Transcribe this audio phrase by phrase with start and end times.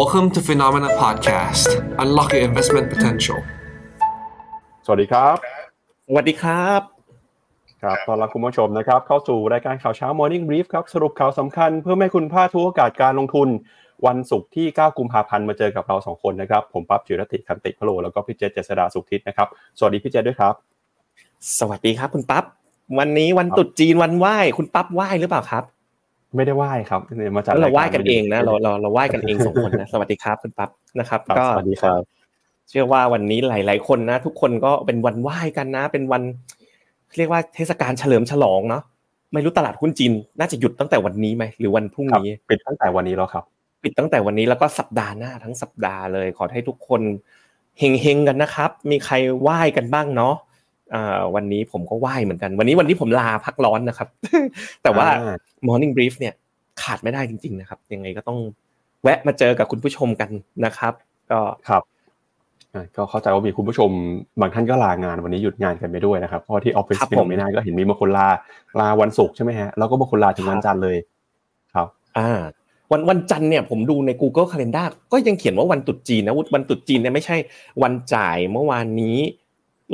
[0.00, 1.68] Welcome to Phenomena Podcast.
[2.02, 3.38] Unlock your investment potential.
[4.84, 5.36] สวัสดีครับ
[6.06, 6.80] สวัสดีครับ
[7.82, 13.48] ครับต้อนรับคุณผู้ชมนะครับ เข้าสู่รายการข่าวเช้า Morning Brief ครับ สรุปข่าวสำคัญเพื่อให้คุณพลาดทุกโอกาสการลงทุน
[14.06, 19.48] วันศุกร์ที่ 9 กุมภาพันธ์มาเจอกับเรา 2 คนนะครับ ผมปั๊บจิรติคันติพโลแล้วก็พี่เจษเจษดาสุขทิศนะครับ
[19.78, 20.54] สวัสดีพี่เจษด้วยครับ
[21.58, 22.44] สวัสดีครับคุณปั๊บ
[22.98, 25.64] วันนี้วันตรุษจีนวันไหว้ คุณปั๊บไหว้หรือเปล่าครับ
[26.36, 32.02] ไม่ได้ไหว้ครับเนี่ยมาจากแล้วเราไหว้ยกันเองนะเราเราเราไหว้กันเองสองคนนะสวัสดีครับคุณปั๊บนะครับครับ ก็สวัสดีครับ
[32.68, 36.22] เชื่อว่าวันนี้หลาย ๆ คนนะ ทุกคนก็เป็นวันไหว้กันนะ เป็นวัน
[37.18, 38.82] เรียกว่าเทศกาลเฉลิมฉลองเนาะ
[39.32, 43.44] ไม่รู้ตลาดหุ้นจีนน่าจะหยุดตั้งแต่วันนี้ไหมหรือวันพรุ่งครับนี้ปิดตั้งแต่วันนี้แล้วครับ
[43.82, 47.00] ปิดตั้งแต่วันนี้แล้วก็สัปดาห์หน้าทั้งสัปดาห์เลย ขอให้ทุกคน
[47.78, 50.53] เฮงๆกันนะครับ มีใครไหว้กันบ้างเนาะอ่า
[51.34, 54.08] วันนี้ผมก็ไหว้เหมือนกัน วันนี้วันที่ผมลาพักร้อนนะครับ
[54.82, 56.34] แต่ว่าอ่า Morning Brief เนี่ย
[56.82, 58.38] ขาดไม่ได้จริง ๆ นะครับ ยังไงก็ต้อง
[59.02, 60.30] แวะมาเจอกับคุณผู้ชมกัน
[60.64, 60.92] นะครับ
[61.30, 61.82] ก็ครับ
[62.74, 63.90] อ่าก็เข้าใจว่ามีคุณผู้ชม
[64.40, 68.28] บางท่านก็ลางานวันนี้หยุดงานกันไปด้วยนะครับเพราะที่ออฟฟิศฟิโนเมนาก็เห็นมีบางคนลา
[68.80, 70.96] ลาวันศุกร์ใช่ไหมฮะแล้วก็บางคนลาถึงวันจันทร์เลย
[71.74, 71.86] ครับ
[72.18, 72.30] อ่า
[72.92, 77.36] วันวันจันทร์เนี่ยผมดูใน Google Calendar ก็ยังเขียนว่าวันตรุษจีนนะวันตรุษจีนเนี่ยไม่ใช่
[77.82, 79.16] วันจ่ายเมื่อวานนี้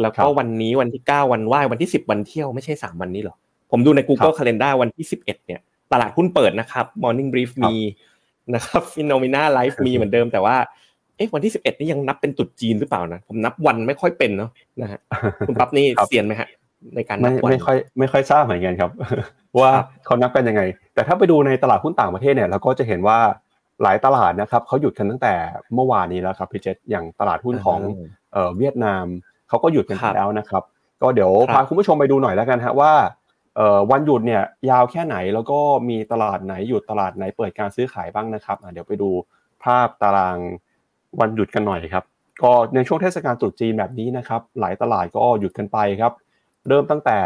[0.02, 3.36] แล้วก็ครับวันนี้วันที่เก้าวันไหว้วันที่สิบวันเที่ยวไม่ใช่สามวันนี้หรอ
[3.70, 5.60] ผมดูใน Google Calendar วันที่สิบเอ็ดเนี่ย
[5.92, 7.74] ตลาดหุ้นเปิดนะครับ Morning Brief มี
[8.55, 10.56] นะครับฟิโนเมนาไลฟ์มีเหมือนเดิมแต่ว่า
[11.16, 14.50] เอ๊ะวันที่สิบเอ็ดนี่ยังนับเป็นตรุษจีนหรือเปล่านะผมนับวันไม่ค่อยเป็นเนาะ
[14.83, 15.00] นะฮะ
[15.46, 16.48] คุณปั๊บนี่ครับเซียนไหมฮะ
[16.94, 18.91] ในการนัไม่บวันไม่ค่อยไม่ค่อยทราบเหมือนกันครับ
[19.61, 20.62] ว่าครับเขานับกันยังไง
[20.94, 23.18] แต่ถ้าไปดูในตลาดหุ้นต่างประเทศเนี่ยเราก็จะเห็นว่า
[23.83, 25.34] หลายตลาดนะครับเขาหยุดกันตั้งแต่
[25.74, 27.80] เมื่อวานนี้แล้วครับพี่เจษอย่างตลาดหุ้นของ
[28.33, 29.05] เอ่อเวียดนาม
[29.50, 30.62] เขาก็หยุดกันครับแล้วนะครับ
[31.02, 32.92] ก็เดี๋ยวครับพาคุณผู้ชมไปดูหน่อยแล้วกันฮะว่า
[33.56, 39.10] เอ่อวันหยุดเนี่ยยาวแค่ไหนแล้วก็มีตลาดไหนหยุดตลาดไหนเปิดการซื้อขายบ้างนะครับอะเดี๋ยวไปดู
[39.64, 40.38] ภาพตาราง
[41.20, 42.04] วันหยุดกันหน่อยครับ
[42.42, 46.12] ก็ในช่วงเทศกาลตรุษจีนแบบนี้นะครับ หลายตลาดก็หยุดกันไปครับ
[46.68, 47.18] เริ่มตั้งแต่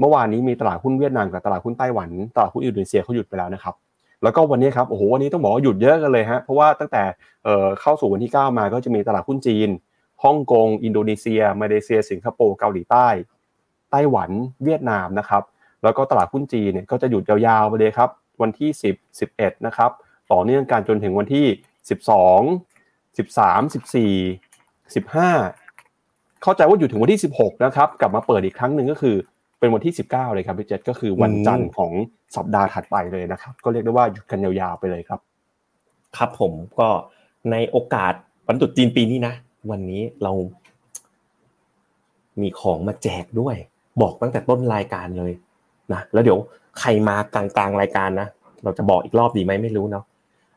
[0.00, 3.74] เมื่อวานนี้มีตลาดหุ้นเวียดนามกับตลาดหุ้นไต้หวัน ตลาดหุ้นอินโดนีเซียเขาหยุดไปแล้วนะครับ
[4.22, 7.02] แล้วก็วันนี้ครับโอ้โหวันนี้ต้องบอกว่าหยุดเยอะกันเลยฮะเพราะว่าตั้งแต่
[7.44, 9.68] เอ่อเข้าสู่วันที่ 9 มาก็จะมีตลาดหุ้นจีน
[10.24, 13.08] ฮ่องกง อินโดนีเซีย มาเลเซีย สิงคโปร์เกาหลีใต้
[13.90, 14.30] ไต้หวัน
[14.64, 15.42] เวียดนามนะครับ
[15.82, 18.10] แล้วก็ตลาดหุ้นจีนเนี่ยก็จะหยุดยาวๆไปเลยครับ
[18.42, 19.90] วันที่ 10 11นะครับ
[20.32, 21.46] ต่อเนื่องกันจนถึงวันที่
[21.88, 23.60] 12 13
[24.94, 29.16] 14 15 เข้าใจว่าอยู่ถึงวันที่ 16นะครับกลับมาเปิดอีกครั้งหนึ่งก็คือ
[29.58, 31.92] เป็นวันที่ 19 เลยครับพี่เจษก็คือวันจันทร์ของ
[32.36, 35.20] สัปดาห์ถัดไปเลยนะครับ ก็เรียกได้ว่าหยุดกันยาวๆไปเลยครับ
[36.16, 36.88] ครับผมก็
[37.50, 38.12] ในโอกาส
[38.46, 39.34] วันตรุษจีนปีนี้นะ
[39.70, 40.32] วันนี้เรา
[42.40, 43.56] มีของมาแจกด้วย
[44.02, 45.32] บอกตั้งแต่ต้นรายการเลย
[45.92, 46.38] นะแล้วเดี๋ยว
[46.80, 48.28] ใครมากลางๆรายการนะ
[48.64, 50.04] เราจะบอกอีกรอบดีไหมไม่รู้เนาะ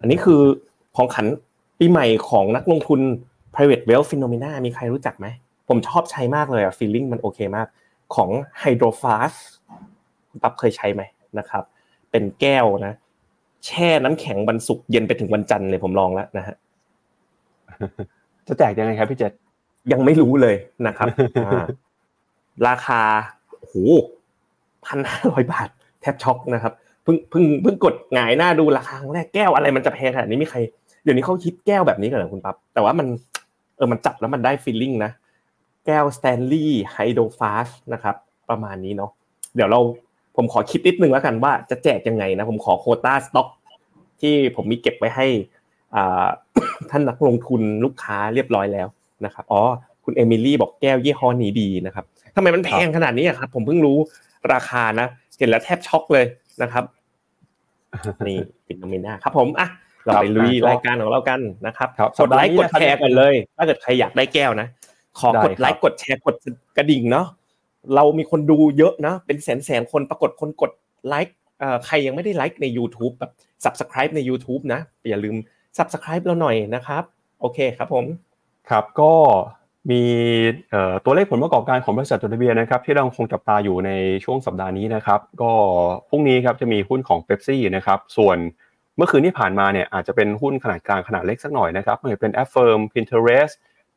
[0.01, 0.41] อันนี้คือ
[0.95, 1.25] ของขัน
[1.79, 2.99] ปีใหม่ของนักลงทุน
[3.53, 5.27] private wealth phenomena มีใครรู้จักไหม
[5.67, 7.67] ผมชอบใช้มากเลยอะ feeling มันโอเคมาก
[8.15, 8.29] ของ
[8.61, 9.37] hydro flask
[10.29, 11.01] คุณปั๊บเคยใช้ไหม
[11.39, 11.63] นะครับ
[12.11, 12.93] เป็นแก้วนะ
[13.65, 16.55] แช่น้ำแข็งวันศุกร์เย็นไปถึงวันจันทร์เลยผมลองแล้วนะฮะ
[18.47, 19.31] จะแจกยังไงครับพี่เจษ
[19.91, 20.55] ยังไม่รู้เลย
[20.87, 21.07] นะครับ
[21.45, 21.63] อ่า
[22.67, 23.01] ราคา
[23.59, 23.75] โอ้โห
[24.85, 25.69] พันห้าร้อยบาท
[26.01, 26.73] แทบช็อกนะครับ
[27.03, 30.57] เพิ่งเพิ่งเพิ่งกดหงายหน้าดูราคาครั้งแรกแก้วอะไรมันจะแพงขนาดนี้มีใคร
[31.03, 33.07] เดี๋ยวนี้เขาคิดแก้วแบบนี้กันเหรอคุณปั๊บแต่ว่ามัน
[33.77, 35.11] เออมันจับแล้วมันได้ feeling นะ
[35.85, 38.15] แก้วสแตนลีย์ Hydro Flask นะครับ
[38.49, 39.11] ประมาณนี้เนาะ
[39.55, 39.79] เดี๋ยวเรา
[40.35, 43.47] ผมขอคิดนิดนึงแล้วกันว่าจะแจกยังไงนะผมขอโควต้าสต็อก
[44.21, 45.27] ที่ผมมีเก็บไว้ให้
[45.95, 46.25] อ่า
[46.91, 48.87] ท่านนักลงทุนลูกค้าเรียบร้อยแล้ว
[49.25, 49.61] นะครับ อ๋อ
[50.03, 52.05] คุณเอมิลี่บอกแก้วยี่ห้อนี้ดีนะครับ
[52.35, 53.97] ทำไมมันแพงขนาดนี้อะครับ ผมเพิ่งรู้
[54.53, 56.25] ราคานะ เห็นแล้วแทบช็อกเลย
[56.61, 56.83] นะครับ
[58.27, 59.67] นี่ปิดโนมินาครับ ผมอะ
[60.05, 64.67] เราไปลุยรายการของเรากันนะครับครับกดไลค์กดแชร์กันเลย ถ้าเกิดใครอยากได้แก้วนะ
[65.19, 66.35] ขอได้กดไลครัค์บกดแชร์กด
[66.77, 67.27] กระดิ่งเนาะ
[67.95, 70.71] เรามีคนดูเยอะนะ เป็นแสนแสนคนปรากฏคนกด
[71.07, 73.31] ไลค์เอ่อใครยังไม่ได้ไลค์ใน YouTube แบบ
[73.63, 75.35] subscribe ใน YouTube นะ อย่าลืม
[75.77, 77.03] subscribe เราหน่อยนะครับ
[77.41, 78.05] โอเคครับผม
[78.69, 79.13] ครับก็
[79.91, 80.03] มี
[81.05, 83.91] ตัวเลขผลประกอบการของบริษัทจดทะเบียนนะครับที่เราคงจับตาอยู่ใน
[84.23, 85.51] ช่วงสัปดาห์นี้นะครับ ก็
[86.09, 88.37] พรุ่งนี้ครับจะมีหุ้นของเ e p ซี่นะครับส่วน
[88.97, 93.53] เมื่อคืนที่ผ่านมาเนี่ยอาจจะเป็นหุ้นขนาดกลางขนาดเล็กสักหน่อยนะครับไม่ว่าจะเป็น Affirm Pinterest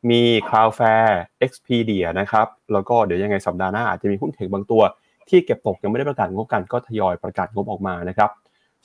[0.09, 1.15] มี Cloudflare
[1.45, 4.81] Expedia นะครับแล้วก็เดี๋ยวยังไงสัปดาห์หน้าอาจจะมีหุ้นเทคบางตัว
[5.29, 8.29] ที่เก็บตกยังไม่ได้ประกาศงบกันก็ทยอยประกาศงบออกมานะครับ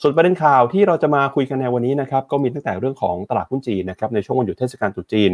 [0.01, 5.31] ส่วนประเด็นข่าวที่เราจะมาคุยกันในวันนี้นะครับก็มีตั้งแต่เรื่องของตลาดหุ้นจีนนะครับในช่วงวันหยุดเทศกาลตรุษจีน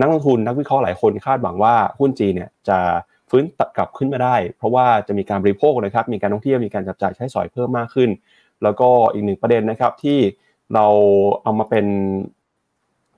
[0.00, 2.78] นักลงทุนนักวิเคราะห์หลายคนคาดหวังว่าหุ้นจีนเนี่ยจะ
[3.30, 3.44] ฟื้น
[3.76, 8.10] กลับขึ้นมาได้ เพราะว่าจะมีการบริโภคนะครับมีการท่องเที่ยวมีการจับจ่ายใช้สอยเพิ่มมากขึ้น
[8.62, 10.18] แล้วก็อีกหนึ่งประเด็นนะครับที่
[10.74, 10.86] เรา
[11.42, 11.86] เอามาเป็น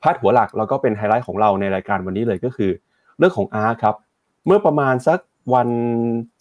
[0.02, 2.70] พาดหัวหลักแล้วก็เป็นไฮไลท์ของเราในรายการวันนี้เลยก็คือ
[3.18, 3.96] เรื่องของ ARK ครับ
[4.46, 5.18] เมื่อประมาณสัก
[5.54, 5.68] วัน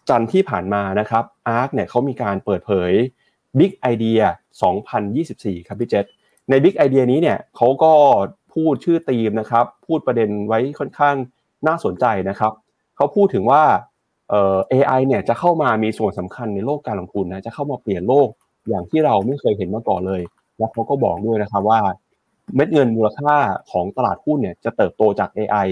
[0.09, 1.23] จันทร์ที่ผ่านมานะครับ
[1.57, 2.91] ARK เนี่ยเขามีการเปิดเผย
[3.57, 4.23] Big Idea
[4.99, 6.05] 2024 ครับพี่เจษ
[6.49, 7.91] ใน Big Idea นี้เนี่ยเขาก็
[8.53, 11.15] พูดชื่อธีมนะครับ พูดประเด็นไว้ค่อนข้าง
[11.67, 12.51] น่าสนใจนะครับ
[12.95, 13.63] เขาพูดถึงว่า
[14.29, 18.29] เอ่อ AI เนี่ยจะเข้ามามีส่วนสำคัญในโลกการลงทุนนะจะเข้ามาเปลี่ยนโลก
[18.69, 20.21] อย่างที่เราไม่เคยเห็นมาก่อนเลย
[20.57, 21.81] แล้วเขาก็บอกด้วยนะครับว่า
[22.55, 23.35] เม็ดเงินมูลค่า
[23.71, 25.67] ของตลาดหุ้นเนี่ยจะเติบโตจาก AI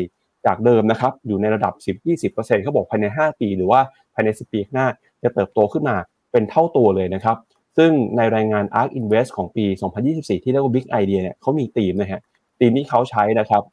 [0.46, 1.74] จากเดิมนะครับอยู่ในระดับ
[2.16, 3.80] 10-20%เขาบอกภายใน 5 ปี หรือว่า
[4.14, 4.88] ภายใน 10 ปีข้างหน้า
[5.24, 5.96] จะเติบโตขึ้นมา
[6.32, 7.38] เป็นเท่าตัวเลยนะครับ
[7.78, 9.66] ซึ่งในรายงาน ARK Invest ของปี
[10.06, 12.22] 2024 ที่เรียกว่า Big Idea เนี่ยเขามีธีมนะฮะ
[12.60, 13.64] ธีมที่เขาใช้นะครับ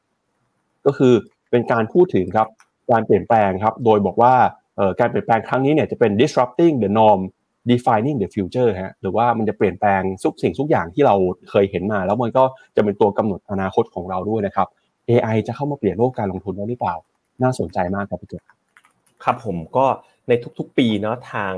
[0.87, 1.15] ก็คือ
[1.51, 2.49] เป็นการพูดถึงครับ
[2.91, 4.35] การเปลี่ยนแปลงครับ โดยบอกว่า
[5.01, 7.21] การเปลี่ยนแปลงครั้งนี้เนี่ยจะเป็น disrupting the norm
[7.71, 11.15] defining the future ฮะหรือว่ามันจะเปลี่ยนแปลงทุกสิ่งทุกอย่างที่เรา
[11.51, 12.45] เคยเห็นมา แล้วมันก็
[12.77, 14.69] จะเป็นตัวกำหนดอนาคตของเราด้วยนะครับ
[15.09, 16.95] AI จะเข้ามาเปลี่ยนโลกการลงทุนได้หรือเปล่า
[17.43, 18.35] น่าสนใจมากครับพี่เจ
[19.25, 19.87] ครับผมก็
[20.29, 21.55] ในทุกๆปีเนาะทาง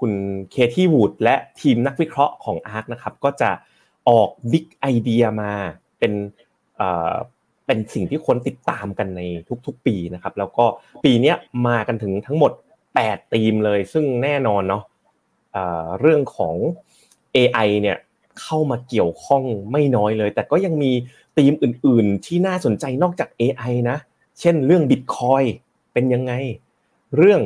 [0.00, 0.12] คุณ
[0.50, 3.50] เคที่วูดและทีมนักวิเคราะห์ของ ARK นะครับก็จะ
[4.08, 5.52] ออกบิ๊กไอเดียมา
[5.98, 6.12] เป็น
[7.66, 9.22] เป็นสิ่งที่คนติดตามกันใน
[9.66, 10.64] ทุกๆปีนะครับ แล้วก็
[11.04, 11.34] ปีนี้
[11.66, 12.52] มากันถึงทั้งหมด
[12.92, 14.82] 8ธีมเลย ซึ่งแน่นอนเนาะ
[16.00, 16.56] เรื่องของ
[17.36, 17.96] AI เนี่ย
[18.40, 19.42] เข้ามาเกี่ยวข้อง
[19.72, 20.92] ไม่น้อยเลย แต่ก็ยังมี
[21.36, 23.96] ธีมอื่นๆ ที่น่าสนใจนอกจาก AI นะ
[24.40, 25.46] เช่นเรื่อง Bitcoin
[25.92, 26.32] เป็นยังไง
[27.16, 27.40] เรื่อง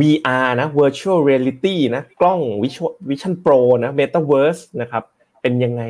[0.00, 2.40] VR นะ Virtual Reality นะกล้อง
[3.08, 5.04] Vision Pro นะ Metaverse นะครับ
[5.42, 5.82] เป็นยังไง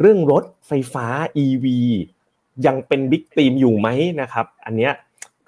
[0.00, 1.06] เรื่องรถไฟฟ้า
[1.44, 1.66] EV
[2.66, 3.88] ยังเป็นบิ๊กธีมอยู่ไหม
[4.20, 4.92] นะครับ อันเนี้ย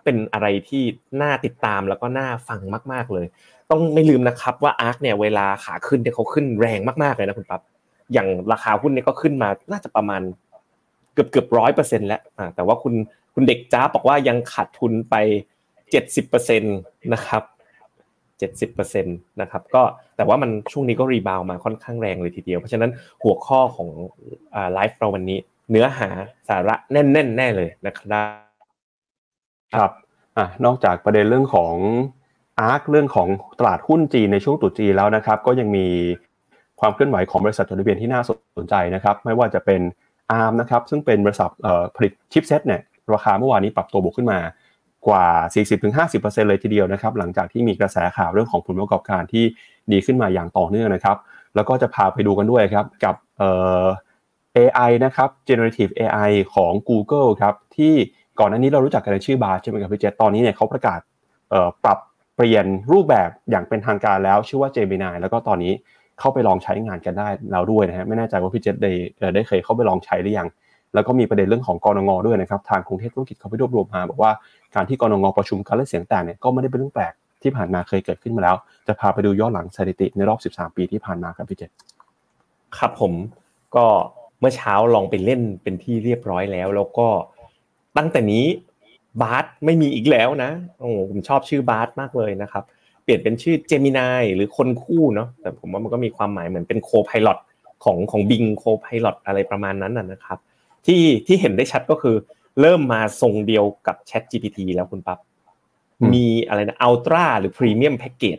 [0.04, 0.82] เป็นอะไรที่
[1.22, 2.60] น่าติดตามแล้วก็น่าฟัง
[2.92, 3.26] มาก ๆเลย
[3.70, 7.62] ต้องไม่ลืมนะครับว่าอาร์คเนี่ยเวลาขาขึ้นเนี่ยเขาขึ้นแรงมากๆเลยนะคุณปั๊บ
[8.12, 10.22] อย่างราคาหุ้นเนี่ยก็ขึ้นมาน่าจะประมาณ
[11.14, 12.22] เกือบเกือบร้อยเปอร์เซ็นต์แล้ว
[12.54, 12.94] แต่ว่าคุณ
[13.34, 15.14] คุณเด็กจ้าบอกว่ายังขาดทุนไป
[15.90, 16.76] เจ็ดสิบเปอร์เซ็นต์
[17.14, 17.42] นะครับ
[18.40, 19.82] เจ็ดสิบเปอร์เซ็นต์นะครับก็
[20.16, 22.90] แต่ว่ามันช่วงนี้ก็ rebound มาค่อนข้างแรงเลยทีเดียว เพราะฉะนั้น
[23.22, 23.88] หัวข้อของ
[24.72, 25.38] ไลฟ์เราวันนี้
[25.70, 26.08] เนื้อหา
[26.48, 28.30] สาระแน่นๆแน่นเลยนะครับ
[29.74, 29.90] ครับ
[30.36, 31.74] อ่านอกจากประเด็นเรื่องของ
[32.60, 33.28] ARK เรื่องของ
[33.58, 35.86] ตลาดหุ้นจีนในช่วงตรุษจีนแล้วนะครับ ก็ยังมี
[36.80, 38.30] ความเคลื่อนไหวของบริษัทจดทะเบียนที่น่าส
[38.64, 39.80] นใจนะครับ ไม่ว่าจะเป็น
[40.32, 41.50] Arm นะครับซึ่งเป็นบริษัท
[41.96, 42.80] ผลิต chipset เนี่ย
[43.14, 44.38] ราคาเมื่อวานนี้ปรับตัวบวกขึ้นมา
[45.06, 45.26] กว่า
[46.04, 49.44] 40-50%เลยทีเดียวนะครับ หลังจากที่มีกระแสข่าวเรื่องของผลประกอบการที่
[49.92, 51.16] ดีขึ้นมาอย่างต่อเนื่องนะครับ
[51.54, 53.50] แล้วก็จะพาไปดูกันด้วยครับกับเอ่
[53.82, 53.84] อ
[54.56, 57.94] AI นะครับ generative AI ของ Google ครับที่
[58.38, 61.00] ก่อนหน้านี้เรารู้จักกันในชื่อบาร์ใช่ไหมครับพี่เจตตอนนี้เนี่ยเขาประกาศ
[61.84, 61.98] ปรับ
[62.34, 65.72] เปลี่ยนรูปแบบอย่างเป็นทางการแล้วชื่อว่าเจมินายแล้วก็ตอนนี้
[66.18, 68.92] เข้าไปลองใช้งานกันได้แล้วด้วยนะฮะไม่แน่ใจว่าพี่เจตได้
[69.34, 70.48] ได้เคยเข้าไปลองใช้หรือยัง
[70.94, 74.32] แล้วก็มีประเด็นเรื่องของกนง.ด้วยนะครับทางกรุงเทพธุรกิจเขาไปรวบรวมมาบอกว่า
[74.74, 78.56] การที่กนง.ประชุมการเลือกเสียงแต่เนี่ยก็ไม่ได้เป็นเรื่องแปลกที่ผ่านมาเคยเกิดขึ้นมาแล้ว
[78.86, 81.70] จะพาไปดูย้อนหลังสถิติในรอบ 13 ปีที่ผ่านมาครับพี่เจษ
[82.78, 83.12] ครับผม
[83.76, 83.84] ก็
[84.40, 87.08] เมื่อเช้าลองไปเล่นเป็นที่เรียบร้อยแล้ว แล้วก็
[87.96, 88.44] ตั้งแต่นี้
[89.22, 92.64] Bard ไม่มีอีกแล้วนะโอ้ผมชอบชื่อ Bard มากเลยนะครับ
[93.04, 97.28] เปลี่ยนเป็นชื่อ Gemini หรือคนคู่เนาะแต่ผมว่ามันก็มีความหมายเหมือนเป็น Copilot
[97.84, 100.38] ของของ Bing Copilot อะไรประมาณนั้นนะครับ
[100.86, 102.16] ที่ที่เห็นได้ชัดก็คือ
[102.60, 105.18] เริ่มมาทรงเดียวกับ Chat GPT แล้วคุณปั๊บ
[106.12, 108.38] มีอะไรนะ Ultra หรือ premium package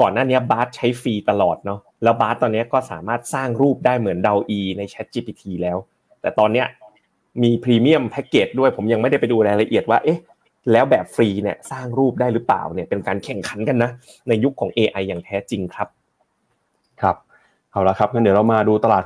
[0.00, 5.78] ก่อนหน้านี้ Bard ใช้ฟรีตลอดเนาะแล้ว Bard ตอนนี้ก็สามารถสร้างรูปได้เหมือน DALL-E ใน Chat GPT แล้ว
[6.20, 6.66] แต่ตอนเนี้ย
[7.42, 10.18] มี premium package ด้วยผมยังไม่ได้ไปดูรายละเอียดว่าเอ๊ะ
[10.72, 13.90] แล้วแบบฟรีเนี่ยสร้างรูปได้หรือเปล่าเนี่ยเป็นการแข่งขันกันนะ
[14.28, 15.88] ในยุคของ AI อย่างแท้จริงครับ
[17.02, 17.16] ครับ
[17.70, 19.02] เอาละครับงั้นเดี๋ยวเรามาดูตลาด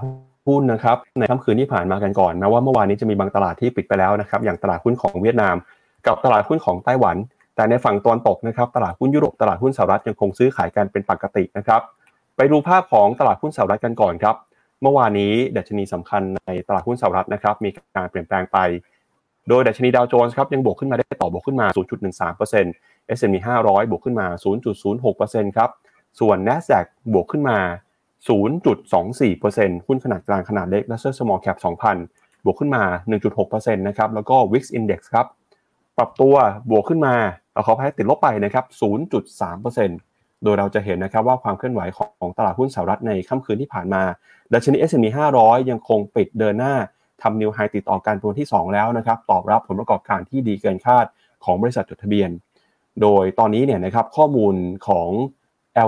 [0.47, 5.57] หุ้นนะครับในค่ำคืนที่ผ่านมากันก่อนแม้ว่าเมื่อวานนี้จะมีบางตลาดที่ปิดไปแล้วนะครับอย่างตลาดหุ้นของเวียดนาม
[6.07, 7.17] กับตลาดหุ้นของไต้หวัน
[7.57, 11.81] แต่ในฝั่งตอนตกนะครับตลาดหุ้นยุโรปตลาดหุ้นสหรัฐยังคงซื้อขายกันเป็นปกตินะครับ
[12.37, 14.37] ไปดูภาพของตลาดหุ้นสหรัฐกันก่อนครับ
[14.83, 18.59] เมื่อวานนี้ดัชนีสำคัญในตลาดหุ้นสหรัฐนะครับมีการเปลี่ยนแปลงไป
[19.49, 21.67] โดยดัชนีดาวโจนส์ครับยังบวกขึ้นมาได้ต่อบวกขึ้นมา
[22.37, 24.27] 0.13% S&P 500 บวกขึ้นมา
[24.93, 25.71] 0.06%ครับ
[26.21, 27.59] ส่วน NASDAQ บวกขึ้นมา
[28.29, 31.59] 0.24%หุ้นขนาดกลางขนาดเล็กและ Small Cap
[32.05, 32.83] 2,000 บวกขึ้นมา
[33.31, 35.27] 1.6%นะครับ แล้วก็ Wix Index ครับ
[35.99, 36.35] ปรับตัว
[36.71, 37.15] บวกขึ้นมา
[37.53, 38.65] เอาเขาให้ติดลบไปนะครับ
[39.35, 44.03] 0.3%โดยเราจะเห็นนะครับว่าความเคลื่อนไหวของตลาดหุ้นสหรัฐในค่ำคืนที่ผ่านมา
[44.53, 45.07] ดัชนี S&P
[45.39, 46.75] 500 ยังคงปิดเดินหน้า
[47.23, 51.07] ทำนิวไฮติดต่อกันตัวที่ 2 แล้วนะครับ ตอบรับผลประกอบการที่ดีเกินคาด
[51.45, 52.31] ของบริษัทจดทะเบียน
[53.03, 54.55] โดยตอนนี้เนี่ยนะครับข้อมูล
[54.89, 55.09] ของ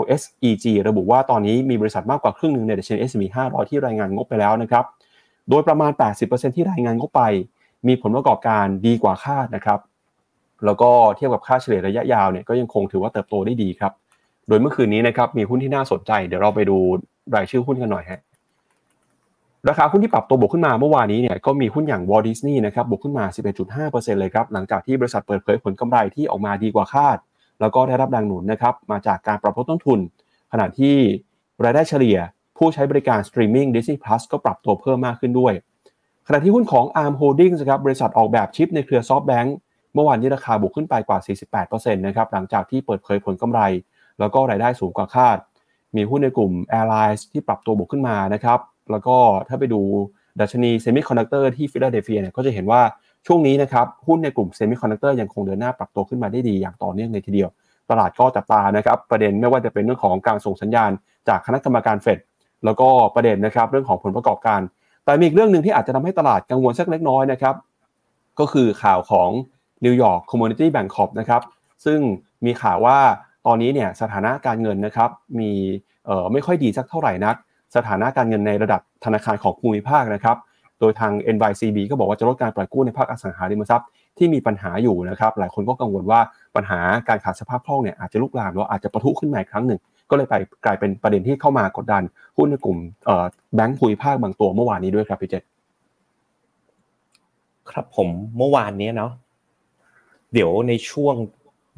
[0.01, 4.85] LSEG ระบุว่าตอนนี้มีบริษัทมากกว่าครึ่งหนึ่งในดัชนี S&P 500 ที่รายงานงบไปแล้วนะครับ
[5.51, 5.93] โดยประมาณ
[6.25, 7.21] 80%ที่รายงานเข้าไป
[7.87, 9.81] มีผลประกอบการดีกว่าคาดนะครับ
[10.65, 13.93] แล้วก็เทียบกับค่าเฉลี่ยระยะยาวเนี่ยก็ยังคงถือว่าเติบโตได้ดีครับ
[14.49, 16.79] โดยเมื่อคืนนี้นะครับมีหุ้นที่น่าสนใจ เดี๋ยวเราไปดู
[17.35, 18.21] รายชื่อหุ้นกันหน่อยฮะ
[19.69, 23.25] ราคาหุ้นที่ปรับตัวบวกขึ้นมาเมื่อวานนี้เนี่ยก็มีหุ้นอย่างวอลดิสนีย์นะครับบวกขึ้นมา
[23.73, 27.17] 11.5%เลยครับหลังจากที่บริษัทเปิดเผยผลกำไรที่ออกมาดีกว่าคาด
[27.61, 30.01] แล้วก็ได้รับแรงหนุนนะครับมาจากการปรับลดต้นทุน
[30.53, 30.95] ขณะที่
[31.65, 32.19] รายได้เฉลี่ย
[32.57, 35.53] ผู้ใช้บริการสตรีมมิ่ง Disney Plus ก็ปรับตัวเพิ่มมากขึ้นด้วย
[36.27, 39.49] ขณะที่หุ้นของ ARM Holdings นะครับบริษัทออกแบบชิปในเครือ SoftBank
[39.95, 41.19] เมื่อวานนี้ราคาบวกขึ้นไปกว่า
[41.67, 43.61] 48%นะครับหลังจากที่เปิดเผยผลกำไร
[44.19, 45.37] แล้วก็รายได้สูงกว่าคาด
[45.97, 48.61] มีหุ้นในกลุ่ม Airlines ที่ปรับตัวบวกขึ้นมานะครับ
[48.91, 49.17] แล้วก็
[49.49, 49.81] ถ้าไปดู
[50.41, 52.83] ดัชนีเซมิคอนดักเตอร์ที่ฟิลาเดลเฟียเนี่ยก็จะเห็นว่า
[53.27, 57.51] ช่วงนี้นะครับหุ้นในกลุ่มเซมิคอนดักเตอร์ยังคงเดินหน้าปรับตัวขึ้นมาได้ดีอย่างต่อเนื่องเลยทีเดียว
[57.91, 60.91] ตลาดก็จับตานะครับประเด็นไม่ว่าจะเป็นเรื่องของการส่งสัญญาณ
[61.29, 62.19] จากคณะกรรมการเฟด
[62.65, 64.61] แล้วก็ประเด็นนะครับเรื่องของผลประกอบการ
[65.05, 67.55] แต่มีอีกเรื่องหนึ่งที่อาจจะทำให้ตลาดกังวลสักเล็กน้อยนะครับ
[68.41, 69.29] ก็คือข่าวของ
[69.85, 71.43] New York Community Bancorp นะครับ
[71.85, 71.99] ซึ่ง
[72.45, 72.99] มีข่าวว่า
[73.47, 75.51] ตอนนี้เนี่ยสถานะการเงินนะครับมี
[76.07, 77.37] เอ่อไม่ค่อยดีสักเท่าไหร่นัก
[77.77, 80.37] สถานะการเงินในระดับธนาคารของภูมิภาคนะครับ
[80.81, 86.21] โดยทาง NYCB ก็บอกว่าจะลดการปล่อยกู้ในภาคอสังหาริมทรัพย์ที่มีปัญหาอยู่นะครับ หลายคนก็กังวลว่า
[86.57, 89.81] ปัญหาการขาดสภาพคล่องเนี่ยอาจจะลุกลามแล้วอาจจะประทุขึ้นมาอีกครั้งหนึ่ง
[90.11, 92.03] ก็เลยไปกลายเป็นประเด็นที่เข้ามากดดัน
[92.37, 92.79] หุ้นในกลุ่ม
[93.55, 95.43] แบงก์ภูมิภาคบางตัวเมื่อวานนี้ด้วยครับพี่เจษ
[97.71, 99.13] ครับผมเมื่อวานนี้เนาะ
[100.33, 101.15] เดี๋ยวในช่วง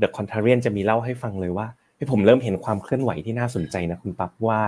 [0.01, 1.67] The Contrarian จะมีเล่าให้ฟังเลยว่า
[2.13, 4.61] ผมเริ่มเห็นความเคลื่อนไหวที่น่าสนใจนะคุณปั๊บว่า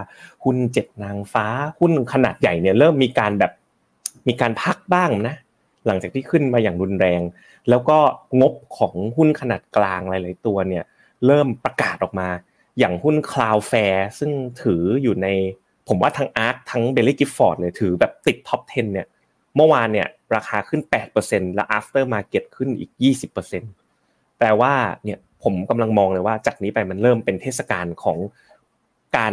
[0.45, 1.47] หุ้นเจ็ดนางฟ้า
[1.81, 3.53] หุ้นขนาดใหญ่เนี่ยเริ่มมีการแบบ
[4.29, 5.35] มีการพักบ้างนะ
[5.87, 7.21] หลังจากที่ขึ้นมาอย่างรุนแรง
[7.69, 7.99] แล้วก็
[8.41, 10.85] งบของหุ้นขนาดกลางหลาย ๆ ตัวเนี่ย
[11.27, 12.29] เริ่มประกาศออกมา
[12.79, 14.31] อย่างหุ้น Cloudflare ซึ่ง
[14.63, 15.29] ถืออยู่ใน
[15.89, 19.07] ผมว่าทั้ง Arc ทั้ง Belly Gift Ford เลยถือแบบติดท็อป 10 เนี่ย
[19.57, 20.81] เมื่อวานเนี่ยราคาขึ้น
[21.19, 22.91] 8%แล้ว after market ขึ้นอีก
[23.65, 24.73] 20%แปลว่า
[25.05, 28.19] เนี่ยผมกำลังมองเลยว่าจากนี้ไปมันเริ่มเป็นเทศกาลของ
[29.17, 29.33] การ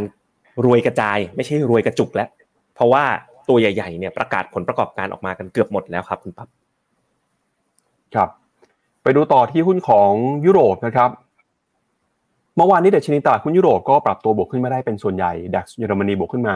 [0.66, 2.30] รวยกระจาย ไม่ใช่รวยกระจุกแล้ว
[2.76, 3.06] เพราะว่า
[3.50, 6.50] ตัวใหญ่ๆเนี่ยประกาศผลประกอบการออกมากันเกือบหมดแล้วครับคุณปั๊บ
[8.16, 8.30] ครับ
[9.04, 10.12] ไปดูต่อที่หุ้นของ
[10.46, 11.10] ยุโรปนะครับ
[12.56, 16.54] เมื่อวานนี้เดชนีตลาดหุ้นยุโรปก็ปรับตัวบวกขึ้นมาได้เป็นส่วนใหญ่ดัคเยอรมนีบวกขึ้นมา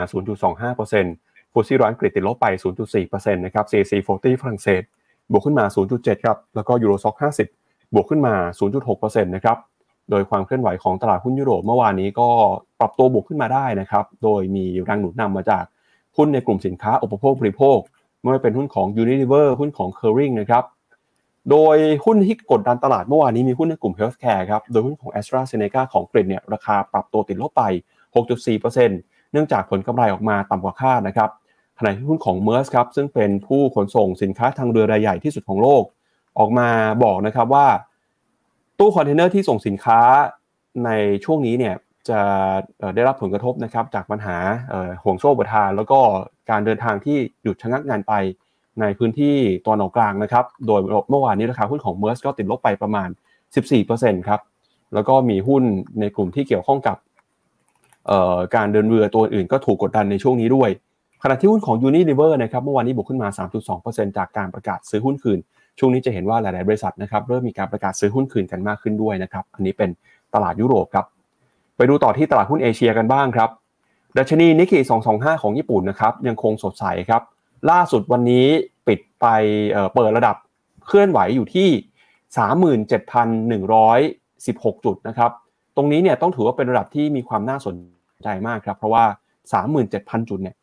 [0.75, 2.45] 0.25%ฟูซี่ร้อยอังกฤษติดลบไป
[2.93, 4.81] 0.4%นะครับ CAC 40ฝรั่งเศส
[5.31, 7.15] บวกขึ้นมา 0.7 ครับ แล้วก็ยูโรซ็อก
[7.55, 8.33] 50 บวกขึ้นมา
[8.79, 9.57] 0.6%นะครับ
[10.09, 12.29] โดยความเคลื่อนไหวของตลาดหุ้นยุโรปเมื่อวานนี้ก็
[12.79, 15.63] ปรับตัวบวกขึ้นมาได้นะครับ โดยมีแรงหนุนนำมาจาก
[16.17, 17.79] หุ้นในกลุ่มสินค้าอุปโภคบริโภค
[18.21, 20.63] ไม่ว่าเป็นหุ้นของ Unilever หุ้นของ c u r r i n g นะครับ
[21.49, 27.63] โดยหุ้นที่กดดันตลาดเมื่อวานนี้มีหุ้นในกลุ่ม Healthcare ครับ โดยหุ้นของ a s t r a z เซ e c a ของกรีกเนี่ยราคาปรับตัวติดลบไป
[28.13, 31.29] 6.4%เนื่องจากผลกำไรออกมาต่ำกว่าคาดนะครับ
[31.77, 35.83] ขณะที่หุ้นของ m e r s ครับซึ่งเป็นผู้ขนส่งสินค้าทางเรือรายใหญ่ที่สุดของโลก
[36.39, 36.69] ออกมา
[37.03, 37.67] บอกนะครับว่า
[38.79, 39.99] ตู้คอนเทนเนอร์ที่ส่งสินค้า
[40.85, 40.89] ใน
[41.25, 41.75] ช่วงนี้เนี่ย
[42.09, 42.21] จะ
[42.95, 44.37] ได้รับผลกระทบนะครับจากปัญหา
[45.03, 45.99] ห่วงโซ่อุปทาน แล้วก็
[46.49, 48.13] การเดินทางที่หยุดชะงักงันไป
[48.81, 49.35] ในพื้นที่
[49.67, 50.79] ตะวันออกกลางนะครับ โดย
[51.09, 53.09] เมื่อวานนี้ราคาหุ้นของ Maersk ก็ติดลบไปประมาณ
[53.67, 54.41] 14%ครับ
[54.93, 55.63] แล้วก็มีหุ้น
[55.99, 56.97] ในกลุ่มที่เกี่ยวข้องกับ
[58.55, 60.69] การเดินเรือตัวอื่นก็ถูกกดดันในช่วงนี้ด้วย
[61.23, 63.29] ขณะที่หุ้นของ Unilever นะครับเมื่อวานนี้บวกขึ้นมา
[63.73, 65.39] 3.2%จากการประกาศซื้อหุ้นคืน
[65.79, 69.89] ช่วงนี้จะเห็นว่าหลาย ๆ บริษัทนะครับเริ่มมีการประกาศซื้อหุ้นคืนกันมากขึ้นด้วยนะครับ อันนี้เป็น
[70.33, 71.05] ตลาดยุโรปครับ
[71.81, 73.49] ไปดูต่อที่ตลาดหุ้นเอเชียกันบ้างครับ
[74.17, 74.79] ดัชนีนิกเกิ
[75.11, 77.21] 225 ของญี่ปุ่นนะครับยังคงสดใสครับ
[77.71, 78.45] ล่าสุดวันนี้
[78.87, 79.25] ปิดไป
[79.95, 80.35] เปิดระดับ
[80.85, 81.69] เคลื่อนไหวอยู่ที่
[83.49, 85.31] 37,116 จุดนะครับ
[85.75, 87.75] ตรงนี้เนี่ยต้องถือว่าเป็นระดับที่มีความน่าสน
[88.23, 89.03] ใจมากครับเพราะว่า
[89.67, 90.55] 37,000 จุดเนี่ย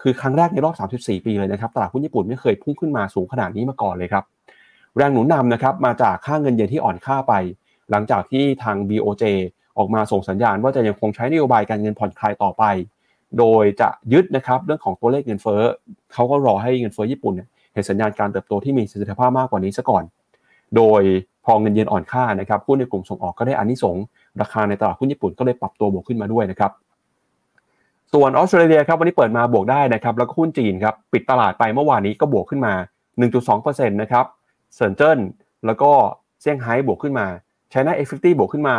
[0.00, 4.24] คือครั้งแรกในรอบ 34 ปีเลยนะครับตลาดหุ้นญี่ปุ่นไม่เคยพุ่งขึ้นมาสูงขนาดนี้มาก่อนเลยครับ
[4.96, 7.34] แรงหนุนนำนะครับมาจากค่าเงินเยนที่อ่อนค่าไป
[7.90, 9.24] หลังจากที่ทาง BOJ
[9.80, 12.64] ออกมาส่งสัญญาณว่าจะยังคงใช้นโยบายการเงินผ่อนคลายต่อไป
[13.38, 15.62] โดยจะยึดนะครับเรื่องของตัวเลขเงินเฟ้อ
[16.12, 17.34] เขาก็รอให้เงินเฟ้อญี่ปุ่น
[17.72, 20.04] เห็นสัญญาณการเติบโตที่มีเสถียรภาพมากกว่านี้ซะก่อน
[20.76, 21.02] โดย
[21.44, 24.04] พอเงินเยนอ่อนค่านะครับหุ้นในกลุ่มส่งออกก็ได้อานิสงส์
[24.40, 26.70] ราคาในตลาดหุ้นญี่ปุ่นก็เลยปรับตัวบวกขึ้นมาด้วยนะครับ
[28.12, 32.74] ส่วนออสเตรเลียครับวันนี้เปิดมาบวกได้นะครับแล้วก็หุ้นจีนครับปิดตลาดไปเมื่อวานนี้ก็บวกขึ้นมา
[33.34, 34.24] 1.2%นะครับ
[34.74, 35.18] เซินเจิ้น
[35.66, 35.90] แล้วก็
[36.40, 37.26] เซี่ยงไฮ้บวกขึ้นมา
[37.70, 38.74] China A50บวกขึ้นมา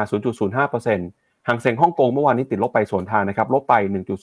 [0.72, 3.74] 0.05%ห่างเซ็งฮ่องกงเมื่อวานนี้ติดลบไปส่วนทางนะครับ ลบไป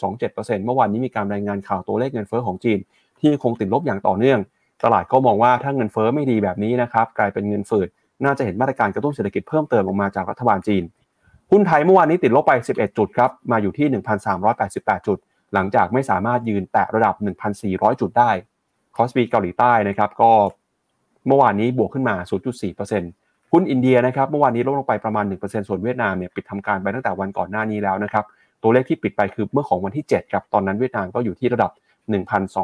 [0.08, 2.78] 1.27%เมื่อวานนี้มีการรายงานข่าวตัวเลขเงินเฟ้อของจีน
[3.20, 4.38] ที่คงติดลบอย่างต่อเนื่อง
[4.84, 7.88] ตลาดก็มองว่าถ้าเงินเฟ้อไม่ดีแบบนี้นะครับ กลายเป็นเงินฝืด
[8.24, 10.84] น่าจะเห็นมาตรการกระตุ้นเศรษฐกิจเพิ่มเติมออกมาจากรัฐบาลจีน
[11.50, 13.86] หุ้นไทยเมื่อวานนี้ติดลบไป 11 จุดครับ มาอยู่ที่
[14.46, 15.18] 1,388 จุด
[15.54, 17.14] หลังจากไม่สามารถยืนแตะระดับ
[17.58, 18.30] 1,400 จุดได้
[18.96, 20.32] คอสปีเกาหลีใต้นะครับก็
[21.26, 22.14] เมื่อวานนี้บวกขึ้นมา
[22.78, 28.24] 0.4% หุ้นอินเดียนะครับเมื่อวานนี้ลดลงไปประมาณ 1%ส่วนเวียดนามเนี่ยปิดทำการไปตั้งแต่วันก่อนหน้านี้แล้วนะครับ
[28.62, 31.70] ตัวเลขที่ปิดไปคือเมื่อของวันที่7ครับตอนนั้นเวียดนามก็อยู่ที่ระดับ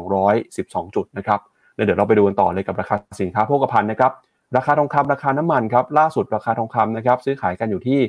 [0.02, 1.40] 1,212 จุดนะครับ
[1.74, 4.12] เดี๋ยวเราไปดูกันต่อเลยกับราคาสินค้าโภคภัณฑ์นะครับ
[4.56, 8.00] ราคาทองคำราคาน้ำมันครับล่าสุดราคาทองคำนะครับซื้อขายกันอยู่ที่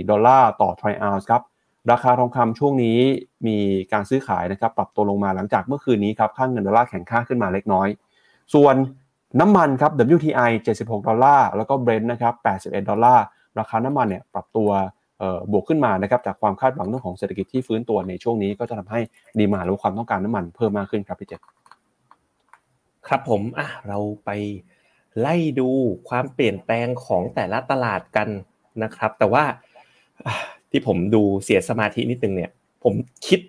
[0.00, 1.42] 2,034 ดอลลาร์ต่อทริอัลส์ครับ
[1.90, 2.98] ราคาทองคำช่วงนี้
[3.46, 3.56] มี
[3.92, 7.88] การซื้อขายนะครับปรับตัวลงมาหลังจากเมื่อคืนนี้ครับค่างเงินดอลลาร์แข็งค่าขึ้นมาเล็กน้อย
[8.54, 8.74] ส่วน
[9.40, 13.24] น้ำมันครับ WTI 76 ดอลลาร์ แล้วก็ Brent นะครับ81 ดอลลาร์
[13.58, 14.70] ราคาน้ำมันเนี่ยปรับตัว
[15.52, 19.00] บวกขึ้นมานะครับจากความคาดหวังเรื่องของเศรษฐกิจที่ฟื้นตัวในช่วงนี้ก็จะทำให้
[19.38, 21.40] ดีมาหรือความต้องการน้ำมันเพิ่มมากขึ้นครับพี่เจษ
[23.06, 24.30] ครับผมอะเราไป
[25.20, 25.70] ไล่ดู
[26.08, 28.28] ความเปลี่ยนแปลงของแต่ละตลาดกัน
[28.82, 29.44] นะครับ แต่ว่า
[30.70, 32.50] ที่ผมดูเสียสมาธินิดนึงเนี่ย
[32.84, 32.94] ผม
[33.26, 33.40] คิด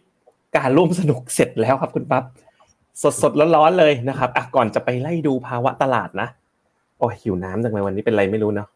[0.58, 2.24] การร่วมสนุกเสร็จแล้วครับคุณปั๊บ
[3.02, 6.28] สดสดร้อนๆเลยนะครับอะก่อนจะไปไล่ดูภาวะตลาดนะ
[6.98, 8.68] โอ้หิวน้ำจังเลยวันนี้เป็นไรไม่รู้เนาะ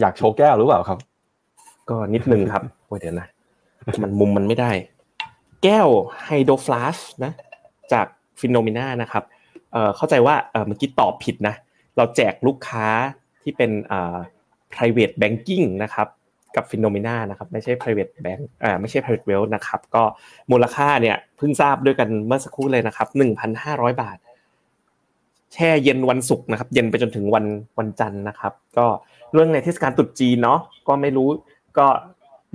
[0.00, 0.98] อยากโชว์แก้วหรือเปล่าครับ
[1.90, 3.26] ก็นิดนึงครับโอ้เดี๋ยวนะ
[4.02, 4.70] มันมุมมันไม่ได้
[5.62, 5.88] แก้ว
[6.24, 7.32] ไฮโดรฟลาสนะ
[7.92, 8.06] จาก
[8.40, 9.24] ฟิโนมิน่านะครับ
[9.72, 11.54] เอ่อเข้าใจว่าเอ่อเมื่อกี้ตอบผิดนะ
[11.96, 12.86] เราแจกลูกค้า
[13.42, 14.16] ที่เป็นอ่า
[14.72, 16.08] private banking นะครับ
[16.56, 20.02] กับฟินโนเมนานะครับไม่ใช่ private bank อ่าไม่ใช่ private wealth นะครับก็
[20.50, 23.08] มูลค่าเนี่ยเพิ่งทราบด้วยกันเมื่อสักครู่เลยนะครับ
[23.54, 24.18] 1,500 บาท
[25.52, 27.44] แช่เย็นวันศุกร์นะครับ เย็นไปจนถึงวัน
[27.78, 28.86] วันจันทร์นะครับ ก็
[29.32, 31.28] เรื่องในเทศกาลตรุษจีนเนาะก็ไม่รู้
[31.78, 31.86] ก็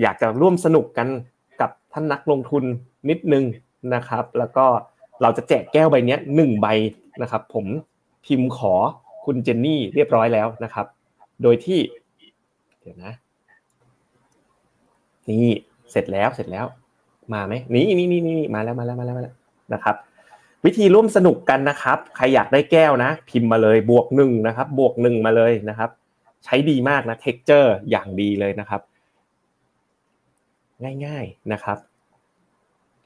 [0.02, 1.08] อยากจะร่วมสนุกกัน
[1.62, 2.64] กับท่านนักลงทุน
[3.10, 3.44] นิดนึง
[3.96, 4.66] นะครับ แล้วก็
[5.22, 6.68] เราจะแจกแก้วใบนี้หนึ่งใบ
[7.22, 7.66] นะครับ ผม
[8.26, 8.74] พิมพ์ขอ
[9.26, 10.86] คุณเจนนี่เรียบร้อยแล้วนะครับ
[11.44, 11.80] โดยที่
[12.82, 13.14] เดี๋ยวนะ
[15.30, 15.48] นี่
[15.92, 16.65] เสร็จแล้วเสร็จแล้ว
[17.34, 19.36] มาไหมนี่นี่นี่นี่มาแล้วมาแล้วมาแล้วมาแล้ว
[19.74, 19.96] นะครับ
[20.65, 25.90] วิธีร่วมสนุกกันนะครับ ใครอยากได้แก้วนะ พิมพ์มาเลยบวกหนึ่งนะครับ บวกหนึ่งมาเลยนะครับ
[26.46, 28.81] ใช้ดีมากนะ texture อย่างดีเลยนะครับ
[31.05, 31.77] ง่ายๆนะครับ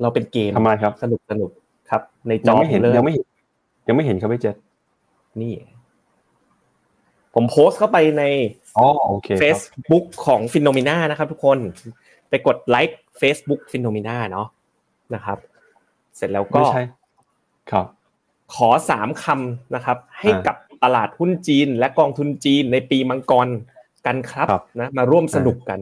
[0.02, 1.50] เราเล่นเกมทำไมครับ สนุกสนุก
[1.90, 3.26] ครับ ในจอไม่เห็นยังไม่เห็น
[3.88, 4.56] ยังไม่เห็นครับพี่เจษ
[5.42, 5.54] นี่
[7.34, 8.24] ผมโพสต์เข้าไปใน
[8.78, 11.58] อ๋อโอเคเฟซบุ๊กของ FINNOMENA นะครับทุกคน
[12.30, 14.48] ไปกดไลค์ Facebook FINNOMENA เนาะ
[15.16, 15.38] นะครับ
[16.16, 16.64] เสร็จแล้วก็
[17.72, 17.86] ครับ
[18.56, 23.48] ขอสามคำนะครับ ให้กับตลาดหุ้นจีนและกองทุนจีนในปีมังกร
[24.06, 24.48] กันครับ
[24.80, 25.80] นะมาร่วมสนุกกัน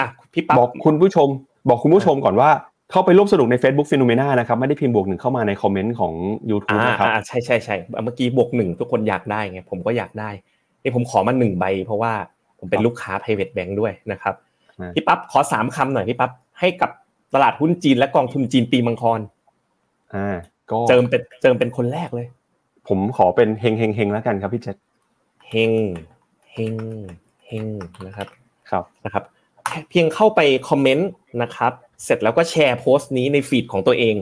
[0.00, 1.28] อะพี่ปั๊บบอกคุณผู้ชม
[1.68, 2.50] บอกคุณผู้ชมก่อนว่า
[2.90, 6.12] เข้าไปร่วมสนุกใน Facebook FINNOMENA นะครับไม่ได้พิมพ์บวกหนึ่งเข้ามาในคอมเมนต์ของ
[6.50, 10.30] YouTube นะครับอ่าใช่ใช่ใช่เมื่อกี้บวกหนึ่งทุกคนอยากได้ไงผมก็อยากได้
[10.82, 12.12] นี่ผมขอมาหนึ่งใบ เพราะว่า
[12.58, 14.34] ผมเป็นลูกค้า private bank ด้วยนะครับ
[14.94, 16.90] พี่ปั๊บขอสามคำหน่อยพี่ปั๊บให้กับ
[17.34, 19.20] ตลาดหุ้นจีนและกองทุนจีนปีมังกร
[20.14, 20.36] อ่า
[20.70, 22.26] ก็เจิมเป็นเจิมเป็นคนแรกเลย
[22.88, 24.76] ผมขอเป็นเฮงเฮงเฮงแล้วกันครับพี่เจษ
[25.48, 25.72] เฮง
[26.52, 26.74] เฮง
[27.46, 27.66] เฮง
[28.06, 28.28] นะครับ
[28.70, 29.24] ครับนะครับ
[29.90, 31.10] เพียงเข้าไปคอมเมนต์
[31.42, 31.72] นะครับ
[32.04, 34.16] เสร็จแล้วก็แชร์โพสต์นี้ในฟีดของตัวเอง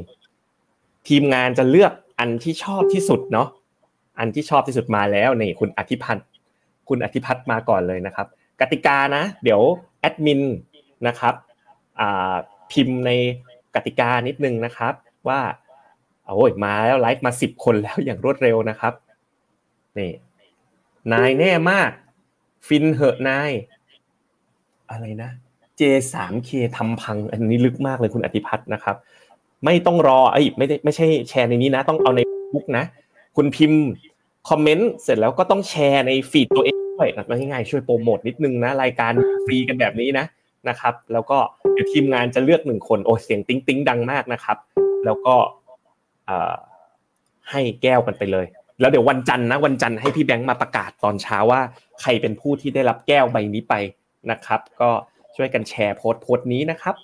[1.09, 3.49] ทีมงานจะเลือกอันที่ชอบที่สุดเนาะ
[4.19, 6.27] อันที่ชอบที่สุดมาแล้วนี่คุณอธิพันธ์
[6.89, 8.27] คุณอธิพัฒน์มาก่อนเลยนะครับ
[8.61, 9.61] กติกานะ เดี๋ยว
[9.96, 10.43] แอ ดมิน
[11.07, 11.35] นะครับ
[12.73, 13.11] พิมพ์ใน
[13.75, 14.95] กติกานิดนึงนะครับ
[15.29, 15.41] ว่า
[16.25, 18.93] โอ้ยมาแล้วไลฟ์มาสิบคนแล้วอย่างรวดเร็วนะครับ
[19.99, 20.13] นี่
[21.13, 21.91] นายแน่มาก
[22.67, 23.51] ฟินเหอะนาย
[24.91, 25.31] อะไรนะ
[25.81, 28.97] J3K ทำพัง อันนี้ลึกมากเลยคุณอธิพัฒน์นะครับ
[29.65, 32.21] ไม่ต้องรอไอ้ไม่ได้ไม่ใช่แชร์ในนี้นะ ต้องเอาใน
[32.55, 32.85] บุ๊กนะ
[33.37, 33.81] คุณพิมพ์
[34.49, 39.13] คอมเมนต์เสร็จแล้วก็ต้องแชร์ใน feed ตัวเอง ด้วยนะง่ายๆช่วยโปรโมทนิดนึงนะรายการ
[39.45, 40.27] ฟรีกันแบบนี้นะ
[40.69, 41.39] นะครับ แล้วก็
[41.73, 44.57] เดี๋ยวทีมงานจะเลือกหนึ่งคนโอ้เสียงติ้งติ้งดังมากนะครับ
[45.05, 45.35] แล้วก็
[47.51, 48.47] ให้แก้วกันไปเลย
[48.81, 51.61] แล้วเดี๋ยววันจันทร์นะวันจันทร์ให้พี่แบงค์มาประกาศตอนเช้าว่า
[52.01, 53.75] ใครเป็นผู้ที่ได้รับแก้วใบนี้ไป
[54.31, 54.91] นะครับ ก็
[55.37, 56.95] ช่วยกันแชร์โพสต์โพสต์นี้นะครับ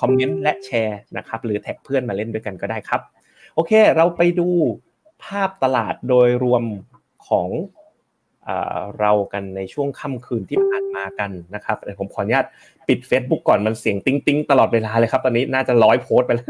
[0.00, 3.00] คอมเมนต์และแชร์นะครับ หรือแท็กเพื่อนมาเล่นด้วยกันก็ได้ครับ
[3.54, 4.48] โอเค เราไปดู
[5.24, 6.62] ภาพตลาดโดยรวม
[7.28, 7.48] ของ
[9.00, 12.46] เรากันในช่วงค่ำคืนที่ผ่านมากันนะครับผมขออนุญาต
[12.88, 16.48] ปิด Facebook ก่อนมันเสียงติ้งติ้งตลอดเวลาเลยครับ ตอนนี้น่าจะร้อยโพสต์ไปแล้ว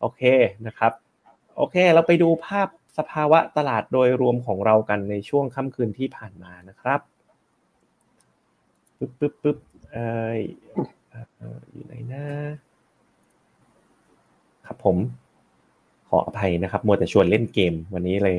[0.00, 0.22] โอเค
[0.66, 0.92] นะครับ
[1.56, 7.00] โอเค เราไปดูภาพสภาวะตลาดโดยรวมของเรากันในช่วงค่ำคืนที่ผ่านมานะครับ
[8.98, 9.58] ปึ๊บปึ๊บปึ๊บ
[9.92, 9.96] เอ
[10.32, 10.32] อ
[11.72, 12.24] อยู่ไหนนะ
[14.66, 14.96] ครับผม
[16.08, 18.36] ขออภัยนะครับมัวแต่ชวนเล่นเกมวันนี้เลย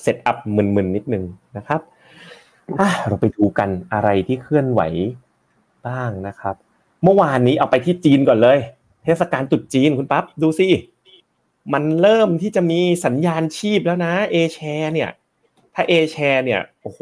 [0.00, 1.24] setup มึนๆนิดนึง
[1.56, 1.80] นะครับ
[3.08, 4.80] เราไปดูกันอะไรที่เคลื่อนไหว
[5.86, 6.54] บ้างนะครับ
[7.02, 8.58] เมื่อวานนี้เอาไปที่จีนก่อนเลย
[9.04, 10.68] เทศกาลตรุษจีนคุณปั๊บดูสิ
[11.72, 15.10] มันเริ่มที่จะมีสัญญาณชีพแล้วนะ A share เนี่ย
[15.74, 17.00] ถ้า A share เนี่ยโอ้โห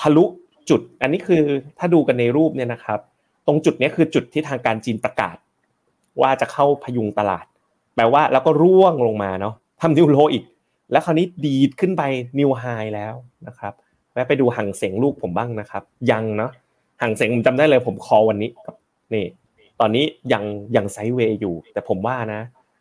[0.00, 0.24] ทะลุ
[0.70, 1.42] จุด อันนี้คือ
[1.78, 3.00] ถ้าดูกันในรูปเนี่ยนะครับ
[3.46, 5.36] ตรงจุดนี้คือจุดที่ทางการจีนประกาศ
[6.20, 7.46] ว่าจะเข้าพยุงตลาด
[7.94, 10.44] แปลว่าแล้วก็ร่วงลงมาเนาะทำนิวโลอีก
[10.90, 12.02] แล้วคราวนี้ดีดขึ้นไป
[12.38, 13.14] นิวไฮแล้ว
[13.46, 13.72] นะครับ
[14.12, 16.50] แวะไปดูห่างเสียงลูกผมบ้างนะครับ ยังเนาะ
[17.02, 18.50] ห่างเสียงผมจำได้เลยผมคอวันนี้
[19.14, 19.24] นี่
[19.80, 20.44] ตอนนี้ยัง
[20.76, 22.40] ยังไซด์เวย์อยู่ แต่ผมว่านะ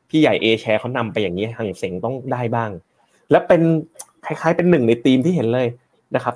[0.10, 2.72] พี่ใหญ่เอแชร์เขานำไปอย่างนี้ห่างเสียงต้องได้บ้าง
[3.32, 3.62] และเป็น
[4.26, 5.68] คล้ายๆเป็นหนึ่งในธีมที่เห็นเลย
[6.16, 6.36] นะครับ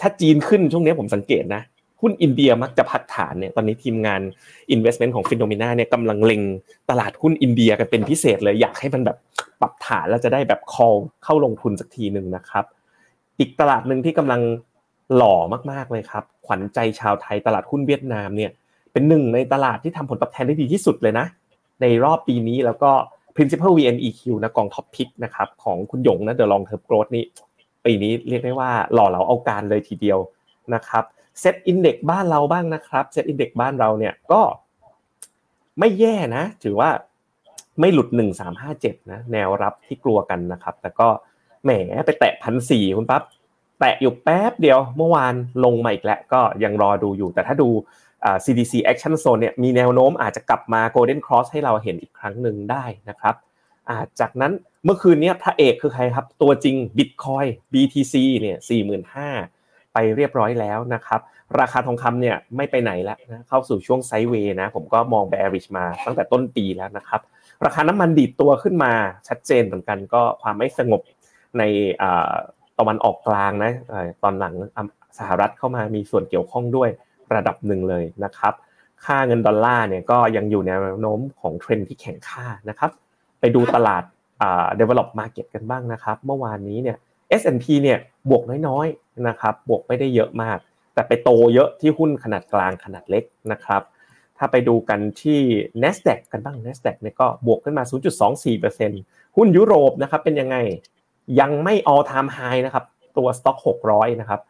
[0.00, 1.62] ถ้าจีนขึ้นช่วงนี้ผมสังเกตนะ
[2.00, 4.20] หุ้นอินเดียมักจะพักฐานเนี่ยตอนนี้ทีมงาน
[4.74, 6.42] investment ของ FINNOMENA เนี่ยกำลังเล็ง
[6.90, 9.16] ตลาดหุ้นอินเดียกันเป็นพิเศษเลยอยากให้มันแบบ
[9.60, 12.64] ปรับฐานแล้วจะได้แบบ call เข้าลงทุนสักทีหนึ่งนะครับ
[13.38, 14.40] อีกตลาดหนึ่งที่กำลัง
[15.16, 15.36] หล่อ
[15.70, 18.50] มากๆเลยครับ ขวัญใจชาวไทยตลาดหุ้นเวียดนามเนี่ย
[18.92, 21.26] เป็นหนึ่งในตลาดที่ทำผลตอบแทนได้ดีที่สุดเลยนะ
[21.80, 22.90] ในรอบปีนี้แล้วก็
[23.36, 27.24] principal VNEQ นะกอง top pick นะครับของคุณหยงนะ The Long Term Growth นี่
[27.84, 30.18] ปีนี้เรียกได้ว่าหล่อเหลาเอาการเลยทีเดียว
[30.74, 31.04] นะครับ
[31.40, 34.42] SET Index บ้านเราบ้างนะครับ SET Index บ้านเราเนี่ยก็
[35.78, 36.90] ไม่แย่นะ ถือว่า
[37.80, 41.08] ไม่หลุดหนึ่งสามห้าเจ็ดนะ แนวรับที่กลัวกันนะครับ แต่ก็
[41.64, 41.70] แหม
[42.06, 43.22] ไปแตะพันสี่คุณปั๊บ
[43.80, 47.68] แตะอยู่แป๊บเดียวเมื่อวานลงมาอีกแล้วก็ยังรอดูอยู่ แต่ถ้าดู
[48.44, 54.52] CDC Action Zone เนี่ยมีแนวโน้มอาจจะกลับมา Golden Cross ให้เราเห็นอีกครั้งหนึ่งได้นะครับ จากนั้น
[54.84, 59.28] เมื่อคืนนี้พระเอกคือใครครับ ตัวจริง Bitcoin BTC เนี่ยสี่หมื่นห้า
[59.98, 61.20] ไปเรียบร้อยแล้วนะครับ
[61.60, 67.20] ราคาทองคำเนี่ยไม่ไปไหนแล้วนะเข้าสู่ช่วง sideway นะผมก็มอง bearish มาตั้งแต่ต้นปีแล้วนะครับ
[67.64, 68.92] ราคาน้ำมันดีดตัวขึ้นมา
[69.28, 71.02] ชัดเจนเหมือนกันก็ความไม่สงบ
[71.58, 71.62] ใน
[72.78, 73.72] ตะวันออกกลางนะ
[74.22, 74.54] ตอนหลัง
[75.18, 76.88] สหรัฐเข้ามามีส่วนเกี่ยวข้องด้วย
[77.34, 78.54] ระดับหนึ่งเลยนะครับ
[79.04, 82.90] ค่าเงินดอลลาร์เนี่ยก็ยังอยู่ในแนวโน้มของเทรนที่แข็งค่านะครับ
[83.40, 84.02] ไปดูตลาด
[84.42, 86.96] อ่า develop market กันบ้างนะครับ เมื่อวานนี้เนี่ย
[87.40, 87.98] S&P เนี่ย
[88.30, 90.58] บวกน้อยๆนะครับบวกไม่ได้เยอะมาก
[90.94, 93.82] แต่ไปโตเยอะที่หุ้นขนาดกลางขนาดเล็กนะครับ
[94.38, 95.40] ถ้าไปดูกันที่
[95.82, 97.84] NASDAQ กันบ้าง NASDAQ เนี่ยก็บวกขึ้นมา
[98.60, 100.56] 0.24%หุ้นยุโรปนะครับเป็นยังไง
[101.40, 102.84] ยังไม่ all time high นะครับ
[103.16, 104.40] ตัว stock 600 นะครับ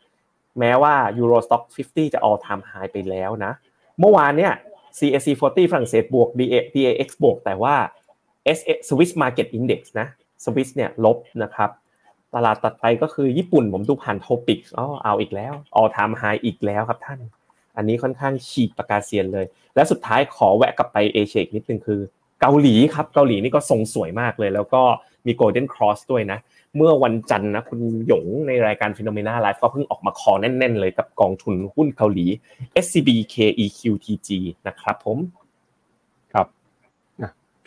[0.58, 3.52] แม้ว่า Euro Stock 50 จะ all time high ไปแล้วนะ
[4.00, 4.52] เมื่อวานเนี่ย
[4.98, 7.74] CAC 40 ฝรั่งเศสบวก DAX บวก แต่ว่า
[8.88, 10.08] Swiss Market Index นะ
[10.44, 11.70] Swiss เนี่ยลบนะครับ
[12.34, 17.20] ตลาดตัดไปก็คือญี่ปุ่นผมดูผ่านโทปิกอ๋อเอาอีกแล้ว all time high อีกแล้วครับท่าน
[17.76, 22.00] อันนี้ค่อนข้างฉีกประกาศเซียนเลย และสุดท้ายขอแวะกลับไปเอเชียนิดนึงคือ
[22.40, 24.82] เกาหลีครับเกาหลีนี่ก็ทรงสวยมากเลย แล้วก็
[25.26, 26.38] มี Golden Cross ด้วยนะ
[26.76, 32.26] เมื่อวันจันทร์นะคุณหยงในรายการ Phenomena Live ก็เพิ่งออกมาคอแน่น ๆ เลยกับกองทุนหุ้นเกาหลี
[32.84, 34.28] SCB KEQTG
[34.66, 35.18] นะครับผม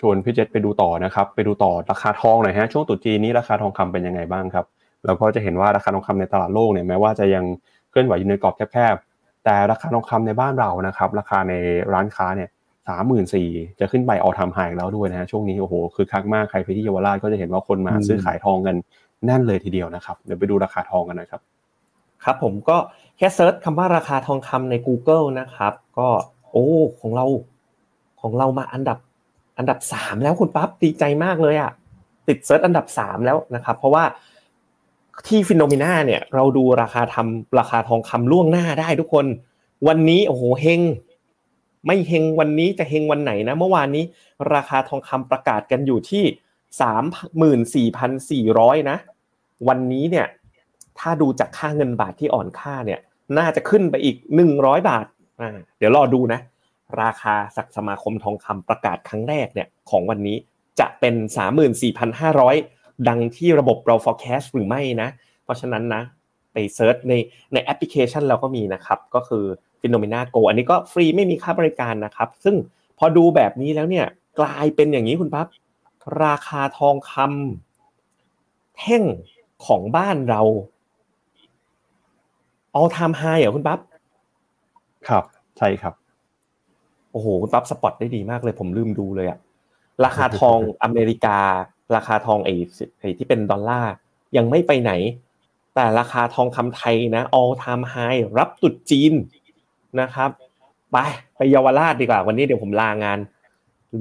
[0.01, 4.65] ชวนพี่เจษไปดูต่อนะครับ ไปดูต่อราคาทองหน่อยฮะช่วงตุจีนนี้ราคาทองคำเป็นยังไงบ้างครับ
[5.05, 7.45] เราก็จะเห็นว่าราคาทองคำในตลาดโลกเนี่ยแม้ว่าจะยัง
[7.89, 11.53] เคลื่อนไหวอยู่ในกรอบแคบๆแต่ราคาทองคำในบ้านเรานะครับ ราคาใน
[11.93, 12.49] ร้านค้าเนี่ย
[12.87, 18.75] สามหมื่นสี่จะขึ้นไปออทำไฮแล้วด้วยนะฮะช่วงนี้โอ้โหคือคักมากใครไปที่เยาวราชก็จะเห็นว่าคนมาซื้อขายทองกัน
[19.25, 21.41] แน่นเลยทีเดียวนะครับเดี๋ยวไปดูราคาทองกันนะครับ
[22.23, 22.77] ครับผมก็
[23.17, 26.07] แค่ search คำว่าราคาทองคำใน Google นะครับ ก็
[26.51, 26.67] โอ้
[27.01, 27.25] ของเรา
[28.21, 28.97] ของเรามาอันดับ
[29.57, 31.71] อันดับสามแล้วคุณปั๊บดีใจมากเลยอะ
[32.27, 34.03] ติด search อันดับสามแล้วนะครับ เพราะว่า
[35.27, 39.25] ที่ FINNOMENA เนี่ยเราดูราคาทำราคาทองคำล่วงหน้าได้ทุกคน
[39.87, 40.81] วันนี้โอ้โหเฮง
[41.85, 44.03] ไม่เฮงวันนี้จะเฮงวันไหนนะ เมื่อวานนี้
[44.53, 46.23] ราคาทองคำประกาศกันอยู่ที่
[46.81, 47.03] สาม
[47.37, 48.97] หมื่นสี่พันสี่ร้อยนะ
[49.67, 50.27] วันนี้เนี่ย
[50.99, 52.99] ถ้าดูจากค่าเงินบาทที่อ่อนค่าเนี่ย
[53.37, 55.05] น่าจะขึ้นไปอีกหนึ่งร้อยบาท
[55.41, 56.39] อ่าเดี๋ยวรอดูนะ
[57.01, 60.37] ราคาสักสมาคมทองคำประกาศครั้งแรกเนี่ยของวันนี้
[60.79, 62.55] จะเป็นสามหมื่นสี่พันห้าร้อย
[63.07, 65.09] ดังที่ระบบเรา forecast หรือไม่นะ
[65.43, 66.01] เพราะฉะนั้นนะ
[66.53, 67.13] ไป search ใน
[67.53, 69.43] ในแอปพลิเคชันเราก็มีนะครับ ก็คือ
[69.79, 72.55] p h e n o m e n a Go อันนี้ก็ฟรีไม่มีค่าบริการนะครับ ซึ่ง
[72.97, 74.05] พอดูแบบนี้แล้วเนี่ย
[74.39, 75.47] กลายเป็นอย่างนี้คุณปั๊บ
[76.23, 79.03] ราคาทองคำแท่ง
[79.65, 80.41] ของบ้านเรา
[82.77, 83.79] all time high เหรอคุณปั๊บ
[85.07, 85.23] ครับ
[85.57, 85.93] ใช่ครับ
[87.11, 89.39] โอ้โหคุณปั๊บสปอตได้ดีมากเลย ผมลืมดูเลยอะ
[90.05, 91.39] ราคาทองอเมริกา
[91.95, 92.53] ราคาทองไอ้
[92.99, 93.93] ไอ้ที่เป็นดอลลาร์
[94.37, 94.91] ยังไม่ไปไหน
[95.75, 99.13] แต่ราคาทองคำไทยนะ all time high รับตุดจีน
[100.01, 100.29] นะครับ
[100.91, 100.97] ไป
[101.37, 103.19] ไปเยาวราชดีกว่า วันนี้เดี๋ยวผมลางาน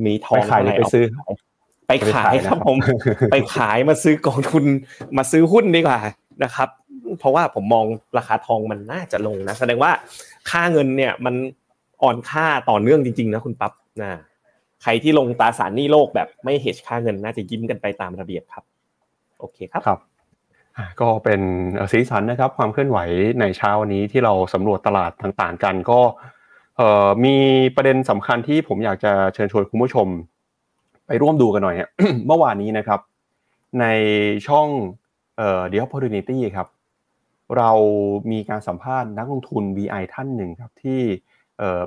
[0.07, 1.05] มีทองไปขายหรือไปซื้อ
[1.87, 2.77] ไปขายครับผม
[3.33, 4.65] ไปขายมาซื้อกองทุน
[5.17, 6.01] มาซื้อหุ้นดีกว่า
[6.45, 6.69] นะครับ
[7.19, 7.85] เพราะว่าผมมอง
[8.19, 9.93] ราคาทองมันน่าจะลงนะ แสดงว่า
[10.51, 11.35] ค่าเงินเนี่ยมัน
[12.03, 14.21] อ่อนค่าต่อเนื่องจริงๆนะคุณปั๊บนะ
[14.83, 18.65] ใครที่ลงตราสารหนี้โลกแบบไม่เฮชค่าเงินน่าจะยิ้มกันไปตามระเบียบครับ
[19.39, 20.01] โอเคครับครับ
[21.01, 21.41] ก็เป็น
[21.93, 22.99] สีสันนะครับ ความเคลื่อนไหว
[23.41, 26.01] ในเช้านี้ที่เราสำรวจตลาดต่างๆกันก็
[27.25, 27.37] มี
[27.77, 30.07] ประเด็นสำคัญที่ผมอยากจะเชิญชวนคุณผู้ชม
[31.07, 31.77] ไปร่วมดูกันหน่อย
[32.27, 33.01] เมื่อวานนี้นะครับ
[33.81, 33.87] ใน
[34.49, 34.69] ช่อง
[35.37, 36.69] เอ่อ The Opportunity ครับ
[37.57, 37.71] เรา
[38.31, 41.01] มีการสัมภาษณ์นักลงทุน VI ท่านหนึ่งครับที่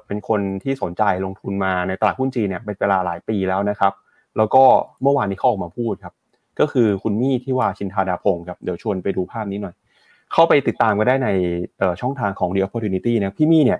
[0.05, 3.93] เป็นคนที่สนใจลงทุนมาในตลาดหุ้นจีนเนี่ยเป็นเวลาหลายปีแล้วนะครับ
[4.37, 4.63] แล้วก็
[5.03, 6.13] เมื่อวานนี้เขาออกมาพูดครับ
[6.59, 9.75] ก็คือคุณมี่ที่ว่าชินทาดาพงศ์ครับเดี๋ยวชวนไปดูภาพนี้หน่อย
[10.33, 11.29] เข้าไปติดตามก็ได้ใน
[12.01, 13.79] ช่องทางของ The Opportunity นะพี่มี่เนี่ย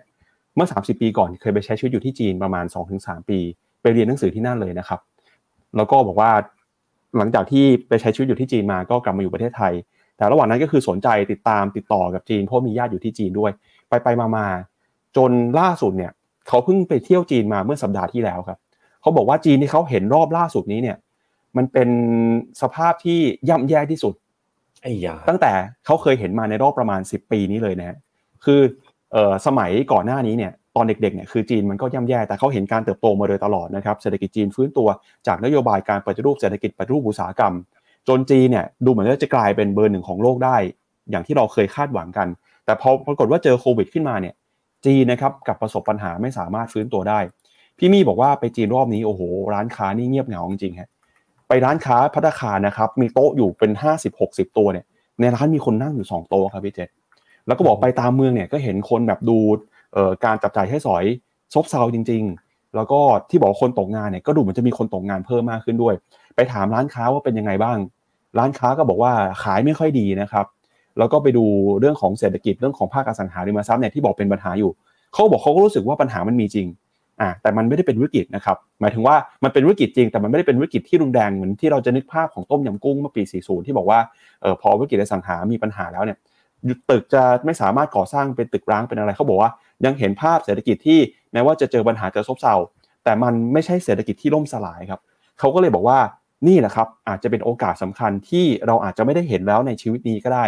[0.55, 2.65] เมื่อ 30 ปีก่อนเคยไปใช้ชีวิตอยู่ที่จีนประมาณ
[2.97, 3.39] 2-3 ปี
[3.81, 4.99] ไปเรียนหนังสือที่นั่นเลยนะครับ
[5.77, 6.31] แล้วก็บอกว่า
[7.17, 9.73] หลังจากที่ไปใช้ชีวิตอยู่ที่จีนมาก็กลับมาอยู่ประเทศไทย
[10.17, 13.51] แต่ระหว่างนั้นก็คือสนใจติดตามติดต่อกับจีนเพราะมีญาติอยู่ที่จีนด้วย
[13.89, 14.47] ไปไปมามา
[15.17, 16.11] จนล่าสุดเนี่ย
[16.47, 18.59] เขาเพิ่งไปเที่ยวจีนมาเมื่อสัปดาห์ที่แล้วครับ
[19.01, 20.97] เขาบอกว่าจีนที่เขาเห็นรอบล่าสุดนี้เนี่ย
[21.57, 21.89] มันเป็น
[22.61, 24.13] สภาพที่ย่ำแย่ที่สุด
[24.81, 25.51] ไอ้ยาตั้งแต่
[25.85, 27.97] เขาเคยเห็นมาในรอบประมาณ 10 ปีนี้เลยนะ
[28.45, 28.61] คือ
[29.11, 34.87] เอ่อสมัยก่อนหน้านี้เนี่ยตอนเด็กๆเนี่ยคือจีนมันก็ย่ำแย่แต่เขาเห็นการเติบโตมาโดยตลอดนะครับเศรษฐกิจจีนฟื้นตัว
[35.27, 37.53] จากนโยบายการปฏิรูปเศรษฐกิจปฏิรูปอุตสาหกรรม
[38.07, 40.57] จนจีนเนี่ยดูเหมือนว่าจะกลายเป็นเบอร์หนึ่งของโลกได้
[41.11, 42.27] อย่างที่เราเคยคาดหวังกัน
[42.65, 44.33] แต่พอปรากฏว่าเจอโควิดขึ้นมาเนี่ย
[44.85, 47.19] จีนนะครับกับประสบปัญหาไม่สามารถฟื้นตัวได้
[47.77, 49.21] พี่มี่บอกว่าไปจีนรอบนี้โอ้โห
[49.53, 50.89] ร้านค้านี่เงียบเหงาจริงๆฮะ
[51.47, 53.71] ไปร้านค้าพัตคานะครับมีโต๊ะอยู่เป็น
[54.13, 54.85] 50-60 ตัวเนี่ย
[55.19, 56.89] ในร้านมีคนนั่งอยู่ 2 โต๊ะครับพี่เจษ
[57.47, 59.37] แล้วก็บอกไปตามเมืองเนี่ยก็เห็นคนแบบดู
[60.25, 61.03] การจับจ่ายใช้สอย
[61.53, 65.93] ซบเซาจริง ๆ แล้วก็ที่บอกคนตกงานเนี่ยก็ดูเหมือนจะมีคนตกงานเพิ่มมากขึ้นด้วย
[66.35, 67.77] ไปถามร้านค้าว่าเป็นยังไงบ้าง
[68.37, 70.45] ร้านค้าก็บอกว่าขายไม่ค่อยดีนะครับ
[70.97, 71.45] แล้วก็ไปดู
[71.79, 74.71] เรื่องของเศรษฐกิจเรื่องของภาคอสังหาริมทรัพย์เนี่ยที่บอกเป็นปัญหาอยู่
[75.13, 76.67] เขาบอกเขาก็รู้สึกว่าปัญหามันมีจริง
[77.21, 83.99] อ่าแต่มันไม่ได้เป็นวิกฤตนะครับหมายถึงว่ามันเป็นวิกฤตจริง แต่มันไม่ได้เป็นวิกฤตที่รุนแรงเหมือนที่เราจะนึกภาพของต้มยำกุ้งเมื่อปี 40 ที่บอกว่า
[84.41, 86.17] เออพอวิกฤตอสังหามีปัญหาแล้วเนี่ย
[86.89, 89.51] ตึกจะไม่สามารถก่อสร้างเป็นตึกร้างเป็นอะไรเขาบอกว่า
[89.85, 90.99] ยังเห็นภาพเศรษฐกิจที่
[91.33, 92.55] แม้ว่าจะเจอปัญหาเจอซบเซา
[93.03, 95.01] แต่มันไม่ใช่เศรษฐกิจที่ล่มสลายครับ
[95.39, 95.99] เขาก็เลยบอกว่า
[96.47, 100.45] นี่แหละครับอาจจะเป็นโอกาสสาคัญที่เราอาจจะไม่ได้เห็นแล้วในชีวิตนี้ก็ได้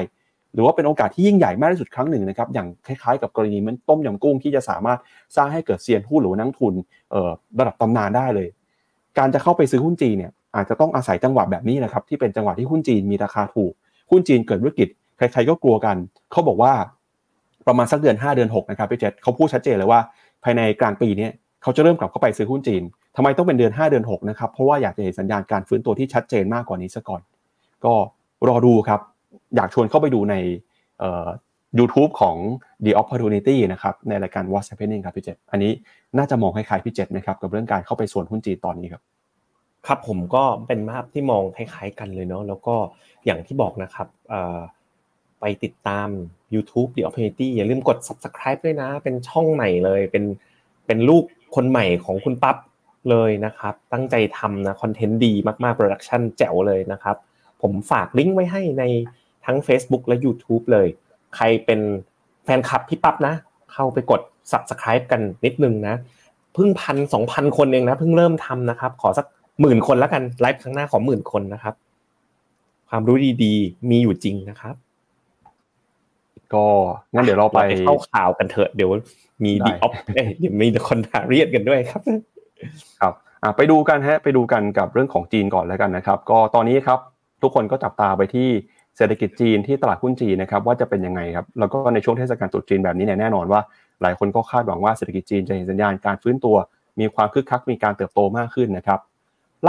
[0.56, 5.00] หรือว่าเป็นโอกาสที่ยิ่งใหญ่มากที่สุดครั้งหนึ่งนะครับอย่างคล้ายๆ กับกรณีมันต้มยำกุ้งที่จะสามารถ
[5.36, 6.74] สร้างให้เกิดเซียนหุ้นหรือนักทุน
[7.60, 8.48] ระดับตำนานได้เลย
[9.18, 13.72] การจะเข้าไปซื้อหุ้นจีนเนี่ยอาจจะต้องอาศัยจังหวะแบบนี้นะครับที่เป็นจังหวะที่หุ้นจีนมีราคาถูก
[14.12, 15.96] หุ้นจีนเกิดวิกฤตใครๆก็กลัวกัน
[16.32, 16.74] เขาบอกว่า
[17.68, 20.00] ประมาณสักเดือน 5 เดือน 6 นะครับพี่เจษเขาพูดชัดเจนเลยว่า
[20.44, 21.28] ภายในกลางปีนี้
[21.62, 22.84] เขาจะเริ่มกลับเข้าไปซื้อหุ้นจีน
[23.16, 27.22] ทำไมต้องเป็นเดือน 5 เดือน 6 นะครับ เพราะว่าอยากจะเห็นสัญญาณการฟื้นตัวที่ชัดเจนมากกว่านี้ซะก่อน
[27.86, 27.94] ก็
[28.48, 29.00] รอดูครับ
[29.56, 30.36] อยากชวนเข้าไปดูใน
[31.80, 32.36] ยูทูบของ
[32.86, 35.72] The Opportunity นะครับในรายการ What's Happening ครับพี่เจษอันนี้
[36.18, 39.04] น่าจะมองคล้ายๆพี่เจษนะครับกับเรื่องการเข้าไปส่วนหุ้นจีนตอนนี้ครับ
[39.88, 42.76] ครับผมก็เป็นภาพที่มองคล้ายๆกันเลยเนาะแล้วก็
[43.26, 44.08] อย่างที่บอกนะครับ
[45.40, 46.08] ไปติดตาม
[46.54, 50.24] YouTube The Opportunity อย่าลืมกด Subscribe ด้วยนะ เป็นช่องใหม่เลยเป็น
[50.86, 51.24] เป็นลูก
[51.56, 52.58] คนใหม่ของคุณปั๊บ
[53.10, 57.16] เลยนะครับ ตั้งใจทำนะคอนเทนต์ดีมากๆโปรดักชันแจ๋วเลยนะครับ
[57.62, 58.84] ผมฝากลิงก์ไว้ให้ใน
[59.46, 60.88] ทั้ง Facebook และ YouTube เลย
[61.36, 61.80] ใครเป็น
[62.44, 63.34] แฟนคลับพี่ปั๊บนะ
[63.74, 65.96] เข้าไปกด Subscribe กันนิดนึงนะ
[66.54, 69.26] เพิ่งพันสองพันคนเองนะเพิ่งเริ่มทำนะครับ ขอสัก
[69.62, 71.74] หมื่นคนแล้วกันไลฟ์ครั้งหน้าขอหมื่นคนนะครับ
[72.90, 74.76] ความรู้ดีๆ มีอยู่จริงนะครับ
[76.54, 76.66] ก็
[77.14, 78.92] งั้นเดี๋ยวเราไปเข้าข่าวกันเถอะเดี๋ยว
[79.44, 79.94] มีดีออฟ
[80.40, 82.02] เดี๋ยวมีคอนทาเรียดกันด้วยครับ
[83.02, 83.14] ครับ
[83.58, 87.00] ไปดูกันฮะไปดูกันกับเรื่องของจีนก่อนแล้วกันนะครับ ก็ตอนนี้ครับ
[87.42, 88.50] ทุกคนก็จับตาไปที่
[88.98, 93.62] เศรษฐกิจจีนที่ตลาดหุ้นจีนนะครับว่าจะเป็นยังไงครับแล้วก็ในช่วงเทศกาลตรุษจีนแบบนี้เนี่ยแน่นอนว่า
[94.02, 96.56] หลายคนก็คาดหวังว่าเศรษฐกิจจีนจะเห็นสัญญาณการฟื้นตัว
[97.00, 99.00] มีความคึกคักมีการเติบโตมากขึ้นนะครับ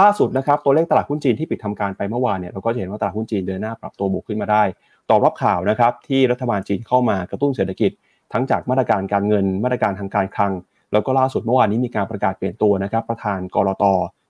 [0.01, 4.63] ล่าสุดนะครับตัวเลขตลาดหุ้นจีนที่ปิดทำการไปเมื่อวานเนี่ยเราก็จะเห็นว่าตลาดหุ้นจีนเดินหน้าปรับตัวบวกขึ้นมาได้
[5.11, 7.91] ตอบรับข่าวนะครับที่รัฐบาลจีนเข้ามากระตุ้นเศรษฐกิจ
[8.33, 10.53] ทั้งจากมาตรการการเงิน มาตรการทางการคลัง
[10.93, 13.85] แล้วก็ล่าสุดเมื่อวานนี้มีการประกาศเปลี่ยนตัวนะครับประธานกรต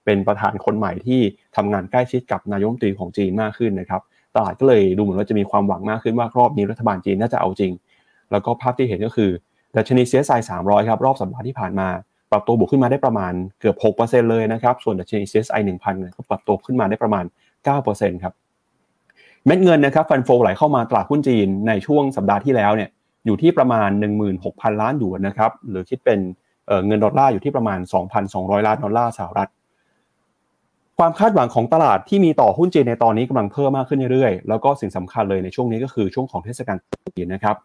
[0.04, 1.20] เป็นประธานคนใหม่ที่
[1.56, 4.02] ทำงานใกล้ชิดกับนายมตรีของจีนมากขึ้นนะครับ
[4.36, 7.72] ตลาดก็เลยดูเหมือนว่าจะมีความหวังมากขึ้นว่ารอบนี้รัฐบาลจีนน่าจะเอาจริง
[8.30, 9.30] แล้วก็ภาพที่เห็นก็คือ
[9.76, 11.88] ดัชนีเซียสไซ300ครับรอบสัปดาห์ที่ผ่านมา
[12.30, 17.24] ปรับตัวบวกขึ้นมาได้ประมาณเกือบ6%เลยนะครับส่วนดัชนี CSI 1000ก็ปรับตัวขึ้นมาได้ประมาณ
[17.74, 18.32] 9%ครับ
[19.46, 22.90] เม็ดเงินนะครับฟันโฟไหลเข้ามาตลาดหุ้นจีนในช่วงสัปดาห์ที่แล้วเนี่ย
[23.26, 23.90] อยู่ที่ประมาณ
[24.36, 26.18] 16,000 ล้านหยวนนะครับหรือคิดเป็น
[26.86, 27.78] เงินดอลลาร์อยู่ที่ประมาณ
[28.22, 29.48] 2,200 ล้านดอลลาร์สหรัฐ
[31.00, 37.56] ความคาดหวังของตลาดที่มีต่อหุ้นจีนในตอนนี้กำลังเพิ่มมากขึ้นเรื่อยๆ แล้วก็สิ่งสำคัญเลยในช่วงนี้ก็คือช่วงของเทศกาลตรุษจีนนะครับ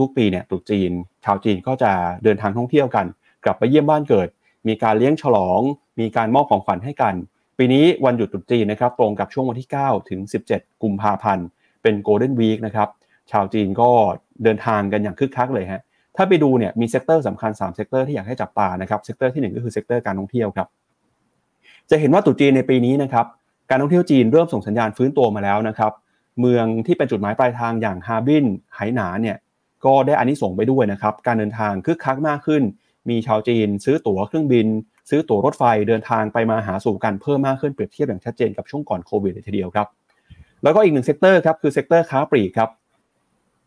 [0.00, 0.90] ทุกๆ ปีเนี่ยตรุษจีน
[1.24, 1.92] ชาวจีนก็จะ
[2.24, 3.06] เดินทางท่องเที่ยวกัน
[3.44, 4.28] กลับไปเยี่ยมบ้านเกิด
[4.68, 5.60] มีการเลี้ยงฉลอง
[6.00, 7.14] มีการมอบของขวัญให้กัน
[7.58, 10.20] ปีนี้วันหยุดตรุษจีนนะครับตรงกับช่วงวันที่ 9 ถึง
[10.52, 11.46] 17 กุมภาพันธ์
[11.82, 12.88] เป็น Golden Week นะครับ
[13.30, 13.90] ชาวจีนก็
[14.44, 15.80] เดินทางกันอย่างคึกคักเลยฮะ
[16.16, 20.68] ถ้าไปดูเนี่ยมี sector สำคัญ3 sector ที่อยากให้จับตานะครับ sector ที่1ก็คือ sector การท่องเที่ยวครับ
[21.90, 23.26] จะเห็นว่าตรุษจีนในปีนี้นะครับ
[23.70, 25.92] การท่องเที่ยวจีนเริ่มส่งสัญญาณฟื้นตัวมาแล้วนะครับ
[26.40, 28.44] เมืองที่เป็นจุดหมายปลายทางอย่างฮาร์บิน
[28.74, 29.36] ไหหนานเนี่ย
[29.84, 32.62] ก็ได้อานิสงส์ไปด้วยนะครับ การเดินทางคึกคักมากขึ้น
[33.08, 34.66] มีชาวจีน ซื้อตั๋วเครื่องบิน
[35.10, 39.86] ซื้อตั๋วรถไฟเดินทางไปมาหาสู่กันเพิ่มมากขึ้นเปรียบเทียบอย่างชัดเจนกับช่วงก่อนโควิดเลยทีเดียวครับ
[40.62, 42.70] แล้วก็อีกหนึ่ง sector ครับคือ sector ค้าปลีกครับ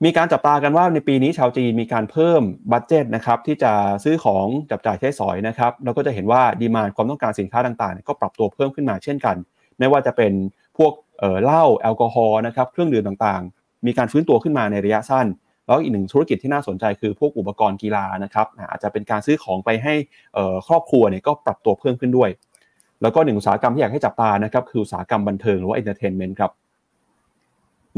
[0.05, 3.71] มีการจับตากันว่าในปีนี้ชาวจีนมีการเพิ่ม budget นะครับที่จะ
[4.03, 9.35] ซื้อของจับจ่ายใช้สอยนะครับเราก็จะเห็นว่า demand ความต้องการสินค้าต่างๆ ก็ปรับตัวเพิ่มขึ้นมาเช่นกัน
[9.79, 10.33] ไม่ว่าจะเป็น
[10.77, 10.93] พวก
[11.43, 15.27] เหล้าแอลกอฮอล์นะครับเครื่องดื่มต่างๆ มีการฟื้นตัวขึ้นมาในระยะสั้น
[15.65, 19.93] แล้วอีกหนึ่งธุรกิจที่น่าสนใจคือพวกอุปกรณ์กีฬานะครับอาจจะเป็นการซื้อของไปให้
[20.67, 22.29] ครอบครัวเนี่ยก็ปรับตัวเพิ่มขึ้นด้วย
[23.01, 26.51] แล้วก็หนึ่งอุตสาหกรรมที่อยากให้จับตานะครับคืออุตสาหกรรมบันเทิงหรือว่า entertainment ครับ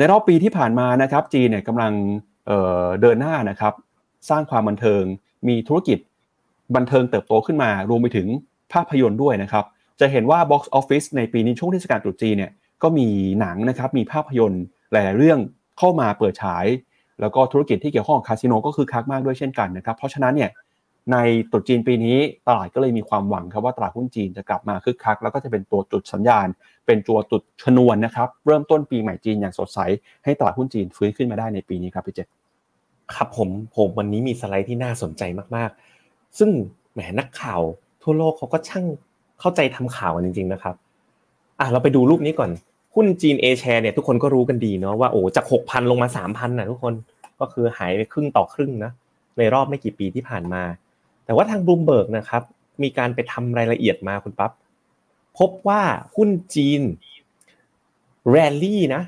[0.02, 1.94] ในรอบปีที่ผ่านมานะครับจีนเนี่ยกำลัง
[3.02, 3.74] เดินหน้านะครับ
[4.30, 5.04] สร้างความบันเทิง
[5.48, 5.98] มีธุรกิจ
[6.76, 8.28] บันเทิงเติบโตขึ้นมารวมไปถึง
[8.74, 9.66] ภาพยนตร์ด้วยนะครับ
[10.00, 12.52] จะเห็นว่า Box Office ในปีนี้ช่วงเทศกาลตรุษจีนเนี่ย
[12.84, 13.08] ก็มี
[13.40, 15.40] หนังนะครับมีภาพยนตร์หลายเรื่อง
[15.78, 16.66] เข้ามาเปิดฉาย
[17.22, 20.50] แล้วก็ธุรกิจที่เกี่ยวข้องกับคาสิโนก็คือคักมากด้วยเช่นกันนะครับเพราะฉะนั้นเนี่ย
[21.12, 21.18] ใน
[21.52, 26.48] ตรุษจีนปีนี้ตลาดก็เลยมีความหวังครับว่าตลาดหุ้นจีนจะกลับมาคึกคัก แล้วก็จะเป็นตัวจุดสัญญาณ
[26.86, 29.80] เป็นตัวจุดชนวนนะครับ เริ่มต้นปีใหม่จีนอย่างสดใส
[30.24, 32.28] ให้ตลาดหุ้นจีนฟื้นขึ้นมาได้ในปีนี้ครับพี่เจษ
[33.16, 35.24] ครับผมผมวันนี้มีสไลด์ที่น่าสนใจ
[35.56, 36.50] มากๆ ซึ่ง
[36.94, 37.62] แหมนักข่าว
[38.04, 38.86] ทั่วโลกเขาก็ช่าง
[39.40, 40.76] เข้าใจทำข่าวกันจริง ๆนะครับ
[41.60, 42.50] อะเราไปดูรูปนี้ก่อน
[42.96, 46.94] หุ้นจีนเอแชร์เนี่ยทุกคนก็รู้กันดีเนาะว่าโอ้จากหกพันลงมาสามพันนะทุกคน
[47.40, 48.92] ก็คือหายไปครึ่งต่อครึ่งนะ
[49.38, 50.62] ในรอบไม่กี่ปีที่ผ่านมา
[51.26, 52.44] แต่ว่าทางบลูมเบิร์กนะครับ
[52.84, 54.52] มีการไปทำรายละเอียดมาคุณปั๊บ
[55.38, 55.82] พบว่า
[56.16, 56.82] หุ้นจีน
[58.30, 59.02] แรลลี่นะ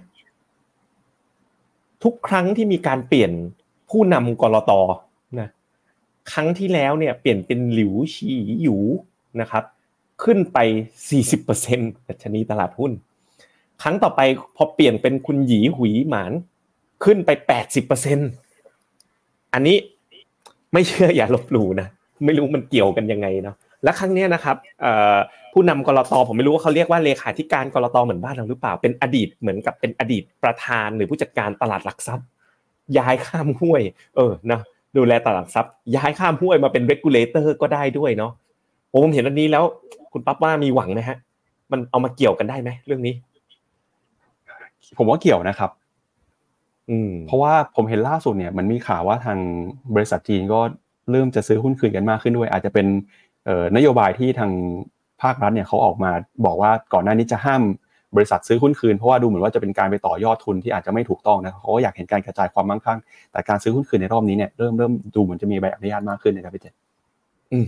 [2.03, 3.31] ทุกครั้งที่มีการเปลี่ยน
[3.89, 4.71] ผู้นำกรต
[5.39, 5.49] นะ
[6.31, 8.77] ครั้งที่แล้วเนี่ยเปลี่ยนเป็นหลิวชีหยู
[9.41, 9.63] นะครับ
[10.23, 10.57] ขึ้นไป
[11.33, 12.91] 40%ดัชนีตลาดหุ้น
[13.81, 14.21] ครั้งต่อไป
[14.55, 16.31] พอเปลี่ยนเป็นคุณหยีหุยหมาน
[17.03, 17.29] ขึ้นไป
[18.21, 19.77] 80%อันนี้
[20.73, 21.87] ไม่เชื่ออย่าลบหลู่นะ
[22.25, 24.55] ไม่รู้มันเกี่ยวกันยังไงเนาะและครั้งนี้นะครับ
[25.53, 32.27] ผู้นำกรตผมไม่รู้ว่าเขาเรียกว่าเลขาธิการกรตเหมือนบ้านเราหรือเปล่า เป็นอดีตเหมือนกับเป็นอดีตประธานหรือผู้จัดการตลาดหลักทรัพย์
[32.97, 33.81] ย้ายข้ามห้วย
[34.15, 34.59] เออนะ
[34.97, 38.31] ดูแลตลาดหลักทรัพย์ ย้ายข้ามห้วยมาเป็นเรกูลเลเตอร์ก็ได้ด้วยเนาะ
[38.91, 39.63] ผมเห็นอันนี้แล้ว
[40.11, 41.17] คุณปั๊บว่ามีหวังไหมฮะ
[41.71, 43.13] มันเอามาเกี่ยวกันได้ไหมเรื่องนี้
[44.97, 45.71] ผมว่าเกี่ยวนะครับ
[46.89, 49.39] อืมเพราะว่าผมเห็นล่าสุดเนี่ย มันมีข่าวว่าทาง
[49.95, 50.59] บริษัทจีนก็
[51.11, 52.87] เริ่มจะซื้อหุ้นคืนกันมากขึ้นด้วย อาจจะเป็น
[53.75, 54.51] นโยบายที่ทาง
[55.21, 56.11] ภาครัฐเนี่ยเขาออกมา
[56.45, 57.61] บอกว่าก่อนหน้านี้จะห้าม
[58.15, 62.99] บริษัทซื้อหุ้นคืนเพราะว่าดูเหมือนว่าจะเป็นการไปต่อยอดทุนที่อาจจะไม่ถูกต้องนะเขาก็อยากเห็นการกระจายความมั่งคั่ง
[63.31, 66.67] แต่การซื้อหุ้นคืนในรอบนี้เนี่ยเริ่มเริ่มดูเหมือนจะมีใบอนุญาตมากขึ้นนะครับพี่เจ
[67.53, 67.59] อื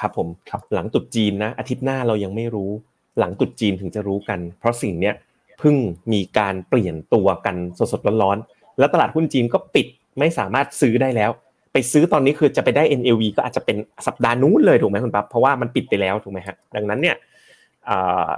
[0.00, 2.70] ครับผมครับหลังตุดจีนนะอาทิตย์หน้าเรายังไม่รู้
[3.18, 5.14] หลังตุดจีนถึงจะรู้กัน เพราะสิ่งเนี้ย
[5.58, 5.74] เพิ่ง
[6.12, 7.56] มีการเปลี่ยนตัวกัน
[7.92, 9.86] สดๆร้อนๆแล้วตลาดหุ้นจีนก็ปิด
[10.18, 11.30] ไม่สามารถซื้อได้แล้ว
[11.72, 17.16] ไปซื้อตอนนี้คือจะไปได้ NLV ก็อาจจะเป็นสัปดาห์นู้นเลยถูกไหมคุณปั๊บเพราะว่ามันปิดไปแล้วถูกไหมฮะดังนั้นเนี่ย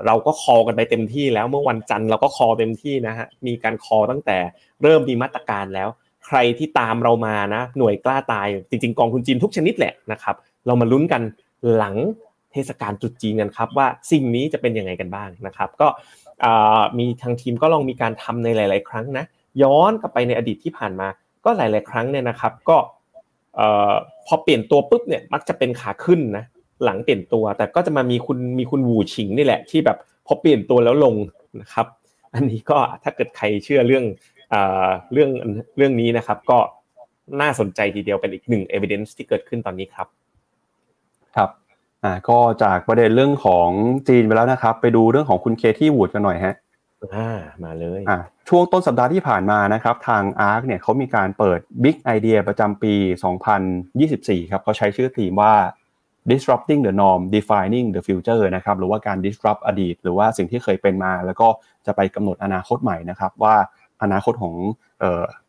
[0.06, 4.38] เราก็คอกันไปเต็มที่แล้วเมื่อวันจันทร์เราก็คอเต็มที่นะฮะมีการคอตั้งแต่
[4.82, 5.88] เริ่มมีมาตรการแล้ว
[6.26, 11.22] ใครที่ตามเรามานะ หน่วยกล้าตายจริง ๆ กองทุนจีนทุกชนิดแหละนะครับเรามาลุ้นกัน
[11.76, 11.96] หลัง
[12.52, 15.88] เทศกาลจุดจีนกันครับว่าสิ่งนี้จะเป็นยังไงกันบ้างนะครับ ก็
[16.98, 19.24] มีทางทีมก็ลองมีการทำในหลาย ๆ ครั้งนะ
[19.62, 21.08] ย้อนกลับไปในอดีตที่ผ่านมา
[21.44, 22.76] ก็หลาย ๆ ครั้งเนี่ยนะครับ ก็
[24.26, 26.44] พอเปลี่ยนตัวปุ๊บเนี่ยมักจะเป็นขาขึ้นนะ
[26.84, 31.14] หลังเปลี่ยนตัว แต่ก็จะมามีคุณมีคุณวูชิงนี่แหละที่แบบพอเปลี่ยนตัวแล้วลง
[31.60, 31.86] นะครับ
[32.34, 34.04] อันนี้ก็ถ้าเกิดใครเชื่อเรื่อง
[35.12, 35.30] เรื่อง
[35.76, 36.58] เรื่องนี้นะครับ ก็
[37.40, 40.06] น่าสนใจทีเดียวเป็นอีกหนึ่ง evidence ที่เกิดขึ้นตอนนี้ครับ
[41.36, 41.50] ครับ
[42.04, 43.68] อ่าก็จากประเด็นเรื่องของ
[44.08, 46.54] จีนไปแล้วนะครับ ไปดูเรื่องของคุณเคที่วูดกันหน่อยฮะ
[47.14, 47.30] อ่า
[47.64, 48.18] มาเลยอ่า
[48.48, 52.94] ช่วงต้นสัปดาห์ที่ผ่านมานะครับ ทาง ARK เนี่ยเขามีการเปิด Big Idea ประจำปี
[53.72, 55.54] 2024 ครับเขาใช้ชื่อธีมว่า
[56.30, 61.48] disrupting the norm defining the future นะครับหรือว่าการ disrupt อดีต หรือว่าสิ่งที่เคยเป็นมา แล้วก็
[61.86, 63.54] จะไปกำหนดอนาคตใหม่นะครับ ว่า
[64.02, 64.54] อนาคตของ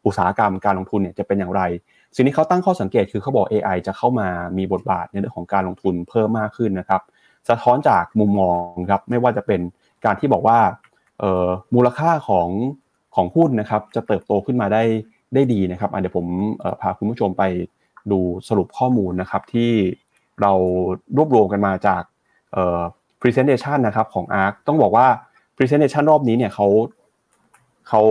[0.05, 1.61] อุตสาหกรรมการลงทุนเนี่ยจะเป็นอย่างไร
[2.15, 4.27] สิ่งที่เขาตั้งข้อสังเกตคือเขาบอก AI จะเข้ามา
[4.57, 7.01] มีบทบาทในเรื่องของการลงทุนเพิ่มมากขึ้นนะครับ
[7.49, 9.61] สะท้อนจากมุมมองครับไม่ว่าจะเป็น
[10.05, 10.57] การที่บอกว่า
[11.75, 12.49] มูลค่าของ
[13.15, 14.83] ของหุ้นนะครับจะเติบโตขึ้นมาได้
[15.33, 16.27] ได้ดีนะครับเดี๋ยวผม
[16.81, 17.43] พาคุณผู้ชมไป
[18.11, 19.71] ดูสรุปข้อมูลนะครับที่
[20.41, 20.53] เรา
[21.17, 22.03] รวบรวมกันมาจาก
[22.53, 22.81] เอ่อ
[23.21, 25.07] presentation นะครับของ ARK ต้องบอกว่า
[25.57, 26.67] presentation รอบนี้เนี่ยเขา
[27.89, 28.01] เขา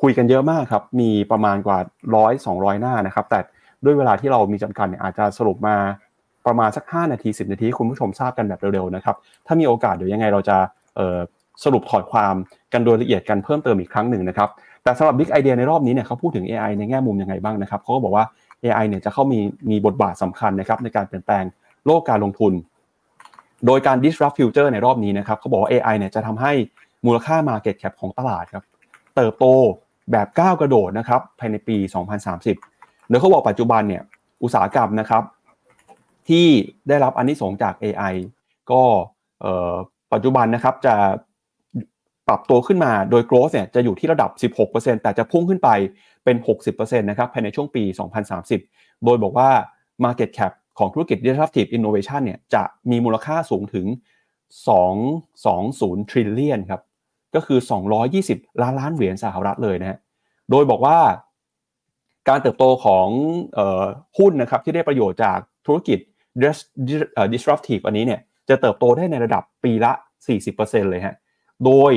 [0.00, 1.78] คุยกันเยอะมากครับ มีประมาณกว่า
[2.16, 3.40] ร้อยสองร้อยหน้านะครับ แต่
[3.84, 5.76] ด้วยเวลาที่เรามีจำกัดเนี่ยอาจจะสรุปมา
[6.46, 9.16] ประมาณสัก 5 นาที 10 นาที คุณผู้ชมทราบกันแบบเร็วๆนะครับ
[9.46, 10.56] ถ้ามีโอกาสเดี๋ยวยังไงเราจะ
[11.64, 12.34] สรุปถอดความ
[12.72, 14.48] กันโดยละเอียดกันเพิ่มเติมอีกครั้งหนึ่งนะครับ
[14.82, 18.24] แต่สำหรับ Big Idea ในรอบนี้เนี่ยเขาพูดถึง AI ในแง่มุมยังไงบ้างนะครับเขาก็บอกว่า
[18.64, 19.40] AI เนี่ยจะเข้ามี
[19.70, 21.44] มีบทบาทสำคัญนะครับในการเปลี่ยนแปลง
[21.86, 22.52] โลกการลงทุน
[23.66, 26.52] โดยการ disrupt future ในรอบนี้นะครับเขาบอกว่า AI เนี่ยจะทำให้
[27.06, 28.64] มูลค่า market cap ของตลาดครับ
[29.16, 29.46] เติบโต
[30.12, 31.76] แบบก้าวกระโดดนะครับภายในปี
[32.42, 34.02] 2030 โดยเขาบอกปัจจุบันเนี่ย
[34.42, 35.22] อุตสาหกรรมนะครับ
[36.28, 36.46] ที่
[36.88, 38.14] ได้รับอันนี้สงจาก AI
[38.70, 38.82] ก็
[40.12, 40.94] ปัจจุบันนะครับจะ
[42.28, 44.30] ปรับตัวขึ้นมาโดย growth เนี่ยจะอยู่ที่ระดับ
[44.66, 45.68] 16%แต่จะพุ่งขึ้นไป
[46.24, 46.36] เป็น
[46.68, 47.82] 60%นะครับภายในช่วงปี
[48.44, 49.50] 2030 โดยบอกว่า
[50.04, 53.86] market cap ของธุรกิจ disruptive innovation เนี่ยจะมีมูลค่าสูงถึง
[55.18, 56.82] 220 trillion ครับ
[57.34, 57.58] ก็คือ
[58.10, 59.98] 220 ล้านล้านเหรียญสหรัฐเลยนะฮะ
[60.50, 60.98] โดยบอกว่า
[62.28, 63.08] การเติบโตของ
[64.18, 65.98] หุ้นนะครับที่ได้ประโยชน์จากธุรกิจ
[67.32, 69.92] disruptive อันนี้เนี่ยจะเติบโตได้ในระดับปีละ
[70.42, 71.16] 40%เลยฮะ
[71.64, 71.92] โดย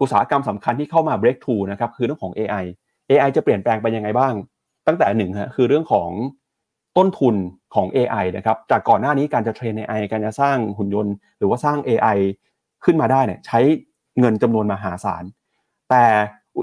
[0.00, 2.64] อุตสาหกรรมสำคัญที่เข้ามา breakthrough นะครับคือเรื่องของ AI
[3.10, 4.34] AI จะเปลี่ยนแปลงไปยังไงบ้าง
[4.86, 6.10] ตั้งแต่หนึ่งฮะคือเรื่องของ
[6.96, 7.34] ต้นทุน
[7.74, 12.18] ของ AI นะครับจากก่อนหน้านี้การจะเทรน AI การจะสร้างหุ่นยนต์ หรือว่าสร้าง AI
[12.84, 13.60] ขึ้นมาได้เนี่ยใช้
[14.20, 15.24] เงินจำนวนมหาศาล
[15.90, 16.04] แต่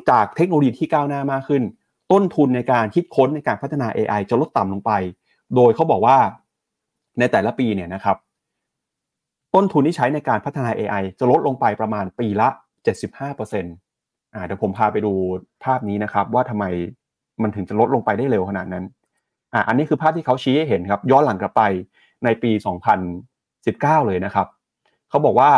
[0.10, 1.64] จากเทคโนโลยีที่ก้าวหน้ามากขึ้น
[2.12, 4.92] ต้นทุนในการคิดค้นในการพัฒนา AI จะลดต่ำลงไป
[5.56, 6.18] โดยเขาบอกว่า
[7.20, 8.18] ในแต่ละปีเนี่ยนะครับ
[9.56, 12.50] ต้นทุนที่ใช้ในการพัฒนา AI จะลดลงไปประมาณปีละ
[12.86, 15.14] 75%อ่าเดี๋ยวผมพาไปดู
[15.64, 16.66] ภาพนี้นะครับ ว่าทำไม
[17.42, 18.84] มันถึงจะลดลงไปได้เร็วขนาดนั้น
[19.54, 21.62] อ่าอันนี้คือภาพที่เขาชี้ให้เห็นครับ ย้อนหลังกลับไป
[22.26, 22.52] ในปี
[23.30, 24.48] 2019 เลยนะครับ
[25.10, 25.52] เขาบอกว่า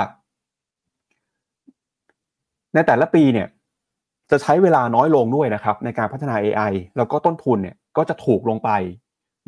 [2.74, 3.48] ในแต่ละปีเนี่ย
[4.32, 8.70] จะใช้เวลาน้อยลงด้วยนะครับ ในการพัฒนา AI แล้วก็ต้นทุนเนี่ยก็จะถูกลงไป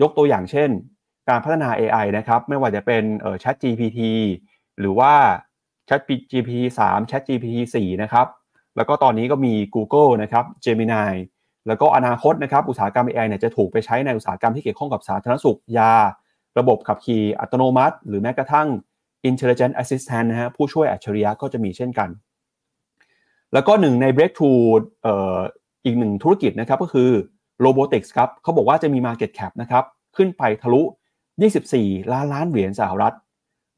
[0.02, 0.70] ยกตัวอย่างเช่น
[1.30, 4.00] การพัฒนา AI นะครับ ไม่ว่าจะเป็นเอ่อ Chat GPT
[4.80, 5.14] หรือว่า
[5.88, 6.02] Chat
[6.32, 6.54] GPT
[6.88, 8.28] 3 Chat GPT 4นะครับ
[8.76, 11.12] แล้วก็ตอนนี้ก็มี Google นะครับ Gemini
[11.68, 15.94] แล้วก็อนาคตนะครับอุตสาหกรรม AI เนี่ยจะถูกไปใช้ในอุตสาหกรรมที่เกี่ยวข้องกับสาธารณสุขยา
[16.60, 18.68] ระบบขับขี่อัตโนมัติ หรือแม้กระทั่ง
[19.30, 22.10] Intelligent Assistant นะฮะผู้ช่วยอัจฉริยะก็จะมีเช่นกัน
[23.54, 24.64] แล้วก็หนึ่งใน breakthrough
[25.06, 25.08] เอ
[25.38, 25.40] อ
[25.86, 27.10] อีกหนึ่งธุรกิจนะครับก็คือ
[27.66, 29.84] robotics ครับเขาบอกว่าจะมี market cap นะครับ
[30.18, 30.82] ขึ้นไปทะลุ
[31.48, 33.16] 24 ล้านล้านเหรียญสหรัฐ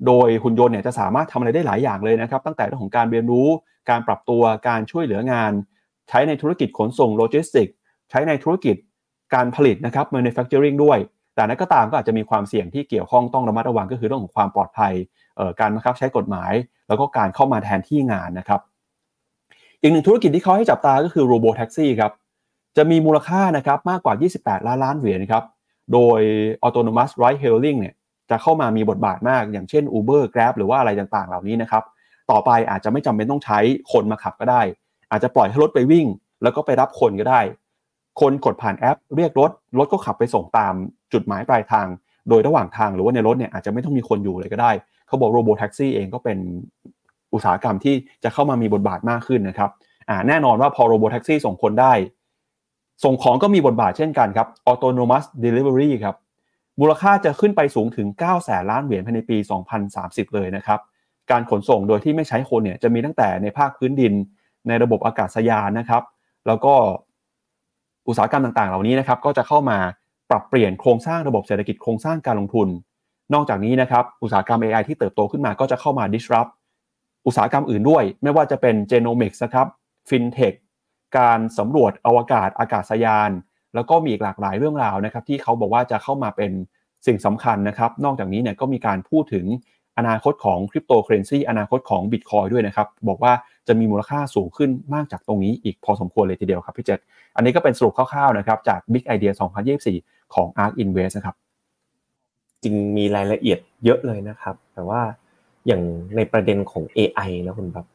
[0.07, 3.47] โดยหุ่นยนต์เนี่ยจะสามารถทำอะไรได้หลายอย่างเลยนะครับ ตั้งแต่เรื่องของการเรียนรู้
[3.89, 5.51] การปรับตัว การช่วยเหลืองาน
[6.09, 7.67] ใช้ในธุรกิจขนส่งโลจิสติกส์
[8.09, 8.75] ใช้ในธุรกิจ
[9.33, 10.97] การผลิตนะครับ manufacturing ด้วย
[11.35, 14.93] แต่นั้นก็ตามก็อาจจะมีความเสี่ยงที่เกี่ยวข้องต้องระมัดระวังก็คือเรื่องของความปลอดภัย
[15.59, 16.53] การบังคับใช้กฎหมาย
[16.87, 18.61] แล้วก็การเข้ามาแทนที่งานนะครับ
[19.81, 22.11] อีกหนึ่งธุรกิจที่เขาให้จับตาก็คือโรบอทแท็กซี่ครับ
[22.77, 25.43] จะมีมูลค่านะครับมากกว่า 28 ล้านล้านเหรียญครับ
[25.93, 26.19] โดย
[26.65, 27.95] autonomous ride hailing เนี่ย
[28.33, 31.83] จะเข้ามามีบทบาทมาก อย่างเช่น Uber Grab หรือว่าอะไรต่างๆ เหล่านี้นะครับ
[32.31, 33.59] ต่อไปอาจจะไม่จำเป็นต้องใช้
[33.91, 34.61] คนมาขับก็ได้
[35.11, 36.05] อาจจะปล่อยให้รถไปวิ่ง
[36.43, 37.41] แล้วก็ไปรับคนก็ได้
[38.21, 40.73] คนกดผ่านแอป เรียกรถ รถก็ขับไปส่งตาม
[41.13, 41.87] จุดหมายปลายทาง
[42.29, 44.71] โดยระหว่างทางหรือว่าในรถเนี่ยอาจจะไม่ต้องมีคนอยู่เลยก็ได้
[45.07, 46.37] เขาบอก robot taxi เองก็เป็น
[47.33, 49.69] อุตสาหกรรมที่จะเข้ามามีบทบาทมากขึ้นนะครับ
[50.09, 51.93] อ่าแน่นอนว่าพอ robot taxi ส่งคนได้
[53.03, 56.15] ส่งของก็มีบทบาทเช่นกันครับ autonomous delivery ครับ
[56.79, 59.37] มูลค่าจะขึ้นไปสูงถึง 9 แสนล้านเหรียญภายในปี
[59.85, 60.79] 2030 เลยนะครับ
[61.31, 64.13] การขนส่งโดยที่ไม่ใช้คนเนี่ยจะมีตั้งแต่ในภาคพื้นดิน
[64.67, 66.03] ในระบบอากาศยานนะครับ
[66.47, 66.73] แล้วก็
[68.07, 69.77] อุตสาหกรรมต่างๆ เหล่านี้นะครับก็จะเข้ามา
[70.29, 72.67] ปรับเปลี่ยนโครงสร้างระบบเศรษฐกิจโครงสร้างการลงทุน
[73.33, 76.51] นอกจากนี้นะครับอุตสาหกรรม AI ที่เติบโตขึ้นมาก็จะเข้ามา disrupt
[77.25, 79.67] อุตสาหกรรมอื่นด้วย ไม่ว่าจะเป็น genomics นะครับ
[80.09, 80.53] ฟินเทค
[81.17, 83.29] การสำรวจอวกาศอากาศยาน
[83.75, 86.51] แล้วก็มีอีกหลากหลายเรื่องราวนะครับที่เขาบอกว่าจะเข้ามาเป็น
[87.07, 89.45] สิ่งสำคัญนะครับ นอกจากนี้เนี่ยก็มีการพูดถึง
[89.97, 93.33] อนาคตของคริปโตเคอเรนซีอนาคตของบิตคอยด้วยนะครับ บอกว่า
[93.67, 96.99] จะมีมูลค่าสูงขึ้นมากจากตรงนี้อีกพอสมควรเลยทีเดียวครับพี่เจษ
[97.35, 99.33] อันนี้ก็เป็นสรุปคร่าวๆนะครับจาก Big Idea
[99.83, 101.35] 2024 ของ ARK Invest นะครับ
[102.63, 105.01] จริงมีรายละเอียดเยอะเลยนะครับ แต่ว่า
[105.67, 105.81] อย่าง
[106.15, 107.87] ในประเด็นของ AI นะคุณแบบ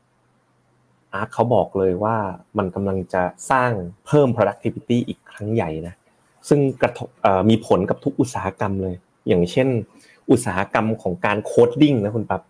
[1.13, 2.17] อาร์ตเขาบอกเลยว่า
[2.59, 3.71] มันกำลังจะสร้าง
[4.07, 5.95] เพิ่ม productivity อีกครั้งใหญ่นะ
[6.49, 7.09] ซึ่งกระทบ
[7.51, 8.95] มีผลกับทุกอุตสาหกรรมเลย
[9.29, 9.69] อย่างเช่น
[10.31, 12.43] อุตสาหกรรมของการ coding นะคุณปั๊บ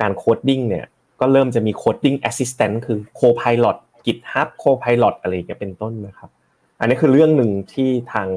[0.00, 0.86] การ coding เนี่ย
[1.20, 3.76] ก็เริ่มจะมี coding assistant คือโคพาย l o t
[4.06, 6.30] GitHub โคพาย l o t อะไรอย่างเงี้ยเป็นต้นนะครับ
[6.80, 8.28] อันนี้คือเรื่องหนึ่งที่ทาง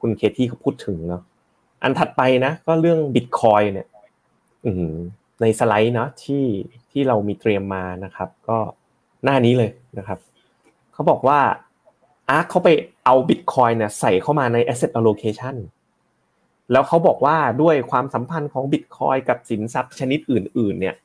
[0.00, 1.22] คุณ Cathie เขาพูดถึงเนาะ
[1.82, 3.88] อันถัดไปนะก็เรื่องบิตคอยเนี่ย
[5.40, 6.44] ในสไลด์เนาะที่
[6.90, 8.58] ที่เรามีเตรียมมานะครับ ก็
[9.24, 10.18] หน้านี้เลยนะครับ
[10.92, 11.40] เขาบอกว่า
[12.30, 12.68] ARK เขาไป
[13.04, 15.56] เอาบิตคอยเนี่ยใส่เข้ามาใน asset allocation
[16.72, 20.96] แล้วเขาบอกว่าด้วยความสัมพันธ์ของบิตคอยกับสินทรัพย์ชนิดอื่น ๆ เนี่ย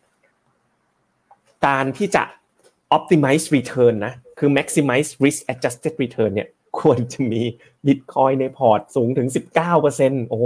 [1.66, 2.24] การที่จะ
[2.98, 6.50] optimize return นะ คือ maximize risk adjusted return เนี่ย
[6.80, 7.42] ควรจะมี
[7.88, 9.28] บิตคอยในพอร์ตสูงถึง
[9.78, 10.46] 19%โอ้โห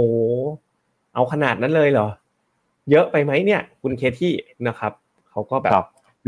[1.14, 2.08] เอาขนาดนั้นเลยเหรอ
[2.90, 4.32] เยอะไปไหมเนี่ย คุณ Cathie
[4.68, 4.92] นะครับ
[5.30, 5.74] เขาก็แบบ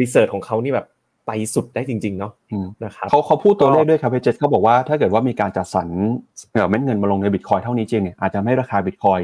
[0.01, 0.87] รีเสิร์ชของเขานี่แบบ
[1.27, 2.33] ไปสุดได้จริง ๆ เนาะ
[2.85, 5.89] นะครับเขาเขาพูดตัวเลขด้วยครับเจษเขาบอกว่าถ้าเกิดว่ามีการจัดสรร
[6.71, 9.21] เม็ดเงินมาลงในบิตคอยเท่านี้จริงเนี่ยอาจจะไม่ราคาบิตคอย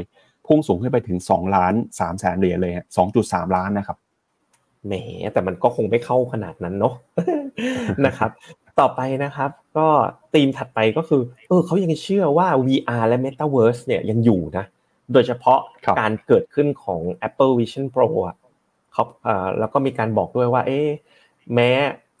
[0.47, 2.73] พุ่งสูงขึ้นไปถึง2ล้าน3แสนเหรียญเลย
[3.09, 3.97] 2.3ล้านนะครับ
[4.87, 4.93] แหม
[5.33, 6.93] แต่มันก็คงไม่เข้าขนาดนั้นเนาะ
[8.05, 8.31] นะครับ
[8.79, 9.87] ต่อไปนะครับ ก็
[10.33, 14.65] ธีมถัดไปก็คือ เออเขายังเชื่อว่า VR และ Metaverse เนี่ยยังอยู่นะ
[15.13, 15.59] โดยเฉพาะ
[15.99, 18.35] การเกิดขึ้นของ Apple Vision Pro อะ
[18.93, 19.03] เขา
[19.59, 20.79] แล้วก็มีการบอกด้วยว่า เอ๊
[21.55, 21.71] แม้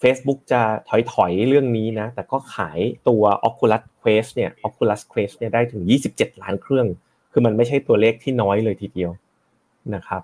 [0.01, 6.87] Facebook จะถอยถอยเรื่องนี้นะ แต่ก็ขายตัว Oculus Quest เนี่ย Oculus Quest เนี่ยได้ถึง 27 ล้านเครื่อง
[7.31, 9.11] คือมันไม่ใช่ตัวเลขที่น้อยเลยทีเดียว
[9.95, 10.21] นะครับ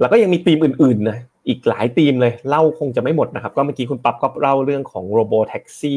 [0.00, 1.18] แล้วก็ยังมีธีมอื่นๆนะ
[1.48, 5.96] อีกหลายธีมเลยเล่าคงจะไม่หมดนะครับ ก็เมื่อกี้คุณปั๊บก็เล่าเรื่องของ Robo Taxi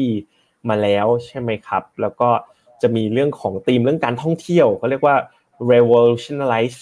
[0.68, 2.28] มาแล้วใช่ไหมครับ แล้วก็
[2.82, 5.16] จะมีเรื่องของธีมเรื่องการท่องเที่ยวเขาเรียกว่า
[5.72, 6.80] revolutionize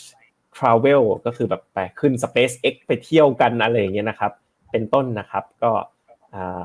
[0.56, 4.32] travel ก็คือแบบไปขึ้น SpaceX ไปเที่ยวกันอะไรอย่างเงี้ยนะครับ
[4.74, 5.70] เป็นต้นนะครับ ก็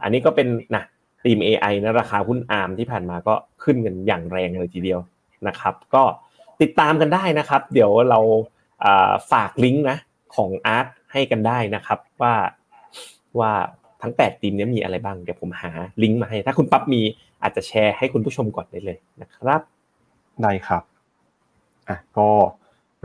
[0.04, 0.84] อันนี้ก็เป็นนะ
[1.24, 5.00] ทีม AI นะราคาหุ้นอาร์มที่ผ่านมาก็ขึ้นกันอย่างแรงเลยทีเดียว
[5.48, 6.04] นะครับ ก็
[6.62, 8.20] ติดตามกันได้นะครับ เดี๋ยวเรา
[9.32, 9.98] ฝากลิงก์นะ
[10.36, 12.34] ของอาร์ตให้กันได้นะครับว่า
[13.40, 13.52] ว่า
[14.02, 15.72] ทั้ง 8 ทีมนี้มีอะไรบ้าง เดี๋ยวผมหา
[16.04, 17.02] ลิงก์มาให้ ถ้าคุณปั๊บมี
[17.42, 19.62] อาจจะแชร์ให้คุณผู้ชมก่อนได้เลยนะครับ
[20.42, 20.84] ได้ครับ
[21.90, 22.30] อะก็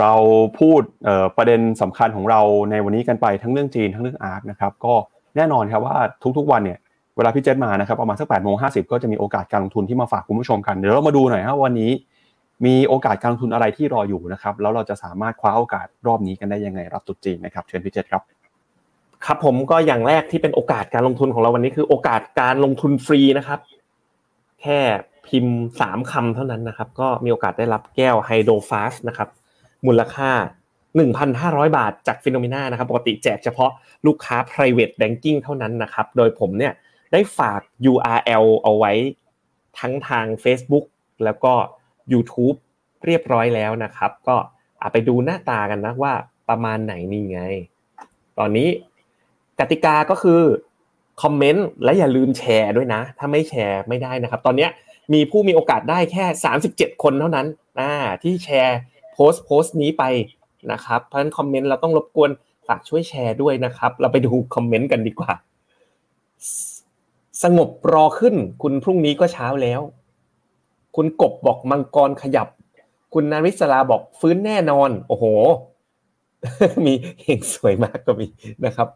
[0.01, 0.13] เรา
[0.59, 0.83] พูด
[1.37, 2.41] ประเด็นสำคัญของเรา
[2.71, 4.95] ในวันนี้กันไปทั้งเรื่องจีนทั้งเรื่องอาร์ตนะครับก็
[5.37, 5.97] แน่นอนครับว่า
[6.39, 6.79] ทุกๆวันเนี่ย
[7.17, 11.91] เวลาพี่เจษมานะครับประมาณสักแปดโมงห้าสิบก็จะมีโอกาสการลงทุนที่มาฝากคุณผู้ชมกันเดี๋ยวเรามาดูหน่อยครับวันนี้
[12.67, 18.23] มีโอกาสการลงทุนอะไรที่รออยู่นะครับแล้วเราจะสามารถคว้าโอกาสรอบนี้กันได้ยังไงรับตุจีนนะครับเชิญพี่เจษครับ
[19.25, 23.61] ครับผมก็อย่างแรกที่เป็นโอกาสการลงทุนของเราวันนี้คือโอกาสการลงทุนฟรีนะครับ
[24.63, 24.79] แค่
[25.27, 29.29] พิมพ์สามคำเท่านั้นนะครับ ก็มีโอกาสได้รับแก้วไฮโดรฟาสนะครับ
[29.87, 30.31] มูลค่า
[31.05, 33.71] 1,500 บาทจากฟิโนเมนานะครับปกติแจกเฉพาะ
[34.07, 36.73] ลูกค้า private banking เท่านั้นนะครับโดยผมเนี่ย
[37.13, 37.61] ได้ฝาก
[37.91, 38.93] URL เอาไว้
[39.79, 40.85] ทั้งทาง Facebook
[41.25, 41.53] แล้วก็
[42.13, 42.57] YouTube
[43.05, 44.37] เรียบร้อยแล้วนะครับ ก็
[44.81, 46.13] อาไปดูหน้าตากันนะว่า
[46.49, 47.43] ประมาณไหนนี่ไง
[48.39, 48.69] ตอนนี้
[49.61, 50.43] กติกาก็คือ
[51.23, 54.69] คอมเมนต์และอย่าลืมแชร์ด้วยนะ ถ้าไม่แชร์ไม่ได้นะครับ ตอนนี้
[55.13, 56.25] มีผู้มีโอกาสได้แค่
[56.65, 57.47] 37 คนเท่านั้น
[58.23, 58.79] ที่แชร์
[59.15, 60.05] โพสต์โพสต์นี้ไป
[60.73, 62.31] นะครับ เพราะฉะนั้นคอมเมนต์เราต้องรบกวน
[62.67, 65.33] ฝากช่วยแชร์ด้วยนะครับ เราไปดูคอมเมนต์กันดีกว่า
[67.43, 69.81] สงบรอขึ้น คุณพรุ่งนี้ก็เช้าแล้ว
[70.97, 72.49] คุณกบบอกมังกรขยับ
[73.15, 75.25] คุณนาริศลาบอกฟื้นแน่นอน โอ้โห
[76.87, 78.27] มีเฮงสวยมากก็มี
[78.65, 78.89] นะครับ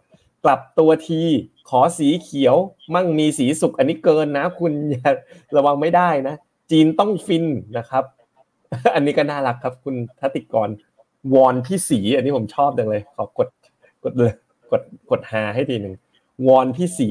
[0.45, 1.23] กลับตัวที
[1.69, 2.57] ขอสีเขียว
[2.95, 5.11] มั่งมีสีสุกอันนี้เกินนะ คุณอย่า
[5.57, 6.35] ระวังไม่ได้นะ
[6.71, 7.45] จีนต้องฟิน
[7.79, 8.05] นะครับ
[8.95, 10.69] อันนี้ก็น่ารักครับ คุณทัติกร
[11.35, 13.49] วอนพี่สี อันนี้ผมชอบจังเลย ขอกด
[14.05, 14.33] กดเลย
[14.73, 15.95] กดกดหาให้ทีหนึ่ง
[16.47, 17.09] วอนพี่สี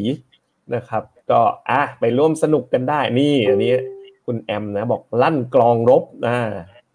[0.75, 1.39] นะครับ ก็
[1.69, 3.71] อะไปร่วมสนุกกันได้นี่ อันนี้
[4.25, 6.37] คุณแอมนะบอกลั่นกลองรบนะ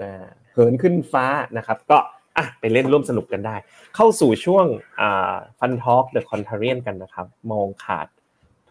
[0.02, 0.12] นะ
[0.52, 1.98] เหินขึ้นฟ้านะครับ ก็
[2.36, 3.56] อะไปเล่นร่วมสนุกกันได้
[3.96, 4.66] เข้าสู่ช่วง
[5.00, 8.06] อ่า Fund Talk The Contrarian กันนะครับ มองขาด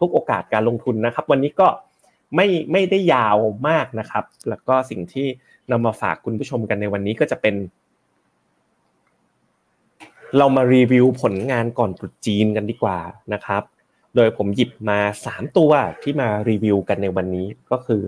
[0.02, 1.68] ุกโอกาสการลงทุนนะครับ วันนี้ก็
[2.36, 3.36] ไม่ไม่ได้ยาว
[3.68, 5.26] มากนะครับ แล้วก็สิ่งที่
[5.70, 7.54] นำมาฝากคุณผู้ชมกันในวันนี้ก็จะเป็น
[10.36, 12.98] เรามารีวิวผลงานก่อนตรุษจีนกันดีกว่า
[13.32, 13.62] นะครับ
[14.16, 14.98] โดยผมหยิบมา
[15.28, 18.02] 3 ตัวที่มารีวิวกันในวันนี้ก็คือ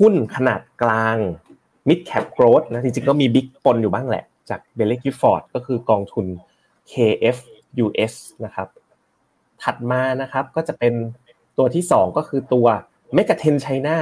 [0.00, 1.16] หุ้นขนาดกลาง
[1.88, 6.26] mid cap growth นะจริงๆก็มีบิ๊กปนอยู่บ้างแหละ จากเบลเลกิฟอร์ดก็คือกองทุน
[6.92, 7.38] KF
[7.84, 8.68] US นะครับ
[9.62, 10.94] ถัดมานะครับก็จะเป็น
[11.58, 12.66] ตัวที่ 2 ก็คือตัว
[13.16, 13.96] m e g a t e n China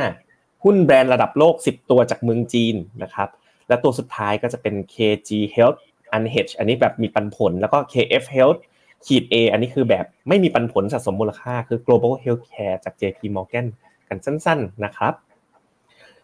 [0.65, 3.29] หุ้นแบรนด์ระดับโลก 10 ตัวจากเมืองจีนนะครับ
[3.69, 5.79] และตัวสุดท้ายก็จะเป็น KG Health
[6.17, 8.61] Unhedged อันนี้แบบมีปันผล แล้วก็ KF Health
[9.07, 13.67] ขีด A อันนี้คือแบบไม่มีปันผลสะสมมูลค่า คือ Global Healthcare จาก JP Morgan
[14.09, 15.13] กันสั้น ๆนะครับ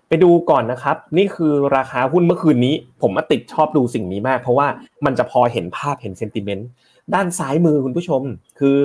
[0.09, 4.69] ไปดูก่อนนะครับ นี่คือราคาหุ้นเมื่อคืนนี้ ผมมาติดชอบดูสิ่งนี้มาก เพราะว่า
[5.05, 6.69] มันจะพอเห็นภาพเห็นเซนติเมนต์
[7.15, 8.23] ด้านซ้ายมือคุณผู้ชม
[8.61, 8.81] คือ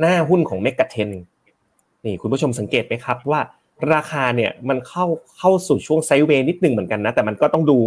[0.00, 1.10] หน้าหุ้นของเมกะเทน
[2.04, 3.40] นี่คุณผู้ชมสังเกตไหมครับว่า
[3.94, 5.06] ราคาเนี่ยมันเข้า
[5.38, 7.78] เข้าสู่ช่วง sideway นิดหนึ่งเหมือนกันนะแต่มันก็ต้องดู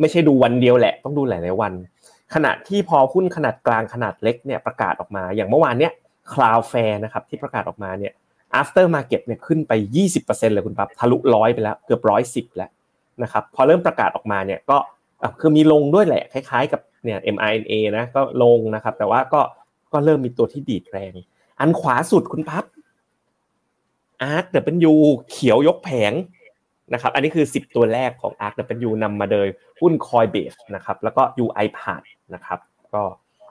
[0.00, 1.72] ไม่ใช่ดูวันเดียวแหละต้องดูหลายๆวัน
[2.34, 5.92] ขณะที่พอหุ้นขนาดกลางขนาดเล็กเนี่ยประกาศออกมา อย่างเมื่อวานเนี้ย
[6.32, 8.12] Cloudflare นะครับที่ประกาศออกมาเนี่ย
[8.60, 9.72] after market เนี่ยขึ้นไป
[10.12, 12.70] 20%เลยคุณปั๊บทะลุร้อยไปแล้วเกือบร้อยสิบแล้ว
[13.22, 14.78] นะครับพอเริ่มประกาศออกมาเนี่ยก็
[15.40, 19.40] คือมีลงด้วยแหละคล้ายๆกับเนี่ย MINA นะก็ลงนะครับแต่ว่าก็
[19.92, 21.12] ก็เริ่มมีตัวที่ดีดแรง
[21.60, 22.64] อันขวาสุดคุณพั๊บ
[24.30, 24.44] Arc
[24.90, 24.94] W
[25.30, 26.12] เขียวยกแผง
[26.92, 28.54] นะครับอันนี้คือ 10 ตัวแรกของ Arc
[28.88, 29.48] W นำมาโดย
[29.80, 32.02] หุ้น Coinbase นะครับแล้วก็ UI p a t
[32.34, 32.58] นะครับ
[32.94, 33.02] ก็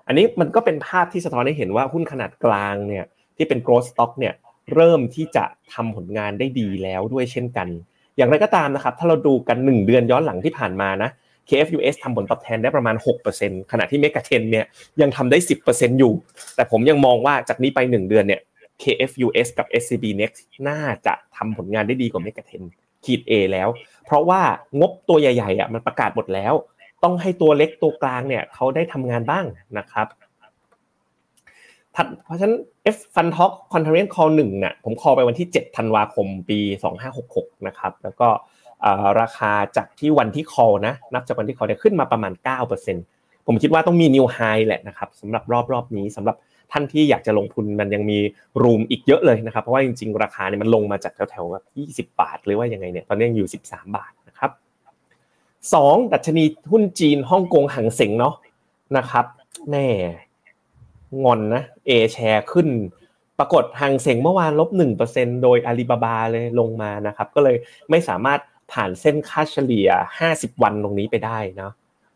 [0.08, 3.06] อันนี้มันก็เป็นภาพที่สะท้อนให้เห็นว่าหุ้นขนาดกลางเนี่ย
[3.38, 4.34] ที่เป็น growth stock เนี่ย
[4.74, 7.68] เริ่มที่จะทำผลงานได้ดีแล้วด้วยเช่นกัน
[8.18, 11.10] อย่างไรก็ตามนะครับถ้าเราดูกัน 1 เดือนย้อนหลังที่ผ่านมานะ
[11.50, 12.96] KFUS ทำผลตอบแทนได้ประมาณ
[13.34, 14.66] 6%ขณะที่ m e g a t e n เนี่ย
[15.02, 16.14] ยังทำได้ 10%อยู่
[16.56, 18.42] แต่ผมยังมองว่าจากนี้ไป 1 เดือนเนี่ย
[18.82, 22.62] KFUS กับ SCB Next น่าจะทำผลงานได้ดีกว่า m e g a t e n
[23.06, 23.70] ขีด A แล้ว
[24.06, 24.42] เพราะว่า
[24.80, 26.54] งบตัวใหญ่ๆอะมันประกาศหมดแล้ว
[27.04, 29.46] ต้องให้ตัวเล็กตัวกลางเนี่ยเขาได้ทำงานบ้าง
[29.78, 30.08] นะครับ
[32.24, 32.58] เพราะฉะนั้น
[32.96, 36.60] F Fun Talk Conference Call 1เนี่ยผมคอไปวันที่ 7 ธันวาคมปี
[37.14, 38.28] 2566 นะครับ แล้วก็
[39.22, 42.34] ราคาจากที่วันที่ call นะ นับจากวันที่ call เนี่ยขึ้นมาประมาณ
[42.90, 46.36] 9%ผมคิดว่าต้องมี new high แหละนะครับสำหรับรอบรอบนี้สำหรับ
[46.72, 48.18] ท่านที่อยากจะลงทุนมันยังมี
[48.62, 51.66] รูมอีกเยอะเลยนะครับเพราะว่าจริงๆ ราคาเนี่ยมันลงมาจากแถวๆแบบ
[52.06, 54.52] 20 บาท หรือว่ายังไงเนี่ยตอนนี้ยังอยู่ 13 บาทนะครับ
[55.74, 58.36] สองดัชนีหุ้นจีนฮ่องกงหังเสงเนาะ
[58.98, 59.26] นะครับ
[59.72, 59.88] แน่
[61.24, 62.68] งอนนะเอแชร์ขึ้น
[63.40, 67.56] ปรากฏหังเสงเมื่อวานลบหนึ่งเปอร์เซ็นโดยอาลีบาบาเลยลงมานะครับก็เลย
[67.90, 68.40] ไม่สามารถ
[68.72, 69.90] ผ่านเส้นค่าเฉลี่ย
[70.26, 71.72] 50 วันตรงนี้ไปได้นะ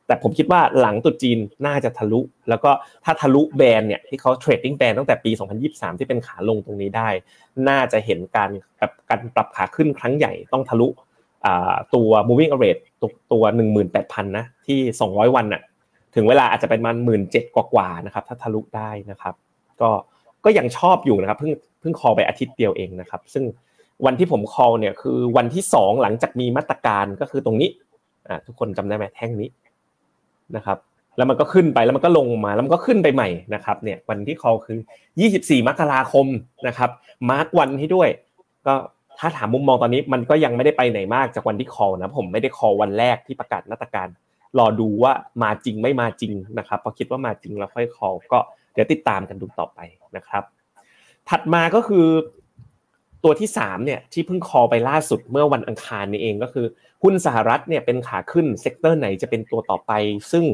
[0.08, 2.72] แต่ผมคิดว่าหลังตุจีนน่าจะทะลุ แล้วก็
[3.06, 5.32] ถ้าทะลุแบนเนี่ยที่เขาเทรดดิ้งแบนตั้งแต่ปี
[5.66, 7.10] 2023 ที่เป็นขาลงตรงนี้ได้
[7.70, 10.88] น่าจะเห็นการแบบการปรับขาขึ้นครั้งใหญ่ต้องทะลุ
[11.95, 13.43] ตัว moving average ตัวตัว
[13.89, 15.62] 18,000 นะที่ 200 วันน่ะ
[16.16, 19.36] ถึงเวลาอาจจะเป็นมันหมื่นเจ็ดกว่าๆนะครับถ้าทะลุได้นะครับ
[19.82, 19.89] ก็
[20.45, 23.43] ก็ยังชอบอยู่นะครับเพิ่งเพิ่งคอไปอาทิตย์เดียวเองนะครับ ซึ่ง
[24.06, 27.70] วันที่ผมคอเนี่ยคือวันที่สองหลังจากมีมาตรการก็คือตรงนี้
[28.47, 29.49] ทุกคนจำได้ไหมแท่งนี้
[30.56, 30.78] นะครับ
[31.18, 34.80] แล้วมันก็ขึ้นไปแล้วมันก็ลงมาแล้วมันก็ขึ้นไปใหม่นะครับเนี่ยวันที่คอคือ
[35.24, 36.28] 24 มกราคม
[36.68, 36.89] นะครับ
[37.30, 38.10] มาร์กวันให้ด้วย
[38.68, 38.74] ก็
[39.20, 44.08] ถ้าถามมุมมองตอนนี้มันก็ยังไม่ได้ไปไหนมากจากวันที่คอนะผมไม่ได้คอวันแรกที่ประกาศมาตรการ
[44.60, 48.39] รอดูว่ามาจริงไม่มาจริงนะครับพอคิดว่ามาจริงแล้วค่อยคอก็
[48.74, 49.80] เดี๋ยวติดตามกันดูต่อไป
[50.18, 50.43] นะครับ
[51.30, 52.08] ถัดมาก็คือ
[53.24, 56.66] ตัวที่3เนี่ยที่เพิ่ง call ไปล่าสุดเมื่อวันอังคารนี้เองก็คือ
[57.04, 59.91] หุ้นสหรัฐเนี่ยเป็นขาขึ้น sector ไหนจะเป็นตัวต่อไป
[60.32, 60.46] ซึ่ง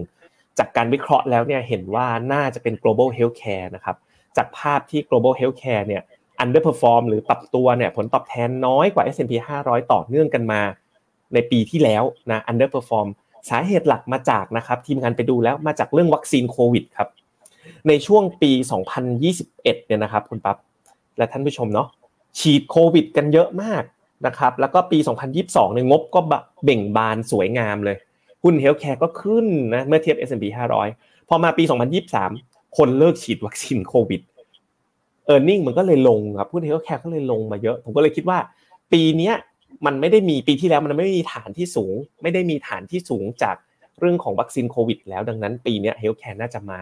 [0.60, 3.96] จากการวิเคราะห์แล้วเนี่ยเห็นว่าน่าจะเป็น global healthcare นะครับ
[4.38, 6.02] จากภาพที่ global healthcare เนี่ย
[6.44, 9.34] underperform หรือปรับตัวเนี่ยผลตอบแทนน้อยกว่า S&P
[9.64, 10.62] 500 ต่อเนื่องกันมา
[11.34, 13.08] ในปีที่แล้วนะ underperform
[13.50, 17.10] สาเหตุหลักมาจากนะครับทีมงานไปดูแล้วมาจากเรื่องวัคซีนโควิดครับ
[17.88, 18.52] ในช่วงปี
[19.14, 20.58] 2021 เนี่ยนะครับคุณปั๊บ
[21.18, 21.88] และท่านผู้ชมเนาะ
[22.40, 23.84] ฉีดโควิด กันเยอะมาก
[24.26, 24.98] นะครับแล้วก็ปี
[25.38, 26.20] 2022เนี่ยงบก็
[26.64, 27.98] เบ่งบานสวยงามเลย
[28.44, 30.46] หุ้น healthcare ก็ขึ้นนะเมื่อเทียบ S&P
[30.88, 31.64] 500 พอมาปี
[32.20, 34.22] 2023 คนเลิกฉีดวัคซีนโควิด
[35.26, 38.38] earning มันก็เลยลงครับหุ้น healthcare ก็เลยลงมาเยอะ ผมก็เลยคิดว่า
[38.94, 39.32] ปีนี้
[39.86, 43.56] มันไม่ได้มีปีที่แล้วมันไม่มีฐานที่สูง ไม่ได้มีฐานที่สูงจาก
[44.00, 46.80] เรื่องของวัคซีนโควิด แล้วดังนั้นปีนี้ healthcare น่าจะมา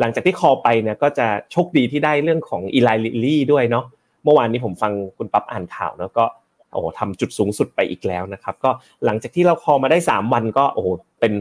[0.00, 3.84] หลังจากที่ call ไปเนี่ยก็จะโชคดีที่ได้เรื่องของ Eli Lilly ด้วยเนาะ
[4.24, 6.24] เมื่อวานนี้ผมฟังคุณปั๊บอ่านข่าวแล้วก็
[6.72, 8.70] โอ้โหทำจุดสูงสุดไปอีกแล้วนะครับ ก็
[9.04, 10.88] หลังจากที่เรา call มาได้ 3 วันก็โอ้โห
[11.20, 11.32] เป็น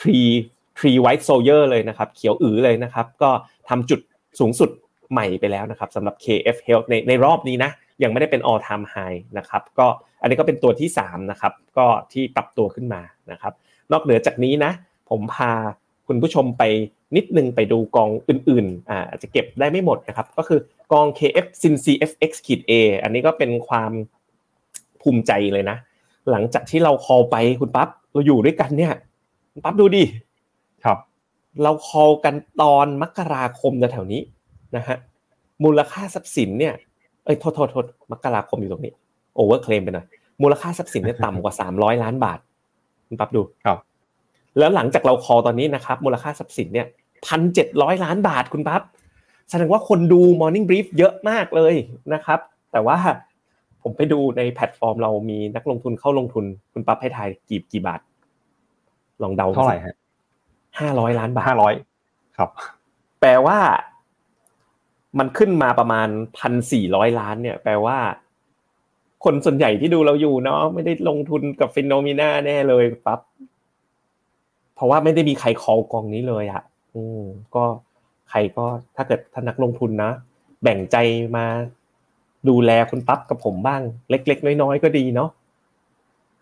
[0.00, 3.30] three three white soldiers เลยนะครับ เขียวอือเลยนะครับ ก็
[3.68, 4.00] ทำจุด
[4.40, 4.70] สูงสุด
[5.12, 7.70] ใหม่ไปแล้วนะครับสำหรับ KF Health ในในรอบนี้นะ
[8.02, 9.86] ยังไม่ได้เป็น all time high นะครับ ก็
[10.22, 13.52] อันนี้ก็เป็นตัวที่ 3 นะครับ ก็ที่ปรับตัวขึ้นมานะครับ
[13.92, 14.72] นอกเหนือจากนี้นะ
[15.10, 15.52] ผมพา
[16.08, 16.62] คุณผู้ชมไป
[17.16, 20.60] นิดนึงไปดูกองอื่นๆอ่าจจะเก็บได้ไม่หมดนะครับ ก็คือ
[20.92, 22.72] กอง KF Sin CFX ขีด A
[23.02, 23.92] อันนี้ก็เป็นความ
[25.02, 25.76] ภูมิใจเลยนะ
[26.30, 28.92] หลังจากที่เราคอลไปคุณปั๊บเราอยู่ด้วยกันเนี่ย
[29.52, 30.04] คุณปั๊บดูดิ
[30.84, 30.98] ครับ
[31.62, 34.20] เรา call กันตอนมกราคมแถวนี้
[34.76, 34.96] นะฮะ
[35.64, 36.74] มูลค่าทรัพย์สินเนี่ย
[37.24, 38.92] เอ้ยโทษโทษโทษมกราคมอยู่ตรงนี้
[39.34, 40.06] overclaim ไปหน่อย
[40.42, 42.38] มูลค่าทรัพย์สินเนี่ยต่ำกว่าสามร้อยล้านบาท
[43.08, 43.78] คุณปั๊บดูครับ
[44.58, 46.86] แล้วหลังจากเรา call ตอนนี้นะครับ มูลค่าทรัพย์สินเนี่ย
[47.26, 48.82] พันเจ็ดร้อยล้านบาทคุณปั๊บ
[49.50, 51.74] แสดงว่าคนดู Morning Brief เยอะมากเลย
[52.14, 52.40] นะครับ
[52.72, 52.96] แต่ว่า
[53.82, 58.00] ผมไปดูในแพลตฟอร์มเรามีนักลงทุนเข้าลงทุน คุณปั๊บให้ทายกี่กี่บาท
[59.22, 59.96] ลองเดาเท่าไหร่ฮะ
[60.80, 61.74] ห้าร้อยล้านบาทห้าร้อย
[62.36, 62.50] ครับ
[63.20, 63.58] แปลว่า
[65.18, 66.08] มันขึ้นมาประมาณ
[66.38, 67.98] พันสี่ร้อยล้านเนี่ย แปลว่า
[69.24, 73.20] คนส่วนใหญ่ที่ดูเราอยู่เนาะไม่ได้ลงทุนกับฟินโนมิน่าแน่เลยปั๊บ
[74.74, 76.62] เพราะว่าไม่ได้มีใครคอกองนี้เลยอะ
[76.94, 77.22] อืม
[77.54, 77.64] ก็
[78.30, 78.64] ใครก็
[78.96, 80.10] ถ้าเกิดท่านนักลงทุนนะ
[80.62, 80.96] แบ่งใจ
[81.36, 81.44] มา
[82.48, 85.30] ดูแลคุณปั๊บกับผมบ้าง เล็ก ๆ น้อยๆก็ดีเนาะ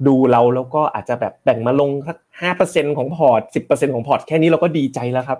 [0.06, 5.38] ดูเราแล้วก็อาจจะแบบแบ่งมาลงสักห้าเปอร์เซ็นของพอร์ตสิบเปอร์เซ็นของพอร์ตแค่นี้เราก็ดีใจแล้วครับ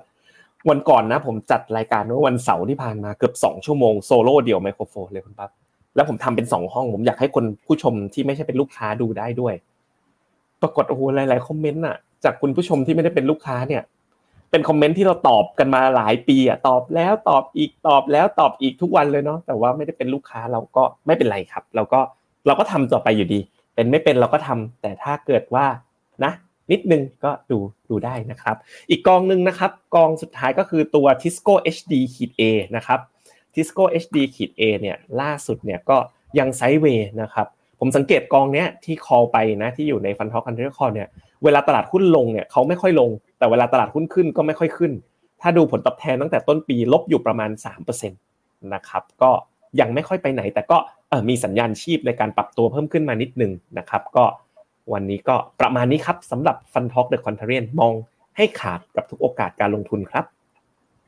[0.68, 5.50] วันก่อนนะ ผมจัดรายการเมื่อวันเสาร์ที่ผ่านมาเกือบสองชั่วโมงโซโล่เดี่ยวไมโครโฟนเลยคุณปั๊บ
[5.94, 9.54] แล้วผมทำเป็นสองห้อง ผมอยากให้คนผู้ชมที่ไม่ใช่เป็นลูกค้าดูได้ด้วย
[10.62, 13.82] ปรากฏโอ้โหหลายๆคอมเมนต์อะ จากคุณผู้ชมที่ไม่ได้เป็นลูกค้าเนี่ย
[14.51, 22.01] เป็นคอมเมนต์ที่เราตอบกันมาหลายปีอะตอบแล้วตอบอีกตอบแล้วตอบอีกทุกวันเลยเนาะแต่ว่าไม่ได้เป็นลูกค้าเราก็ไม่เป็นไรครับ เราก็
[22.46, 23.40] เราก็ทำต่อไปอยู่ดี
[23.74, 25.66] เป็นไม่เป็นเราก็ทำแต่ถ้าเกิดว่า
[26.24, 26.32] นะ
[26.70, 27.59] นิดนึงก็ดู
[27.90, 28.57] ดูได้นะครับ
[28.90, 32.42] อีกกองหนึ่งนะครับ กองสุดท้ายก็คือตัว Tisco HD ขีด A
[32.76, 33.01] นะครับ
[33.55, 35.96] Tisco HD ขีด A เนี่ยล่าสุดเนี่ยก็
[36.38, 37.46] ยัง sideway นะครับ
[37.80, 41.09] ผมสังเกตกองเนี้ยที่ call ไปนะที่อยู่ใน FundTalk Contrarian Call เนี่ย
[41.44, 43.11] เวลาตลาดหุ้นลงเนี่ยเขาไม่ค่อยลง
[43.41, 44.93] แต่เวลาตลาดหุ้นขึ้นก็ไม่ค่อยขึ้น
[45.41, 47.51] ถ้าดูผลตอบแทนตั้งแต่ต้นปีลบอยู่ประมาณ
[47.91, 49.30] 3%นะครับก็
[49.80, 50.78] ยังไม่ค่อยไปไหน แต่ก็
[51.28, 54.24] มีสัญญาณชีพในการปรับตัวเพิ่มขึ้นมานิดนึงนะครับก็
[54.93, 57.93] วันนี้ก็ประมาณนี้ครับสำหรับ FundTalk The Contrarian มอง
[58.36, 60.24] ให้ขาดกับทุกโอกาสการลงทุนครับ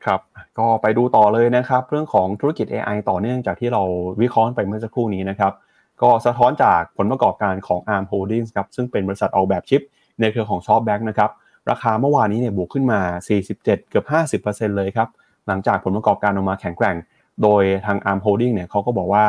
[0.05, 0.21] ครับ
[0.59, 3.81] ก็ไปดูต่อเลยนะครับ เรื่องของธุรกิจ AI ต่อเนื่องจากที่เรา
[4.21, 5.53] วิเคราะห์ไปเมื่อสักครู่นี้นะครับ
[6.01, 9.81] ก็สะท้อนจากผลประกอบการของ ARM Holdings ครับซึ่งเป็นบริษัทออกแบบชิป
[10.19, 11.29] ในเครือของ SoftBank นะครับ
[11.69, 12.99] ราคาเมื่อวานนี้เนี่ยบวกขึ้นมา
[13.37, 14.05] 47 เกือบ
[14.43, 15.09] 50%เลยครับ
[15.47, 16.95] หลังจากผลประกอบการออกมาแข็งแกร่ง
[17.43, 19.25] โดยทาง ARM Holding เนี่ยเขาก็บอกว่า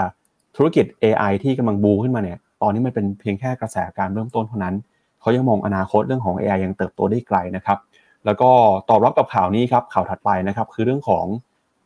[0.57, 4.75] ธุรกิจ AI ที่กำลังบูขึ้นมาเนี่ย ตอนนี้มันเป็นเพียงแค่กระแสการเริ่มต้นเท่านั้น
[5.21, 7.79] เขายังมองอนาคตเรื่องของ AI ยังเติบโตได้ไกลนะครับ
[8.25, 8.51] แล้วก็
[8.89, 11.27] ตอบรับกับข่าวนี้ครับ ข่าวถัดไปนะครับ คือเรื่องของ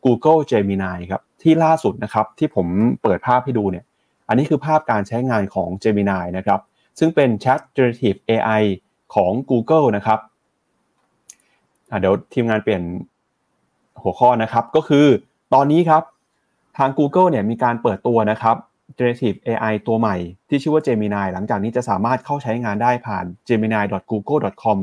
[0.05, 2.67] Google Gemini ครับ ที่ล่าสุดนะครับที่ผม
[3.01, 3.85] เปิดภาพให้ดูเนี่ย
[4.27, 6.59] อันนี้คือภาพการใช้งานของ Gemini นะครับ
[6.99, 8.63] ซึ่งเป็น Chat Generative AI
[9.15, 10.19] ของ Google นะครับ
[11.99, 12.83] เดี๋ยวทีมงานเปลี่ยน
[14.01, 15.05] หัวข้อนะครับ ก็คือ
[15.53, 16.03] ตอนนี้ครับ
[16.77, 18.55] ทาง Google เนี่ยมีการเปิดตัวนะครับ
[18.97, 20.15] Generative AI ตัวใหม่
[20.49, 24.77] ที่ชื่อว่า Gemini หลังจากนี้จะสามารถเข้าใช้งานได้ผ่าน gemini.google.com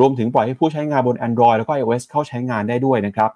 [0.00, 3.30] รวมถึงปล่อยให้ผู้ใช้งานบน Android แล้วก็ iOS เข้าใช้งานได้ด้วยนะครับ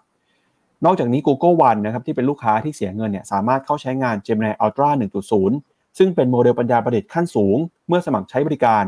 [0.84, 4.90] นอกจากนี้ Google One นะครับที่เป็นลูกค้าที่เสียเงินเนี่ยสามารถเข้าใช้งาน Gemini Ultra
[5.42, 7.56] 1.0 ซึ่งเป็นโมเดลปัญญาประดิษฐ์ขั้นสูง
[7.88, 8.84] เมื่อสมัครใช้บริการ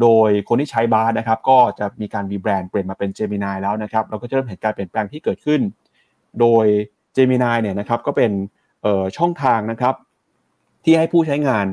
[0.00, 5.60] โดยคนที่ใช้ Bard นะครับก็จะมีการรีแบรนด์เปลี่ยนมาเป็น Gemini แล้วนะครับเราก็จะเริ่มเห็นการเปลี่ยนแปลงที่เกิดขึ้น
[6.40, 6.66] โดย
[7.16, 8.32] Gemini เนี่ยนะครับก็เป็น
[9.16, 9.94] ช่องทางนะครับ
[10.84, 11.66] ที่ให้ผู้ใช้งาน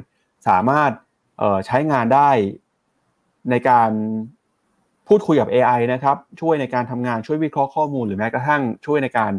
[0.48, 0.92] สามารถ
[1.66, 2.30] ใช้งานได้
[3.50, 3.92] ในการ
[5.08, 9.34] พูดคุยกับ AI นะครับช่วยในการทำงานช่วยวิเคราะห์ข้อมูล หรือแม้กระทั่งช่วยในการ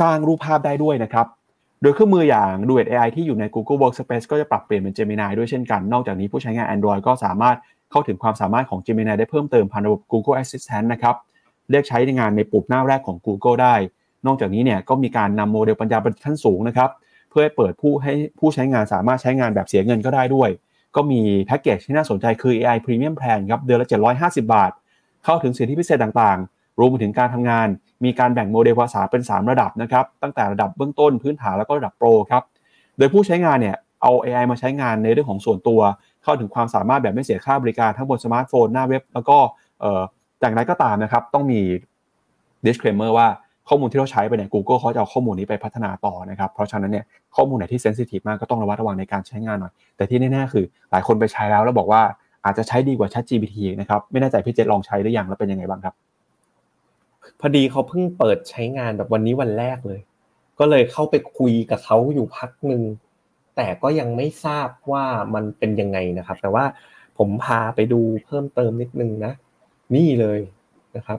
[0.00, 1.26] สร้างรูปภาพได้ด้วยนะครับ
[1.82, 7.56] โดยเครื่องมืออย่าง Duet AI ที่อยู่ใน Google Workspace ก็จะปรับเปลี่ยนเป็น Gemini ด้วยเช่นกัน นอกจากนี้ผู้ใช้งาน Android ก็สามารถ
[7.90, 11.14] เข้าถึงความสามารถของ Gemini ได้เพิ่มเติมผ่านระบบ Google Assistant นะครับ
[11.70, 13.74] เรียกใช้ในงานในปุ่มหน้าแรกของ Google ได้
[14.26, 16.90] นอกจากนี้เนี่ยก็มีการนำโมเดลปัญญาประดิษฐ์ขั้นสูงนะครับ
[17.30, 20.50] เพื่อให้เปิดผู้ให้ผู้ใช้งานสามารถใช้งานแบบเสียเงินก็ได้ด้วย
[20.96, 23.88] ก็มีแพ็กเกจที่น่าสนใจคือ AI Premium Plan ครับเดือนละ
[24.20, 24.70] 750 บาท
[25.24, 27.68] เข้าถึงสิทธิพิเศษต่างๆ รวมไปถึงการทำงาน
[28.04, 32.42] มีการแบ่งโมเดลภาษาเป็น 3 ระดับนะครับ ตั้งแต่ระดับเบื้องต้นพื้นฐานแล้วก็ระดับ Pro ครับ
[32.98, 35.80] โดยผู้ใช้งานเนี่ยเอา AI มาใช้งานในเรื่องของส่วนตัว
[36.22, 39.36] เข้าถึงความสามารถแบบไม่เสียค่าบริการทั้งบนสมาร์ทโฟนหน้าเว็บ แล้วก็
[40.40, 41.60] อย่างไรก็ตามนะครับ ต้องมี
[42.66, 43.28] disclaimer ว่า
[43.68, 47.04] ข้อมูลที่เราใช้ไปเนี่ย Google เขาจะเอาข้อมูลนี้ไปพัฒนาต่อนะครับ เพราะฉะนั้นเนี่ย
[47.36, 52.02] ข้อมูลไหนที่ sensitive มากก็ต้องระมัดระวังในการใช้งานหน่อย แต่ที่แน่ๆคือ หลายคนไปใช้แล้วแล้วบอกว่า
[52.44, 55.94] อาจจะใช้ดีกว่า Chat GPT นะครับ ไม่แน่ใจพี่เจษลองใช้หรือยังแล้วเป็นยังไงบ้างครับ
[57.40, 60.00] พอดีเขาเพิ่งเปิดใช้งานแบบวันนี้วันแรกเลย
[60.58, 62.82] ก็เลยเข้าไปคุยกับเขาอยู่พักหนึ่ง
[63.56, 65.04] แต่ก็ยังไม่ทราบว่า
[65.34, 66.64] มันเป็นยังไงนะครับ แต่ว่า
[67.18, 69.32] ผมพาไปดูเพิ่มเติมนิดนึงนะ
[69.94, 70.40] นี่เลย
[70.96, 71.18] นะครับ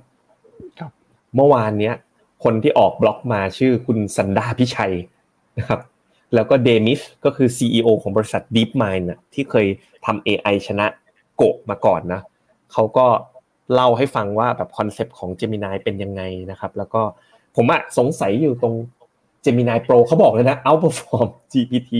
[0.79, 0.91] ครับ
[1.35, 1.95] เมื่อวานเนี้ย
[2.43, 4.93] คนที่ออกบล็อกมาชื่อคุณสันดาพิชัย
[5.57, 5.79] นะครับ
[6.33, 9.67] แล้วก็ Demis ก็คือ CEO ของบริษัท DeepMind นะที่เคย
[10.05, 10.85] ทำ AI ชนะ
[11.35, 12.21] โกะมาก่อนนะ
[12.73, 13.07] เขาก็
[13.73, 17.01] เล่าให้ฟังว่าแบบคอนเซปต์ของ Gemini เป็นยังไงนะครับ แล้วก็
[17.55, 18.75] ผมอะสงสัยอยู่ตรง
[19.45, 21.91] Gemini Pro เขาบอกเลยนะ outperform GPT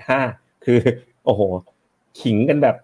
[0.00, 0.80] 3.5 คือ
[1.24, 1.40] โอ้โห
[2.20, 2.76] ขิงกันแบบ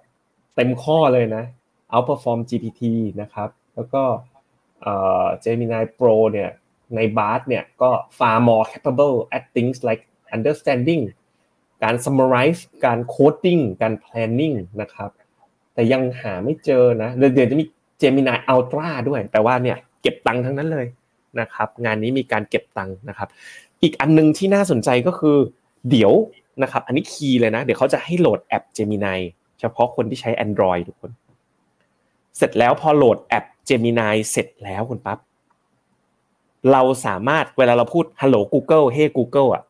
[0.56, 1.44] เต็มข้อเลยนะ
[1.92, 2.82] outperform GPT
[3.20, 4.02] นะครับ แล้วก็
[4.82, 6.50] เอ่อ Gemini Pro เนี่ย
[6.96, 10.02] ใน BART เนี่ยก็ far more capable at things like
[10.36, 11.02] understanding
[11.82, 15.10] การ summarize การ coding การ planning นะครับ
[15.74, 17.64] แต่ยังหาไม่เจอนะ เดี๋ยวจะมี
[18.00, 20.86] Gemini Ultra ด้วย แต่ว่าเนี่ยเก็บตังค์ทั้งนั้นเลย
[21.40, 23.28] นะครับงานนี้มีการเก็บตังค์นะครับ
[23.82, 25.36] อีกอันนึงที่น่าสนใจก็คือ
[25.90, 26.12] เดี๋ยว
[26.62, 29.18] นะครับอันนี้คีย์เลยนะ เดี๋ยวเขาจะให้โหลดแอป Gemini
[29.60, 31.10] เฉพาะคนที่ใช้ Android ทุกคน
[32.36, 35.18] เสร็จแล้วพอโหลดแอป Gemini เสร็จแล้วคุณปั๊บ
[36.72, 39.62] เราสามารถเวลาเราพูด Hello Google Hey Google อะ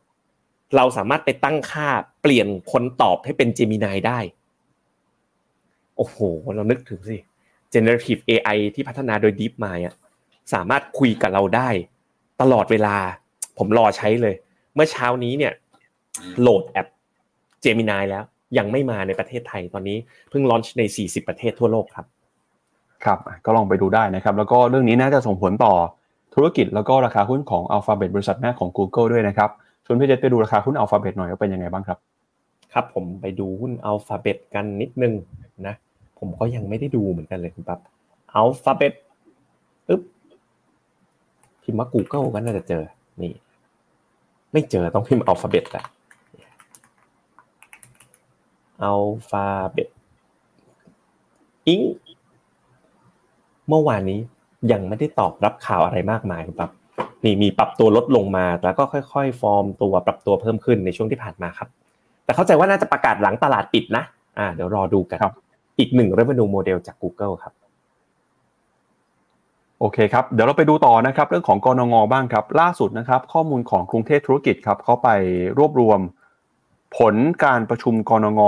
[0.77, 1.89] เราสามารถไปตั้งค่า
[2.23, 4.19] เปลี่ยนคนตอบให้เป็น Gemini ได้
[5.97, 6.17] โอ้โห
[6.55, 7.17] เรานึกถึงสิ
[7.75, 9.95] generative AI ที่พัฒนาโดย DeepMind อะ
[10.53, 11.69] สามารถคุยกับเราได้
[12.41, 12.97] ตลอดเวลา
[13.59, 14.35] ผมรอใช้เลย
[14.75, 15.53] เมื่อเช้านี้เนี่ย
[16.41, 16.89] โหลดแอป
[17.65, 18.25] Gemini แล้ว
[18.59, 19.97] ยังไม่มาในประเทศไทยตอนนี้
[20.31, 22.07] เพิ่งลอนช์ใน 40 ประเทศทั่วโลกครับ
[23.05, 25.75] ครับก็ลองไปดูได้นะครับ แล้วก็เรื่องนี้น่าจะส่งผลต่อ
[26.35, 29.51] ธุรกิจแล้วก็ราคาหุ้นของ Alphabet บริษัทแม่ของ Google ด้วยนะครับ
[29.85, 31.99] ชวนพี่เจษไปดูราคาหุ้น Alphabet หน่อยว่าเป็นยังไงบ้างครับ
[32.73, 35.15] ครับผมไปดูหุ้น Alphabet กันนิดนึง
[35.67, 35.75] นะ
[36.19, 37.81] ผมก็ยังไม่ได้ดูเหมือนกันเลยคุณปั๊บ
[38.41, 38.95] Alphabet
[39.89, 40.03] อึ๊บ
[41.63, 42.83] พิมพ์ว่า Google ก็น่าจะเจอ
[43.23, 43.33] นี่
[44.53, 45.85] ไม่เจอต้องพิมพ์ Alphabet แหละ
[48.91, 49.89] Alphabet
[51.67, 51.81] อิง
[53.69, 54.21] เมื่อวานนี้
[54.73, 56.71] ยังไม่ได้ตอบรับข่าวอะไรมากมายครับ
[57.25, 61.69] นี่มีปรับตัวลดลงมา แล้วก็ค่อยๆ ฟอร์มตัวปรับตัวเพิ่มขึ้นในช่วงที่ผ่านมาครับ
[62.25, 64.05] แต่เข้าใจว่าน่าจะประกาศหลังตลาดปิดนะ
[64.39, 65.19] อ่า เดี๋ยวรอดูกัน
[65.79, 67.55] อีกหนึ่ง revenue model จาก Google ครับ
[69.81, 75.09] โอเคครับ เดี๋ยวเราไปดูต่อนะครับเรื่องของกรงงบ้างครับ ล่าสุดนะครับ ข้อมูลของกรุงเทพธุรกิจครับเขาไป
[75.59, 76.01] รวบรวม
[76.99, 77.15] ผล
[77.45, 78.43] การประชุมกรงง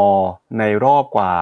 [0.58, 1.32] ในรอบกว่า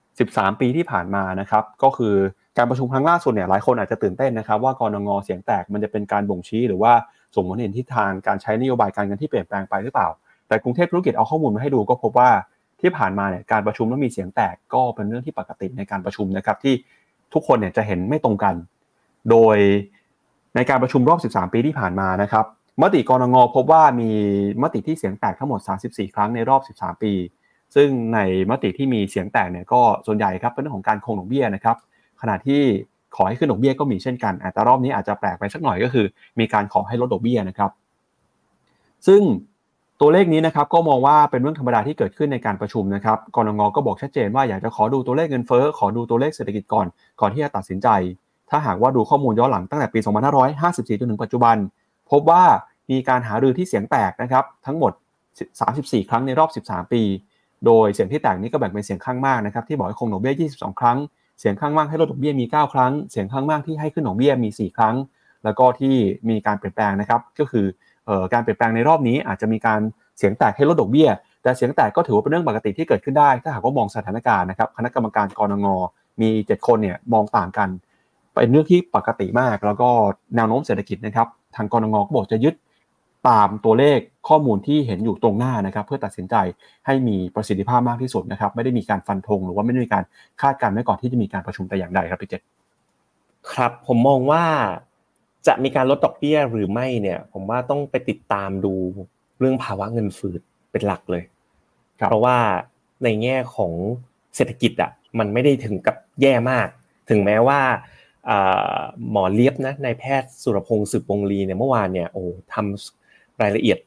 [0.00, 2.14] 13 ปีที่ผ่านมานะครับ ก็คือ
[2.58, 6.92] การประชุมครั้งล่าสุดเนี่ยหลายคนอาจจะตื่นเต้นนะครับ ว่ากรงงเสียงแตกมันจะเป็นการบ่งชี้ หรือว่า
[7.34, 10.08] ส่งผลเห็นทิศทางการใช้นโยบายการเงินที่เปลี่ยนแปลงไปหรือเปล่า
[10.48, 12.30] แต่กรุงเทพธุรกิจเอาข้อมูลมาให้ดูก็พบว่า
[12.82, 16.74] ที่ผ่านมาเนี่ยการประชุมแล้วมีเสียงแตกก็เป็นเรื่องที่ปกติในการประชุมนะครับที่
[17.34, 18.54] ทุกคนเนี่ยจะเห็นไม่ตรงกัน
[19.30, 19.56] โดย
[20.54, 22.44] ในการประชุมรอบ 13 ปีที่ผ่านมานะครับ
[22.82, 24.10] มติกรงงพบว่ามี
[24.62, 27.12] มติที่เสียงแตกทั้งหมด 34 ครั้งในรอบ 13 ปี
[27.74, 28.18] ซึ่งใน
[28.50, 31.76] มติที่มีเสียงแตกเนี่ยก็ส่วนใหญ่ครับเป็นเรื่องของการคงดอกเบี้ยนะครับ
[32.20, 32.62] ขณะที่
[33.16, 36.06] ขอให้ขึ้นดอกเบี้ยก็มีเช่นกัน แต่รอบนี้อาจจะแปลกไปสักหน่อยก็คือ
[36.40, 37.70] มีการขอให้ลดดอกเบี้ยนะครับ
[39.06, 39.20] ซึ่ง
[40.02, 46.86] ตัวเลขนี้นะครับก็มองว่าเป็นเรื่องธรรมดาที่เกิดขึ้นในการประชุมนะครับกรงงก็บอกชัดเจนว่าอยากจะขอดูตัวเลขเงินเฟ้อขอดูตัวเลขเศรษฐกิจก่อน
[47.20, 47.88] ก่อนที่จะตัดสินใจ
[48.50, 49.98] ถ้าหากว่าดูข้อมูลย้อนหลังตั้งแต่ปี
[50.44, 51.56] 2554 จนถึงปัจจุบัน
[52.10, 52.42] พบว่า
[52.90, 54.92] มีการหารือที่เสียงแตกนะครับทั้งหมด
[55.50, 57.02] 34 ครั้งในรอบ 13 ปี
[57.66, 60.98] โดยเสียงที่แตกนี้ก็แบ่งเป็นเสียงข้างมากนะครับที่บอกให้คงดอกเบี้ย 22 ครั้ง
[61.40, 64.94] เสียงข้างมากให้ลดดอกเบี้ยมี 9 ครั้ง เสียงข้างมากที่ให้ขึ้นดอกเบี้ยมี 4 ครั้ง
[65.44, 65.94] แล้วก็ที่
[66.28, 67.66] มีการเปลี่ยนแปลงนะครับก็คือ
[68.32, 69.80] การเปลี่ยนแปลงในรอบนี้อาจจะมีการ
[70.18, 71.08] เสียงแตกให้ลดดอกเบี้ย
[71.42, 75.66] แต่เสียงแตกก็ถือว่าเป็นเรื่องปกติที่เกิดขึ้นได้ ถ้าหากว่ามองสถานการณ์นะครับคณะกรรมการกรงง
[76.20, 77.68] มี 7 คนเนี่ยมองต่างกัน
[78.32, 79.88] เป็นเรื่องที่ปกติมาก แล้วก็
[80.36, 82.54] แนวโน้มเศรษฐกิจนะครับทางกรงงก็บอกจะยึด
[83.28, 83.98] ตามตัวเลข
[84.28, 86.34] ข้อมูลที่เห็นอยู่ตรงหน้านะครับ เพื่อตัดสินใจ
[86.86, 90.04] ให้มีประสิทธิภาพมากที่สุดนะครับ ไม่ได้มีการฟันธงหรือว่าไม่ได้มีการ
[90.40, 92.42] คาดการณ์ไว้ก่อนที่จะมีการประชุมแต่อย่างใดครับพี่เจษ
[93.52, 94.42] ครับผมมองว่า
[95.46, 98.74] จะมีการลดดอกเบี้ยหรือไม่เนี่ย ผมว่าต้องไปติดตามดู
[99.38, 101.22] เรื่องภาวะเงินฝืดเป็นหลักเลย
[102.08, 102.36] เพราะว่า
[103.04, 103.72] ในแง่ของ
[104.36, 106.68] เศรษฐกิจอะมันไม่ได้ถึงกับแย่มาก
[107.10, 107.60] ถึงแม้ว่า
[109.10, 112.22] หมอเลียบนะนายแพทย์สุรพงศ์สืบวงลีเนี่ยเมื่อวานเนี่ยโอ้
[112.52, 113.78] ทำรายละเอียด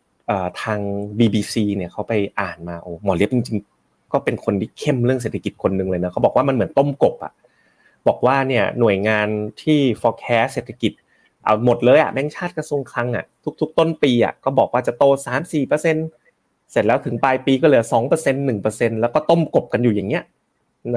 [0.61, 0.79] ทาง
[1.19, 7.33] BBC เนี่ยเขาไปอ่านมาโอ้หมอเลียบจริงๆ ก็เป็นคนที่เข้มเรื่องเศรษฐกิจคนหนึ่งเลยนะเขาบอกว่ามันเหมือนต้มกบอะ
[8.07, 9.27] บอกว่าเนี่ยหน่วยงาน
[9.61, 10.91] ที่ forecast เศรษฐกิจ
[11.43, 13.25] เอาหมดเลยอะแบงค์ชาติกระทรวงคลังอะ
[13.61, 15.95] ทุก ๆ ต้นปีอะก็บอกว่าจะโตสามสี่เปอร์เซ็น
[16.71, 20.23] เสร็จแล้วถึงปลายปีก็เหลือสองเปอร์เซ็นหนึ่งเปอร์เซ็นแล้วก็ต้มกบกันอยู่อย่างเงี้ย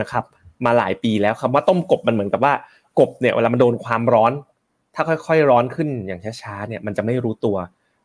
[0.01, 0.25] นะครับ
[0.65, 2.55] มาหลายปีแล้วคำว่าต้มกบมันเหมือนกับว่า
[2.99, 4.33] กบเนี่ยเวลามันโดนความร้อน
[4.95, 7.57] ถ้าค่อยๆร้อนขึ้นอย่างช้าๆเนี่ยมันจะไม่รู้ตัว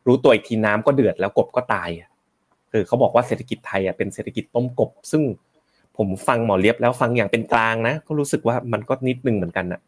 [0.06, 1.88] รู้ตัวอีกทีน้ำก็เดือดแล้วกบก็ตาย
[2.72, 5.22] คือเขาบอกว่าเศรษฐกิจไทยอะเป็นเศรษฐกิจต้มกบ ซึ่ง
[5.96, 9.80] ผมฟังหมอเลียบแล้วฟังอย่างเป็นกลางนะ ก็รู้สึกว่ามันก็นิดนึงเหมือนกันนะ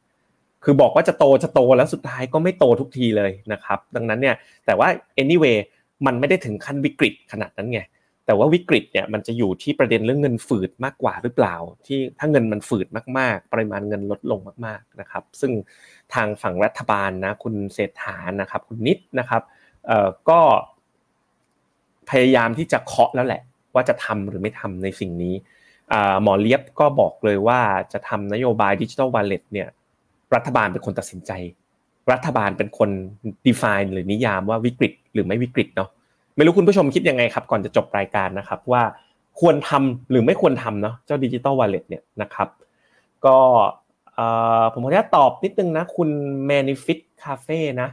[0.65, 4.37] คือบอกว่าจะโตจะโตแล้วสุดท้ายก็ไม่โตทุกทีเลยนะครับ ดังนั้นเนี่ย
[4.67, 4.89] แต่ว่า
[5.23, 5.57] anyway
[6.07, 7.81] มันไม่ได้ถึงขั้นวิกฤตขนาดนั้นไง
[8.27, 11.55] แต่ว่าวิกฤตเนี่ยมันจะอยู่ที่ประเด็นเรื่องเงินฝืดมากกว่าหรือเปล่า
[11.87, 12.87] ที่ถ้าเงินมันฝืด
[13.19, 15.53] มากๆ ปริมาณเงินลดลงมากๆนะครับ ซึ่ง
[16.15, 19.43] ทางฝั่งรัฐบาลนะคุณเศรษฐานะครับ คุณนิดนะครับ
[19.87, 20.41] เอ่อก็
[22.11, 23.43] พยายามที่จะเคาะแล้วแหละ
[23.75, 25.35] ว่าจะทำหรือไม่ทำในสิ่งนี้
[26.23, 27.61] หมอเลียบก็บอกเลยว่า
[27.93, 29.69] จะทำนโยบายดิจิทัลวอลเล็ตเนี่ย
[30.35, 31.33] รัฐบาลเป็นคนตัดสินใจ
[32.13, 32.91] รัฐบาลเป็นคน
[33.47, 35.89] define หรือนิยามว่าวิกฤตหรือไม่วิกฤตเนาะ
[36.37, 38.83] ไม่รู้คุณผู้ชมคิดยังไงครับ ก่อนจะจบรายการนะครับ ว่า
[39.41, 42.49] ควรทำหรือไม่ควรทำเนาะเจ้าดิจิตอลวอลเล็ตเนี่ยนะครับ
[43.25, 43.37] ก็
[44.73, 46.09] ผมขออนุญาตตอบนิดนึงนะ คุณ
[46.51, 47.89] Manifit Cafe นะ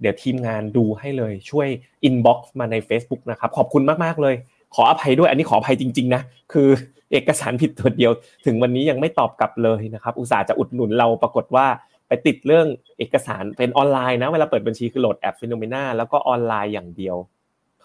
[0.00, 1.68] เดี๋ยวทีมงานดูให้เลยช่วย
[2.08, 4.34] inbox มาใน Facebook นะครับ ขอบคุณมาก ๆ เลย
[4.74, 6.68] ขออภัยด้วยอันนี้ขออภัยจริง ๆ นะ คือ
[7.12, 8.12] เอกสารผิดตัวเดียว
[8.46, 11.66] ถึงวันนี้ยังไม่ตอบกลับเลยนะครับ อุตส่าห์จะอุดหนุนเราปรากฏว่า
[12.08, 12.66] ไปติดเรื่อง
[12.98, 17.16] เอกสารเป็นออนไลน์นะเวลาเปิดบัญชีคือโหลดแอป Finnomena แล้วก็ออนไลน์อย่างเดียว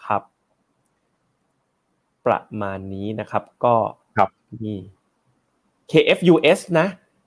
[0.04, 0.22] ครับ
[2.26, 3.74] ประมาณนี้นะครับ ก็
[4.16, 4.30] ครับ
[4.64, 4.78] นี่
[5.90, 6.86] KFUS นะ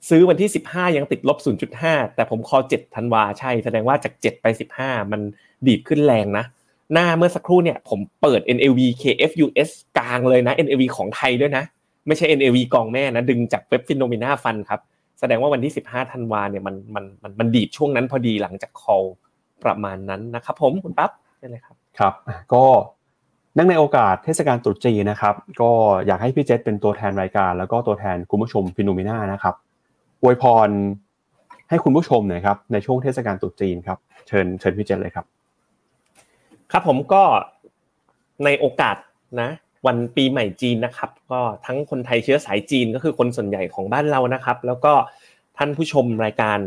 [0.09, 1.37] ซื้อวันที่ 15 ยังติดลบ
[1.77, 4.45] 0.5 แต่ผม call 7ธันวาใช่ แสดงว่าจาก 7 ไป
[4.79, 5.21] 15 มัน
[5.67, 6.45] ดีดขึ้นแรงนะ
[6.93, 11.63] หน้าเมื่อสักครู่เนี่ยผมเปิด NAV KFUS กลางเลยนะ NAV ของไทยด้วยนะ
[12.07, 14.79] ไม่ใช่ NAV กองแม่นะดึงจากเว็บ Finnomena Funds ครับ
[15.19, 19.07] แสดงว่าวันที่ 15ธันวาเนี่ยมันมันมันมันดีดช่วงนั้นพอดีหลังจาก call
[19.63, 22.13] ประมาณนั้นนะครับผมคุณปั๊บได้เลยครับครับ
[22.53, 25.71] ก็เนื่องในโอกาสเทศกาลตรุษจีนนะครับ ก็
[26.05, 29.55] อยากให้พี่เจษเป็นตัวแทนรายการ แล้วก็ตัวแทนคุณผู้ชม Finnomena นะครับ
[30.21, 30.69] อวยพร
[31.69, 35.25] ให้คุณผู้ชมหน่อยครับในช่วงเทศกาลตรุษจีนครับเชิญเชิญพี่เจษเลยครับ
[36.71, 37.23] ครับผมก็
[38.45, 38.97] ในโอกาส
[39.41, 39.49] นะ
[39.87, 44.93] วันปีใหม่จีนนะครับ ก็ทั้งคนไทยเชื้อสายจีนก็คือคนส่วนใหญ่ของบ้านเรานะครับ แล้วก็
[45.57, 46.59] ท่านผู้ชมรายการ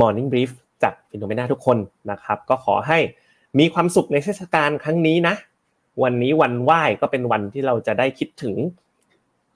[0.00, 0.50] Morning Brief
[0.82, 1.78] จากฟิโนเมนาทุกคน
[2.10, 2.98] นะครับ ก็ขอให้
[3.58, 5.34] มีความสุขในเทศกาลครั้งนี้นะ
[6.02, 8.54] วันนี้วันไหว้ก็เป็นวันที่เราจะได้คิดถึง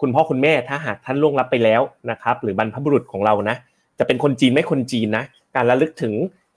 [0.00, 3.56] คุณพ่อคุณแม่ถ้าหากท่านล่วงลับไปแล้วนะครับ หรือบรรพบุรุษของเรานะ
[3.98, 5.24] จะเป็นคนจีนไม่คนจีนนะ
[5.56, 6.14] การระลึกถึง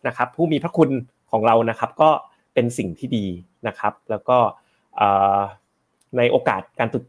[0.07, 0.89] นะครับ ผู้มีพระคุณ
[1.31, 2.09] ของเรานะครับ ก็
[2.57, 3.25] เป็นสิ่งที่ดี
[3.67, 4.37] นะครับ แล้วก็
[6.17, 6.99] ในโอกาสการตุ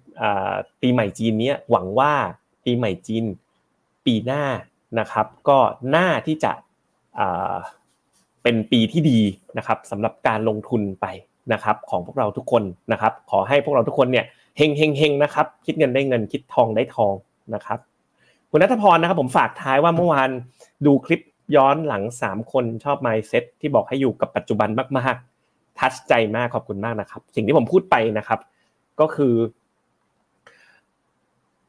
[0.81, 2.13] ปีใหม่จีนนี้หวังว่า
[2.65, 3.25] ปีใหม่จีน
[4.07, 4.45] ปีหน้า
[5.01, 5.59] นะครับ ก็
[5.95, 6.53] น่าที่จะ
[8.43, 9.21] เป็นปีที่ดี
[9.59, 11.07] นะครับสำหรับการลงทุนไป
[11.53, 14.25] นะครับของพวกเราทุกคนนะครับ ขอให้พวกเราทุกคนเนี่ย
[14.57, 17.15] เฮงเฮงเฮงนะครับ คิดเงินได้เงินคิดทองได้ทอง
[17.55, 17.79] นะครับ
[18.51, 20.31] คุณนัทพรนะครับผมฝากท้ายว่าเมื่อวาน
[20.87, 21.21] ดูคลิป
[21.57, 24.69] ย้อนหลัง 3 คนชอบไมเซ็ตที่บอกให้อยู่กับปัจจุบัน
[24.99, 25.17] มาก
[25.79, 28.41] ทัชใจมากขอบคุณมากนะครับ สิ่งที่ผมพูดไปนะครับ
[29.01, 29.35] ก็คือ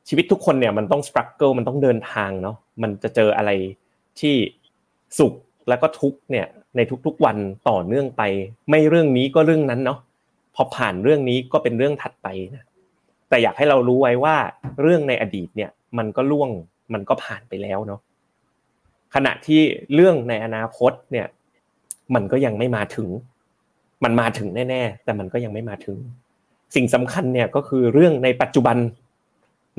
[0.08, 3.52] ชีวิตทุกคนเนี่ยมันต้องสครัลเกิลมันต้องเดินทางเนาะมันจะเจออะไร
[4.20, 4.36] ที่
[5.20, 5.34] สุข
[5.70, 7.38] แล้วก็ทุกเนี่ยในทุกๆวัน
[7.70, 8.22] ต่อเนื่องไป
[8.70, 10.00] ไม่เรื่องนี้ก็เรื่องนั้นเนาะ
[10.56, 12.66] พอผ่านเรื่องนี้ก็เป็นเรื่องถัดไปนะ
[13.30, 14.36] แต่อยากให้เรารู้ไว้ว่า
[14.82, 16.50] เรื่องในอดีตเนี่ยมันก็ล่วง
[16.94, 18.00] มันก็ผ่านไปแล้วเนาะ
[19.16, 19.62] ขณะที่
[19.94, 21.28] เรื่องในอนาคตเนี่ย
[22.16, 23.10] มันก็ยังไม่มาถึง
[24.04, 25.98] มันมาถึงแน่ๆ แต่มันก็ยังไม่มาถึง
[26.76, 28.78] สิ่งสำคัญเนี่ยก็คือเรื่องในปัจจุบัน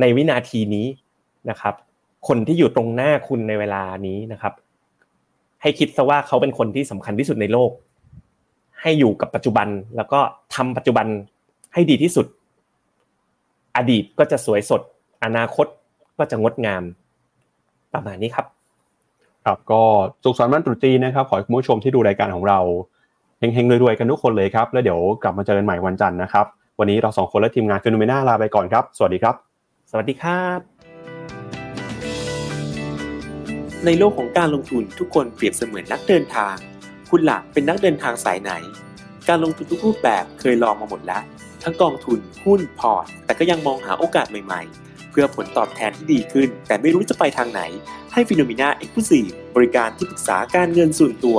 [0.01, 0.87] ในวินาทีนี้
[1.51, 1.75] นะครับ
[2.29, 4.53] คนที่อยู่ตรงหน้าคุณในเวลานี้นะครับ
[5.63, 7.71] ให้คิดซะว่าเขาเป็นคนที่สำคัญที่สุดในโลก
[8.81, 10.21] ให้อยู่กับปัจจุบันแล้วก็
[10.55, 11.07] ทำปัจจุบัน
[11.73, 12.27] ให้ดีที่สุด
[13.77, 14.81] อดีตก็จะสวยสด
[15.25, 15.67] อนาคต
[16.19, 16.83] ก็จะงดงาม
[17.95, 18.47] ประมาณนี้ครับ
[19.45, 19.83] ครับก็
[20.25, 22.61] สุขสันต์วันตรุษจีนนะครับ ขอให้คุณผู้ชมที่ดูรายการของเรา
[23.41, 26.47] เฮงๆรวยๆกันทุกคนเลยครับ แล้วเดี๋ยวกลับมาเจอกันใหม่วันจันทร์นะครับ
[26.79, 29.35] วันนี้เราสองคนและทีมงาน Finnomena ลาไปก่อนครับ สวัสดีครับ
[29.91, 30.59] สวัสดีครับ
[33.85, 36.55] ในโลกของการลงทุนทุกคนเปรียบเสมือนนักเดินทาง
[37.11, 38.53] คุณล่ะเป็นนักเดินทางสายไหน
[39.29, 41.23] การลงทุนทุกรูปแบบเคยลองมาหมดแล้ว
[41.63, 47.63] ทั้งกองทุนหุ้นพอร์ต แต่ก็ยังมองหาโอกาสใหม่ๆเพื่อผลตอบแทนที่ดีขึ้น แต่ไม่รู้จะไปทางไหน
[48.13, 49.27] ให้ Finnomena Exclusive
[49.57, 51.39] บริการที่ปรึกษาการเงินส่วนตัว